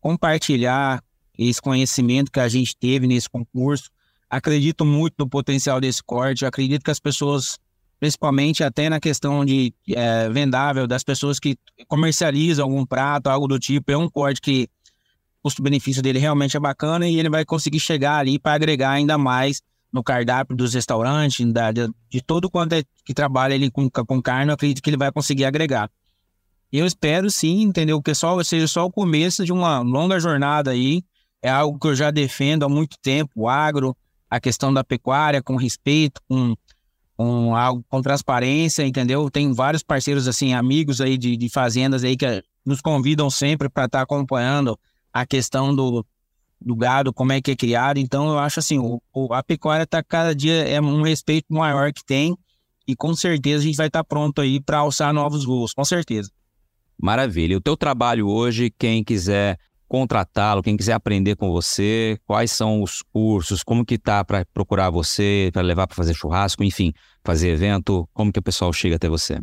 compartilhar 0.00 1.02
esse 1.38 1.62
conhecimento 1.62 2.30
que 2.30 2.40
a 2.40 2.48
gente 2.48 2.76
teve 2.76 3.06
nesse 3.06 3.28
concurso 3.30 3.90
acredito 4.30 4.84
muito 4.84 5.16
no 5.18 5.28
potencial 5.28 5.80
desse 5.80 6.02
corte. 6.02 6.46
acredito 6.46 6.84
que 6.84 6.90
as 6.90 7.00
pessoas, 7.00 7.58
principalmente 7.98 8.62
até 8.62 8.88
na 8.88 9.00
questão 9.00 9.44
de 9.44 9.74
é, 9.88 10.28
vendável, 10.28 10.86
das 10.86 11.02
pessoas 11.02 11.40
que 11.40 11.58
comercializam 11.88 12.64
algum 12.64 12.86
prato, 12.86 13.26
algo 13.26 13.48
do 13.48 13.58
tipo, 13.58 13.90
é 13.90 13.96
um 13.96 14.08
corte 14.08 14.40
que 14.40 14.68
o 15.40 15.42
custo-benefício 15.42 16.00
dele 16.00 16.20
realmente 16.20 16.56
é 16.56 16.60
bacana 16.60 17.08
e 17.08 17.18
ele 17.18 17.28
vai 17.28 17.44
conseguir 17.44 17.80
chegar 17.80 18.18
ali 18.18 18.38
para 18.38 18.52
agregar 18.52 18.92
ainda 18.92 19.18
mais 19.18 19.60
no 19.92 20.02
cardápio 20.02 20.56
dos 20.56 20.74
restaurantes, 20.74 21.52
da, 21.52 21.72
de, 21.72 21.88
de, 22.08 22.20
todo 22.20 22.50
quanto 22.50 22.74
é 22.74 22.84
que 23.04 23.12
trabalha 23.12 23.54
ele 23.54 23.70
com, 23.70 23.88
com 23.90 24.22
carne, 24.22 24.50
eu 24.50 24.54
acredito 24.54 24.82
que 24.82 24.90
ele 24.90 24.96
vai 24.96 25.10
conseguir 25.10 25.44
agregar. 25.44 25.90
Eu 26.72 26.86
espero 26.86 27.30
sim, 27.30 27.62
entendeu? 27.62 28.00
Que 28.00 28.14
só 28.14 28.40
seja 28.44 28.68
só 28.68 28.86
o 28.86 28.92
começo 28.92 29.44
de 29.44 29.52
uma 29.52 29.80
longa 29.80 30.20
jornada 30.20 30.70
aí. 30.70 31.02
É 31.42 31.50
algo 31.50 31.78
que 31.78 31.88
eu 31.88 31.96
já 31.96 32.10
defendo 32.10 32.64
há 32.64 32.68
muito 32.68 32.96
tempo, 33.02 33.32
o 33.34 33.48
agro, 33.48 33.96
a 34.28 34.38
questão 34.38 34.72
da 34.72 34.84
pecuária 34.84 35.42
com 35.42 35.56
respeito, 35.56 36.20
com, 36.28 36.54
com 37.16 37.56
algo 37.56 37.84
com 37.88 38.00
transparência, 38.00 38.86
entendeu? 38.86 39.28
Tem 39.30 39.52
vários 39.52 39.82
parceiros 39.82 40.28
assim, 40.28 40.54
amigos 40.54 41.00
aí 41.00 41.18
de, 41.18 41.36
de 41.36 41.48
fazendas 41.48 42.04
aí 42.04 42.16
que 42.16 42.42
nos 42.64 42.80
convidam 42.80 43.28
sempre 43.30 43.68
para 43.68 43.86
estar 43.86 43.98
tá 43.98 44.02
acompanhando 44.04 44.78
a 45.12 45.26
questão 45.26 45.74
do, 45.74 46.06
do 46.60 46.76
gado, 46.76 47.12
como 47.12 47.32
é 47.32 47.40
que 47.40 47.50
é 47.50 47.56
criado. 47.56 47.98
Então 47.98 48.28
eu 48.28 48.38
acho 48.38 48.60
assim, 48.60 48.78
o, 48.78 49.00
o 49.12 49.32
a 49.32 49.42
pecuária 49.42 49.84
está 49.84 50.02
cada 50.02 50.34
dia 50.34 50.68
é 50.68 50.80
um 50.80 51.02
respeito 51.02 51.52
maior 51.52 51.92
que 51.92 52.04
tem 52.04 52.36
e 52.86 52.94
com 52.94 53.14
certeza 53.14 53.62
a 53.62 53.66
gente 53.66 53.76
vai 53.76 53.86
estar 53.86 54.00
tá 54.00 54.04
pronto 54.04 54.40
aí 54.40 54.60
para 54.60 54.78
alçar 54.78 55.12
novos 55.12 55.44
voos, 55.44 55.72
com 55.72 55.84
certeza. 55.84 56.30
Maravilha. 57.00 57.56
O 57.56 57.60
teu 57.60 57.76
trabalho 57.76 58.28
hoje, 58.28 58.70
quem 58.78 59.02
quiser 59.02 59.58
contratá-lo, 59.88 60.62
quem 60.62 60.76
quiser 60.76 60.92
aprender 60.92 61.34
com 61.34 61.50
você, 61.50 62.18
quais 62.24 62.52
são 62.52 62.82
os 62.82 63.02
cursos, 63.12 63.62
como 63.64 63.84
que 63.84 63.98
tá 63.98 64.24
para 64.24 64.44
procurar 64.52 64.90
você, 64.90 65.50
para 65.52 65.62
levar 65.62 65.86
para 65.86 65.96
fazer 65.96 66.14
churrasco, 66.14 66.62
enfim, 66.62 66.92
fazer 67.24 67.48
evento, 67.48 68.08
como 68.12 68.32
que 68.32 68.38
o 68.38 68.42
pessoal 68.42 68.72
chega 68.72 68.96
até 68.96 69.08
você? 69.08 69.40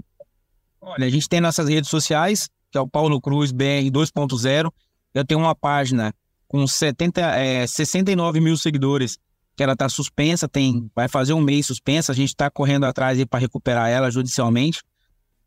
Olha, 0.79 1.05
a 1.05 1.09
gente 1.09 1.27
tem 1.27 1.41
nossas 1.41 1.67
redes 1.67 1.89
sociais, 1.89 2.47
que 2.71 2.77
é 2.77 2.81
o 2.81 2.87
Paulo 2.87 3.19
Cruz 3.19 3.51
BR 3.51 3.89
2.0. 3.91 4.71
Eu 5.13 5.25
tenho 5.25 5.41
uma 5.41 5.53
página 5.53 6.13
com 6.47 6.65
70, 6.65 7.21
é, 7.21 7.67
69 7.67 8.39
mil 8.39 8.57
seguidores, 8.57 9.17
que 9.55 9.63
ela 9.63 9.73
está 9.73 9.89
suspensa, 9.89 10.47
tem, 10.47 10.89
vai 10.95 11.07
fazer 11.07 11.33
um 11.33 11.41
mês 11.41 11.65
suspensa, 11.65 12.11
a 12.11 12.15
gente 12.15 12.29
está 12.29 12.49
correndo 12.49 12.85
atrás 12.85 13.23
para 13.25 13.39
recuperar 13.39 13.89
ela 13.89 14.11
judicialmente. 14.11 14.81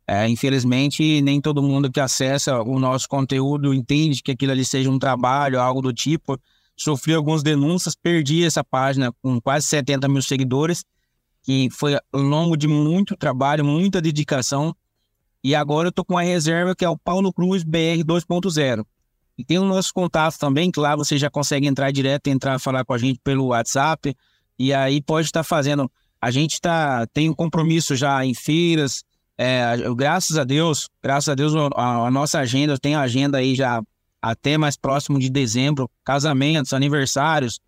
É, 0.06 0.28
infelizmente, 0.28 1.22
nem 1.22 1.40
todo 1.40 1.62
mundo 1.62 1.88
que 1.88 2.00
acessa 2.00 2.60
o 2.62 2.80
nosso 2.80 3.08
conteúdo 3.08 3.72
entende 3.72 4.20
que 4.22 4.32
aquilo 4.32 4.50
ali 4.50 4.64
seja 4.64 4.90
um 4.90 4.98
trabalho, 4.98 5.60
algo 5.60 5.80
do 5.80 5.92
tipo. 5.92 6.36
Sofri 6.76 7.14
algumas 7.14 7.44
denúncias, 7.44 7.94
perdi 7.94 8.44
essa 8.44 8.64
página 8.64 9.12
com 9.22 9.40
quase 9.40 9.68
70 9.68 10.08
mil 10.08 10.20
seguidores, 10.20 10.84
que 11.44 11.68
foi 11.70 11.96
longo 12.12 12.56
de 12.56 12.66
muito 12.66 13.16
trabalho, 13.16 13.64
muita 13.64 14.00
dedicação. 14.00 14.74
E 15.44 15.54
agora 15.54 15.86
eu 15.86 15.90
estou 15.90 16.04
com 16.04 16.18
a 16.18 16.22
reserva 16.22 16.74
que 16.74 16.84
é 16.84 16.88
o 16.88 16.98
Paulo 16.98 17.32
Cruz 17.32 17.62
BR 17.62 18.02
2.0. 18.04 18.84
E 19.40 19.44
tem 19.44 19.58
os 19.58 19.66
nossos 19.66 19.90
contatos 19.90 20.36
também, 20.36 20.70
que 20.70 20.78
lá 20.78 20.94
você 20.94 21.16
já 21.16 21.30
consegue 21.30 21.66
entrar 21.66 21.90
direto, 21.90 22.28
entrar 22.28 22.58
falar 22.58 22.84
com 22.84 22.92
a 22.92 22.98
gente 22.98 23.18
pelo 23.24 23.46
WhatsApp. 23.46 24.14
E 24.58 24.70
aí 24.74 25.00
pode 25.00 25.28
estar 25.28 25.42
fazendo. 25.42 25.90
A 26.20 26.30
gente 26.30 26.60
tá, 26.60 27.06
tem 27.06 27.30
um 27.30 27.34
compromisso 27.34 27.96
já 27.96 28.22
em 28.22 28.34
feiras, 28.34 29.02
é, 29.38 29.76
graças 29.96 30.36
a 30.36 30.44
Deus, 30.44 30.90
graças 31.02 31.30
a 31.30 31.34
Deus, 31.34 31.54
a, 31.74 32.06
a 32.06 32.10
nossa 32.10 32.38
agenda, 32.38 32.74
eu 32.74 32.78
tenho 32.78 32.98
agenda 32.98 33.38
aí 33.38 33.54
já 33.54 33.82
até 34.20 34.58
mais 34.58 34.76
próximo 34.76 35.18
de 35.18 35.30
dezembro, 35.30 35.90
casamentos, 36.04 36.74
aniversários. 36.74 37.58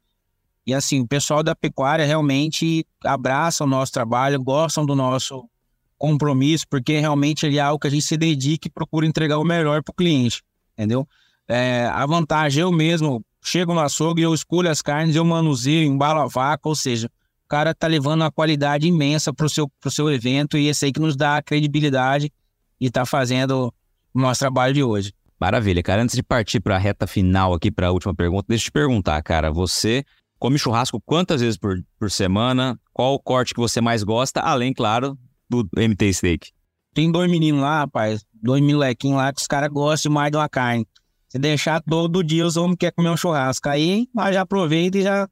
E 0.66 0.74
assim, 0.74 1.00
o 1.00 1.08
pessoal 1.08 1.42
da 1.42 1.56
pecuária 1.56 2.04
realmente 2.04 2.86
abraça 3.02 3.64
o 3.64 3.66
nosso 3.66 3.90
trabalho, 3.90 4.42
gostam 4.42 4.84
do 4.84 4.94
nosso 4.94 5.48
compromisso, 5.96 6.66
porque 6.68 6.98
realmente 6.98 7.46
ele 7.46 7.56
é 7.56 7.62
algo 7.62 7.80
que 7.80 7.86
a 7.86 7.90
gente 7.90 8.04
se 8.04 8.18
dedica 8.18 8.68
e 8.68 8.70
procura 8.70 9.06
entregar 9.06 9.38
o 9.38 9.44
melhor 9.44 9.82
para 9.82 9.92
o 9.92 9.94
cliente, 9.94 10.42
entendeu? 10.74 11.08
É, 11.48 11.86
a 11.86 12.04
vantagem, 12.06 12.62
eu 12.62 12.72
mesmo 12.72 13.24
chego 13.42 13.74
no 13.74 13.80
açougue, 13.80 14.22
eu 14.22 14.32
escolho 14.32 14.70
as 14.70 14.80
carnes, 14.80 15.16
eu 15.16 15.24
manuseio, 15.24 15.86
embalo 15.86 16.20
a 16.20 16.26
vaca, 16.26 16.68
ou 16.68 16.74
seja, 16.74 17.10
cara 17.52 17.74
tá 17.74 17.86
levando 17.86 18.22
uma 18.22 18.32
qualidade 18.32 18.88
imensa 18.88 19.30
pro 19.30 19.46
seu, 19.46 19.68
pro 19.78 19.90
seu 19.90 20.10
evento 20.10 20.56
e 20.56 20.68
esse 20.68 20.86
aí 20.86 20.92
que 20.92 20.98
nos 20.98 21.14
dá 21.14 21.36
a 21.36 21.42
credibilidade 21.42 22.32
e 22.80 22.90
tá 22.90 23.04
fazendo 23.04 23.70
o 24.14 24.18
nosso 24.18 24.38
trabalho 24.40 24.72
de 24.72 24.82
hoje. 24.82 25.12
Maravilha, 25.38 25.82
cara. 25.82 26.02
Antes 26.02 26.16
de 26.16 26.22
partir 26.22 26.60
para 26.60 26.76
a 26.76 26.78
reta 26.78 27.06
final 27.06 27.52
aqui, 27.52 27.70
para 27.70 27.88
a 27.88 27.90
última 27.90 28.14
pergunta, 28.14 28.46
deixa 28.48 28.62
eu 28.62 28.64
te 28.66 28.72
perguntar, 28.72 29.22
cara. 29.22 29.52
Você 29.52 30.02
come 30.38 30.58
churrasco 30.58 30.98
quantas 31.04 31.42
vezes 31.42 31.58
por, 31.58 31.78
por 31.98 32.10
semana? 32.10 32.80
Qual 32.90 33.12
o 33.12 33.18
corte 33.18 33.52
que 33.52 33.60
você 33.60 33.82
mais 33.82 34.02
gosta? 34.02 34.40
Além, 34.40 34.72
claro, 34.72 35.18
do 35.46 35.68
MT 35.76 36.10
Steak. 36.14 36.52
Tem 36.94 37.12
dois 37.12 37.30
meninos 37.30 37.60
lá, 37.60 37.80
rapaz, 37.80 38.24
dois 38.32 38.62
molequinhos 38.62 39.18
lá 39.18 39.30
que 39.30 39.42
os 39.42 39.46
caras 39.46 39.68
gostam 39.68 40.10
mais 40.10 40.30
de 40.30 40.38
uma 40.38 40.48
carne. 40.48 40.86
Se 41.32 41.38
deixar 41.38 41.80
todo 41.80 42.22
dia, 42.22 42.44
os 42.46 42.58
homens 42.58 42.76
querem 42.78 42.94
comer 42.94 43.08
um 43.08 43.16
churrasco. 43.16 43.66
Aí, 43.66 44.06
já 44.30 44.42
aproveita 44.42 44.98
e 44.98 45.02
já 45.02 45.26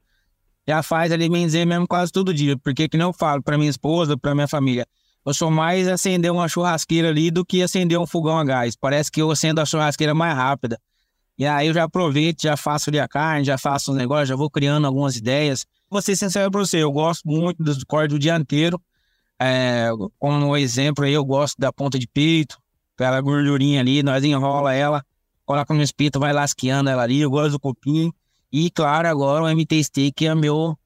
já 0.67 0.81
faz 0.81 1.11
ali, 1.11 1.29
bem 1.29 1.45
dizer, 1.45 1.63
mesmo 1.63 1.87
quase 1.87 2.11
todo 2.11 2.33
dia. 2.33 2.57
Porque, 2.57 2.89
que 2.89 2.97
não 2.97 3.09
eu 3.09 3.13
falo 3.13 3.43
para 3.43 3.55
minha 3.55 3.69
esposa, 3.69 4.17
para 4.17 4.33
minha 4.33 4.47
família, 4.47 4.87
eu 5.23 5.31
sou 5.31 5.51
mais 5.51 5.87
acender 5.87 6.31
uma 6.31 6.47
churrasqueira 6.47 7.09
ali 7.09 7.29
do 7.29 7.45
que 7.45 7.61
acender 7.61 7.99
um 7.99 8.07
fogão 8.07 8.35
a 8.35 8.43
gás. 8.43 8.75
Parece 8.75 9.11
que 9.11 9.21
eu 9.21 9.29
acendo 9.29 9.61
a 9.61 9.65
churrasqueira 9.65 10.15
mais 10.15 10.35
rápida. 10.35 10.79
E 11.37 11.45
aí 11.45 11.67
eu 11.67 11.73
já 11.75 11.83
aproveito, 11.83 12.41
já 12.41 12.57
faço 12.57 12.89
ali 12.89 12.99
a 12.99 13.07
carne, 13.07 13.45
já 13.45 13.59
faço 13.59 13.91
um 13.91 13.95
negócio, 13.95 14.25
já 14.25 14.35
vou 14.35 14.49
criando 14.49 14.87
algumas 14.87 15.15
ideias. 15.15 15.67
Vou 15.87 16.01
ser 16.01 16.15
sincero 16.15 16.49
para 16.49 16.61
você, 16.61 16.77
eu 16.77 16.91
gosto 16.91 17.27
muito 17.27 17.61
dos 17.61 17.83
cortes 17.83 18.15
do 18.15 18.17
dianteiro. 18.17 18.81
É, 19.39 19.89
como 20.17 20.57
exemplo 20.57 21.05
aí, 21.05 21.13
eu 21.13 21.23
gosto 21.23 21.59
da 21.59 21.71
ponta 21.71 21.99
de 21.99 22.07
peito, 22.07 22.57
aquela 22.95 23.21
gordurinha 23.21 23.81
ali, 23.81 24.01
nós 24.01 24.23
enrola 24.23 24.73
ela, 24.73 25.05
coloca 25.45 25.73
no 25.73 25.81
espírito, 25.81 26.19
vai 26.19 26.33
lasqueando 26.33 26.89
ela 26.89 27.03
ali, 27.03 27.21
eu 27.21 27.29
gosto 27.29 27.51
do 27.51 27.59
copinho. 27.59 28.13
E 28.51 28.69
claro, 28.69 29.07
agora 29.07 29.43
o 29.43 29.55
MT 29.55 29.83
Stick 29.83 30.21
é 30.23 30.35
meu 30.35 30.77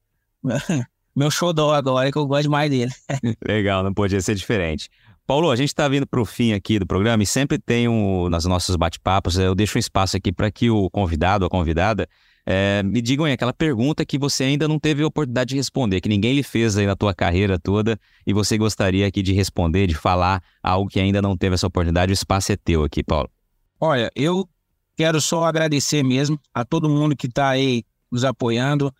meu 1.14 1.30
xodó 1.30 1.72
agora, 1.72 2.12
que 2.12 2.18
eu 2.18 2.26
gosto 2.26 2.50
mais 2.50 2.70
dele. 2.70 2.92
Legal, 3.46 3.82
não 3.82 3.94
podia 3.94 4.20
ser 4.20 4.34
diferente. 4.34 4.90
Paulo, 5.26 5.50
a 5.50 5.56
gente 5.56 5.68
está 5.68 5.88
vindo 5.88 6.06
para 6.06 6.20
o 6.20 6.24
fim 6.24 6.52
aqui 6.52 6.78
do 6.78 6.86
programa 6.86 7.22
e 7.22 7.26
sempre 7.26 7.58
tem 7.58 7.88
um, 7.88 8.28
nas 8.28 8.44
nossos 8.44 8.76
bate-papos, 8.76 9.36
eu 9.36 9.56
deixo 9.56 9.76
um 9.76 9.80
espaço 9.80 10.16
aqui 10.16 10.32
para 10.32 10.50
que 10.52 10.70
o 10.70 10.88
convidado 10.88 11.44
ou 11.44 11.46
a 11.48 11.50
convidada 11.50 12.08
é, 12.46 12.80
me 12.84 13.02
digam 13.02 13.24
aí 13.24 13.32
aquela 13.32 13.52
pergunta 13.52 14.06
que 14.06 14.16
você 14.16 14.44
ainda 14.44 14.68
não 14.68 14.78
teve 14.78 15.02
a 15.02 15.06
oportunidade 15.06 15.48
de 15.48 15.56
responder, 15.56 16.00
que 16.00 16.08
ninguém 16.08 16.32
lhe 16.32 16.44
fez 16.44 16.78
aí 16.78 16.86
na 16.86 16.94
tua 16.94 17.12
carreira 17.12 17.58
toda 17.58 17.98
e 18.24 18.32
você 18.32 18.56
gostaria 18.56 19.04
aqui 19.04 19.20
de 19.20 19.32
responder, 19.32 19.88
de 19.88 19.96
falar 19.96 20.40
algo 20.62 20.88
que 20.88 21.00
ainda 21.00 21.20
não 21.20 21.36
teve 21.36 21.54
essa 21.54 21.66
oportunidade. 21.66 22.12
O 22.12 22.14
espaço 22.14 22.52
é 22.52 22.56
teu 22.56 22.84
aqui, 22.84 23.02
Paulo. 23.02 23.28
Olha, 23.80 24.10
eu 24.14 24.48
Quero 24.96 25.20
só 25.20 25.44
agradecer 25.44 26.02
mesmo 26.02 26.40
a 26.54 26.64
todo 26.64 26.88
mundo 26.88 27.14
que 27.14 27.26
está 27.26 27.50
aí 27.50 27.84
nos 28.10 28.24
apoiando, 28.24 28.92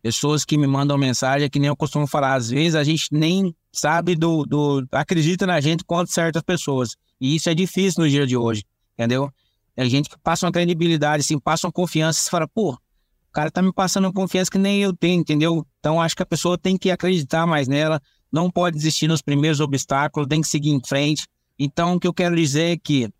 pessoas 0.00 0.46
que 0.46 0.56
me 0.56 0.66
mandam 0.66 0.96
mensagem, 0.96 1.50
que 1.50 1.58
nem 1.58 1.68
eu 1.68 1.76
costumo 1.76 2.06
falar, 2.06 2.34
às 2.34 2.48
vezes 2.48 2.74
a 2.74 2.82
gente 2.82 3.08
nem 3.12 3.54
sabe 3.70 4.16
do, 4.16 4.46
do 4.46 4.86
acredita 4.90 5.46
na 5.46 5.60
gente 5.60 5.84
quanto 5.84 6.10
certas 6.10 6.42
pessoas. 6.42 6.96
E 7.20 7.36
isso 7.36 7.50
é 7.50 7.54
difícil 7.54 8.02
no 8.02 8.08
dia 8.08 8.26
de 8.26 8.34
hoje, 8.34 8.64
entendeu? 8.94 9.30
É 9.76 9.86
gente 9.86 10.08
que 10.08 10.18
passa 10.18 10.46
uma 10.46 10.52
credibilidade, 10.52 11.20
assim, 11.20 11.38
passa 11.38 11.66
uma 11.66 11.72
confiança, 11.72 12.18
você 12.18 12.30
fala, 12.30 12.48
pô, 12.48 12.72
o 12.72 13.32
cara 13.32 13.50
tá 13.50 13.60
me 13.60 13.72
passando 13.72 14.06
uma 14.06 14.12
confiança 14.12 14.50
que 14.50 14.58
nem 14.58 14.80
eu 14.80 14.96
tenho, 14.96 15.20
entendeu? 15.20 15.66
Então 15.80 16.00
acho 16.00 16.16
que 16.16 16.22
a 16.22 16.26
pessoa 16.26 16.56
tem 16.56 16.78
que 16.78 16.90
acreditar 16.90 17.46
mais 17.46 17.68
nela, 17.68 18.00
não 18.32 18.50
pode 18.50 18.78
desistir 18.78 19.06
nos 19.06 19.20
primeiros 19.20 19.60
obstáculos, 19.60 20.26
tem 20.26 20.40
que 20.40 20.48
seguir 20.48 20.70
em 20.70 20.80
frente. 20.82 21.26
Então, 21.58 21.94
o 21.94 22.00
que 22.00 22.06
eu 22.06 22.14
quero 22.14 22.34
dizer 22.34 22.72
é 22.72 22.76
que 22.78 23.10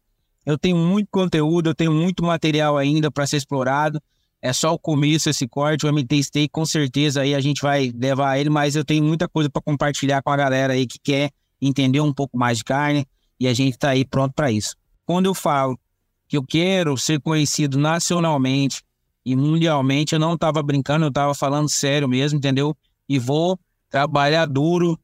eu 0.44 0.58
tenho 0.58 0.76
muito 0.76 1.08
conteúdo, 1.10 1.70
eu 1.70 1.74
tenho 1.74 1.92
muito 1.92 2.24
material 2.24 2.76
ainda 2.76 3.10
para 3.10 3.26
ser 3.26 3.36
explorado. 3.36 4.00
É 4.40 4.52
só 4.52 4.74
o 4.74 4.78
começo 4.78 5.30
esse 5.30 5.46
corte, 5.46 5.86
o 5.86 5.92
MT 5.92 6.24
Steak, 6.24 6.48
com 6.48 6.66
certeza 6.66 7.20
aí 7.20 7.34
a 7.34 7.40
gente 7.40 7.62
vai 7.62 7.92
levar 7.94 8.38
ele, 8.38 8.50
mas 8.50 8.74
eu 8.74 8.84
tenho 8.84 9.04
muita 9.04 9.28
coisa 9.28 9.48
para 9.48 9.62
compartilhar 9.62 10.20
com 10.20 10.30
a 10.30 10.36
galera 10.36 10.72
aí 10.72 10.84
que 10.84 10.98
quer 10.98 11.30
entender 11.60 12.00
um 12.00 12.12
pouco 12.12 12.36
mais 12.36 12.58
de 12.58 12.64
carne 12.64 13.06
e 13.38 13.46
a 13.46 13.54
gente 13.54 13.74
está 13.74 13.90
aí 13.90 14.04
pronto 14.04 14.34
para 14.34 14.50
isso. 14.50 14.74
Quando 15.06 15.26
eu 15.26 15.34
falo 15.34 15.78
que 16.26 16.36
eu 16.36 16.44
quero 16.44 16.96
ser 16.96 17.20
conhecido 17.20 17.78
nacionalmente 17.78 18.82
e 19.24 19.36
mundialmente, 19.36 20.14
eu 20.14 20.18
não 20.18 20.34
estava 20.34 20.60
brincando, 20.60 21.04
eu 21.04 21.10
estava 21.10 21.34
falando 21.34 21.68
sério 21.68 22.08
mesmo, 22.08 22.38
entendeu? 22.38 22.76
E 23.08 23.20
vou 23.20 23.56
trabalhar 23.88 24.46
duro 24.46 24.98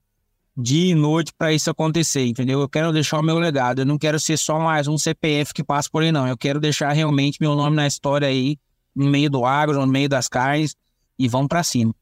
dia 0.61 0.91
e 0.91 0.95
noite 0.95 1.33
para 1.39 1.53
isso 1.53 1.71
acontecer, 1.71 2.27
entendeu? 2.27 2.61
Eu 2.61 2.69
quero 2.69 2.93
deixar 2.93 3.21
o 3.21 3.23
meu 3.23 3.39
legado, 3.39 3.83
eu 3.83 3.87
não 3.87 3.97
quero 3.97 4.19
ser 4.19 4.37
só 4.37 4.59
mais 4.59 4.89
um 4.89 4.99
CPF 4.99 5.55
que 5.55 5.63
passa 5.63 5.89
por 5.91 6.03
aí, 6.03 6.11
não. 6.11 6.27
Eu 6.27 6.37
quero 6.37 6.59
deixar 6.59 6.93
realmente 6.93 7.39
meu 7.41 7.55
nome 7.55 7.77
na 7.77 7.87
história 7.87 8.27
aí, 8.27 8.59
no 8.95 9.07
meio 9.07 9.31
do 9.31 9.45
agro, 9.45 9.79
no 9.79 9.87
meio 9.87 10.09
das 10.09 10.27
carnes, 10.27 10.75
e 11.17 11.29
vamos 11.29 11.47
para 11.47 11.63
cima. 11.63 11.95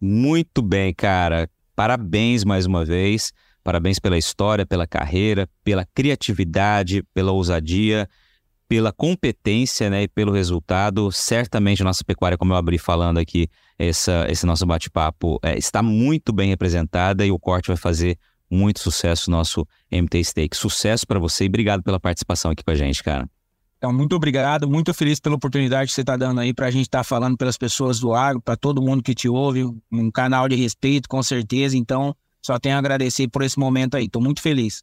Muito 0.00 0.62
bem, 0.62 0.94
cara. 0.94 1.50
Parabéns 1.74 2.44
mais 2.44 2.64
uma 2.64 2.84
vez. 2.84 3.32
Parabéns 3.64 3.98
pela 3.98 4.16
história, 4.16 4.64
pela 4.64 4.86
carreira, 4.86 5.48
pela 5.64 5.84
criatividade, 5.92 7.02
pela 7.12 7.32
ousadia, 7.32 8.08
pela 8.68 8.92
competência 8.92 9.88
né, 9.88 10.04
e 10.04 10.08
pelo 10.08 10.32
resultado. 10.32 11.10
Certamente 11.12 11.82
a 11.82 11.84
nossa 11.84 12.04
pecuária, 12.04 12.38
como 12.38 12.52
eu 12.52 12.56
abri 12.56 12.78
falando 12.78 13.18
aqui, 13.18 13.48
essa, 13.78 14.26
esse 14.28 14.46
nosso 14.46 14.66
bate-papo 14.66 15.38
é, 15.42 15.56
está 15.56 15.82
muito 15.82 16.32
bem 16.32 16.48
representada 16.48 17.24
e 17.24 17.30
o 17.30 17.38
corte 17.38 17.68
vai 17.68 17.76
fazer 17.76 18.18
muito 18.50 18.80
sucesso 18.80 19.30
nosso 19.30 19.66
MT 19.90 20.24
Steak. 20.24 20.56
Sucesso 20.56 21.06
para 21.06 21.18
você 21.18 21.44
e 21.44 21.48
obrigado 21.48 21.82
pela 21.82 21.98
participação 21.98 22.50
aqui 22.50 22.62
com 22.64 22.70
a 22.70 22.74
gente, 22.74 23.02
cara. 23.02 23.28
Então, 23.78 23.92
muito 23.92 24.16
obrigado, 24.16 24.68
muito 24.68 24.92
feliz 24.94 25.20
pela 25.20 25.36
oportunidade 25.36 25.88
que 25.88 25.94
você 25.94 26.00
está 26.00 26.16
dando 26.16 26.40
aí 26.40 26.54
para 26.54 26.66
a 26.66 26.70
gente 26.70 26.86
estar 26.86 26.98
tá 26.98 27.04
falando 27.04 27.36
pelas 27.36 27.58
pessoas 27.58 28.00
do 28.00 28.14
agro, 28.14 28.40
para 28.40 28.56
todo 28.56 28.80
mundo 28.80 29.02
que 29.02 29.14
te 29.14 29.28
ouve, 29.28 29.64
um 29.92 30.10
canal 30.10 30.48
de 30.48 30.56
respeito, 30.56 31.08
com 31.08 31.22
certeza. 31.22 31.76
Então, 31.76 32.16
só 32.42 32.58
tenho 32.58 32.76
a 32.76 32.78
agradecer 32.78 33.28
por 33.28 33.42
esse 33.42 33.58
momento 33.58 33.96
aí. 33.96 34.06
Estou 34.06 34.22
muito 34.22 34.40
feliz. 34.40 34.82